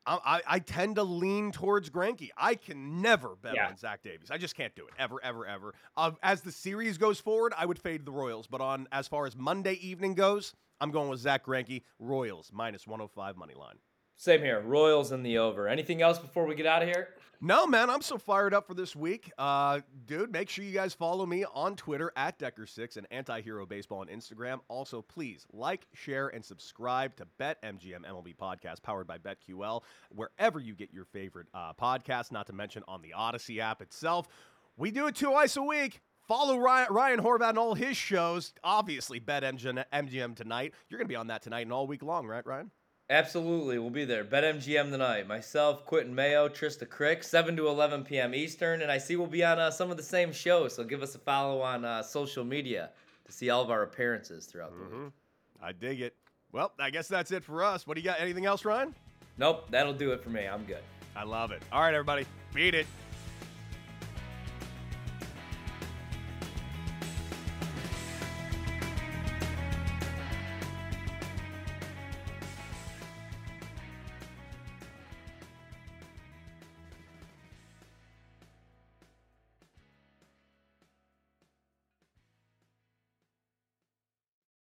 I, 0.06 0.42
I, 0.46 0.60
tend 0.60 0.98
to 0.98 1.04
lean 1.04 1.52
towards 1.52 1.90
Greinke. 1.90 2.30
I 2.38 2.56
can 2.56 3.02
never 3.02 3.36
bet 3.42 3.56
yeah. 3.56 3.68
on 3.68 3.78
Zach 3.78 4.04
Davies. 4.04 4.32
I 4.32 4.38
just 4.38 4.56
can't 4.56 4.76
do 4.76 4.86
it 4.86 4.94
ever, 5.00 5.24
ever, 5.24 5.46
ever. 5.46 5.74
Uh, 5.96 6.12
as 6.22 6.42
the 6.42 6.52
series 6.52 6.98
goes 6.98 7.20
forward, 7.20 7.54
I 7.58 7.66
would 7.66 7.80
fade 7.80 8.06
the 8.06 8.12
Royals, 8.12 8.48
but 8.48 8.60
on 8.60 8.88
as 8.92 9.08
far 9.08 9.26
as 9.26 9.36
Monday 9.36 9.74
evening 9.76 10.14
goes, 10.14 10.56
I'm 10.82 10.92
going 10.92 11.10
with 11.10 11.20
Zack 11.20 11.46
Greinke. 11.46 11.84
Royals 12.00 12.52
minus 12.54 12.86
105 12.86 13.38
money 13.38 13.54
line. 13.54 13.76
Same 14.16 14.42
here. 14.42 14.60
Royals 14.62 15.12
in 15.12 15.24
the 15.24 15.38
over. 15.38 15.68
Anything 15.68 16.02
else 16.02 16.20
before 16.20 16.46
we 16.46 16.56
get 16.56 16.66
out 16.66 16.82
of 16.82 16.90
here? 16.90 17.10
No, 17.46 17.68
man, 17.68 17.90
I'm 17.90 18.02
so 18.02 18.18
fired 18.18 18.54
up 18.54 18.68
for 18.68 18.74
this 18.74 18.96
week. 18.96 19.30
Uh, 19.38 19.82
dude, 20.06 20.32
make 20.32 20.48
sure 20.48 20.64
you 20.64 20.72
guys 20.72 20.94
follow 20.94 21.26
me 21.26 21.44
on 21.54 21.76
Twitter 21.76 22.10
at 22.16 22.40
Decker6 22.40 22.96
and 22.96 23.06
Anti-Hero 23.12 23.66
Baseball 23.66 24.00
on 24.00 24.08
Instagram. 24.08 24.62
Also, 24.70 25.02
please 25.02 25.46
like, 25.52 25.86
share, 25.94 26.30
and 26.30 26.46
subscribe 26.46 27.18
to 27.18 27.28
Bet 27.38 27.62
MGM 27.62 28.06
MLB 28.10 28.38
Podcast 28.38 28.82
powered 28.82 29.08
by 29.08 29.18
BetQL, 29.18 29.82
wherever 30.10 30.62
you 30.62 30.74
get 30.74 30.94
your 30.94 31.04
favorite 31.04 31.48
uh, 31.54 31.74
podcast, 31.74 32.32
not 32.32 32.48
to 32.48 32.54
mention 32.54 32.82
on 32.88 33.02
the 33.02 33.14
Audacy 33.14 33.60
app 33.60 33.82
itself. 33.82 34.30
We 34.78 34.90
do 34.92 35.08
it 35.08 35.16
twice 35.18 35.58
a 35.58 35.64
week. 35.64 36.00
Follow 36.26 36.58
Ryan, 36.58 36.94
Ryan 36.94 37.20
Horvat 37.20 37.50
and 37.50 37.58
all 37.60 37.74
his 37.74 37.98
shows. 37.98 38.54
Obviously, 38.64 39.20
Bet 39.20 39.44
MGM 39.44 40.38
tonight. 40.38 40.74
You're 40.88 40.98
going 40.98 41.08
to 41.08 41.12
be 41.12 41.18
on 41.18 41.28
that 41.28 41.42
tonight 41.42 41.64
and 41.64 41.74
all 41.74 41.88
week 41.88 42.04
long, 42.04 42.26
right, 42.26 42.48
Ryan? 42.48 42.72
Absolutely, 43.10 43.78
we'll 43.80 43.90
be 43.90 44.06
there. 44.06 44.24
BetMGM 44.24 44.90
tonight. 44.90 45.28
Myself, 45.28 45.86
Quentin 45.86 46.16
Mayo, 46.16 46.48
Trista 46.48 46.90
Crick, 46.90 47.22
7 47.22 47.56
to 47.58 47.68
11 47.68 48.06
p.m. 48.06 48.34
Eastern. 48.34 48.82
And 48.82 48.92
I 48.92 48.98
see 48.98 49.18
we'll 49.18 49.28
be 49.28 49.44
on 49.44 49.60
uh, 49.60 49.72
some 49.72 49.92
of 49.92 49.98
the 49.98 50.04
same 50.04 50.32
shows, 50.32 50.74
so 50.76 50.84
give 50.84 51.04
us 51.04 51.14
a 51.14 51.20
follow 51.20 51.62
on 51.62 51.84
uh, 51.84 52.02
social 52.02 52.46
media 52.46 52.92
to 53.26 53.32
see 53.32 53.50
all 53.50 53.62
of 53.62 53.70
our 53.70 53.84
appearances 53.84 54.46
throughout 54.46 54.72
the 54.72 54.86
mm-hmm. 54.86 55.04
week. 55.06 55.14
I 55.62 55.72
dig 55.74 56.02
it. 56.02 56.16
Well, 56.54 56.72
I 56.80 56.90
guess 56.90 57.08
that's 57.08 57.32
it 57.32 57.44
for 57.44 57.64
us. 57.64 57.86
What 57.86 57.96
do 57.96 58.02
you 58.02 58.06
got? 58.06 58.22
Anything 58.22 58.46
else, 58.46 58.64
Ryan? 58.64 58.96
Nope, 59.38 59.66
that'll 59.70 59.94
do 59.94 60.12
it 60.12 60.24
for 60.24 60.30
me. 60.30 60.48
I'm 60.48 60.64
good. 60.64 60.84
I 61.16 61.24
love 61.24 61.52
it. 61.52 61.62
All 61.72 61.82
right, 61.82 61.94
everybody, 61.94 62.26
beat 62.54 62.74
it. 62.74 62.86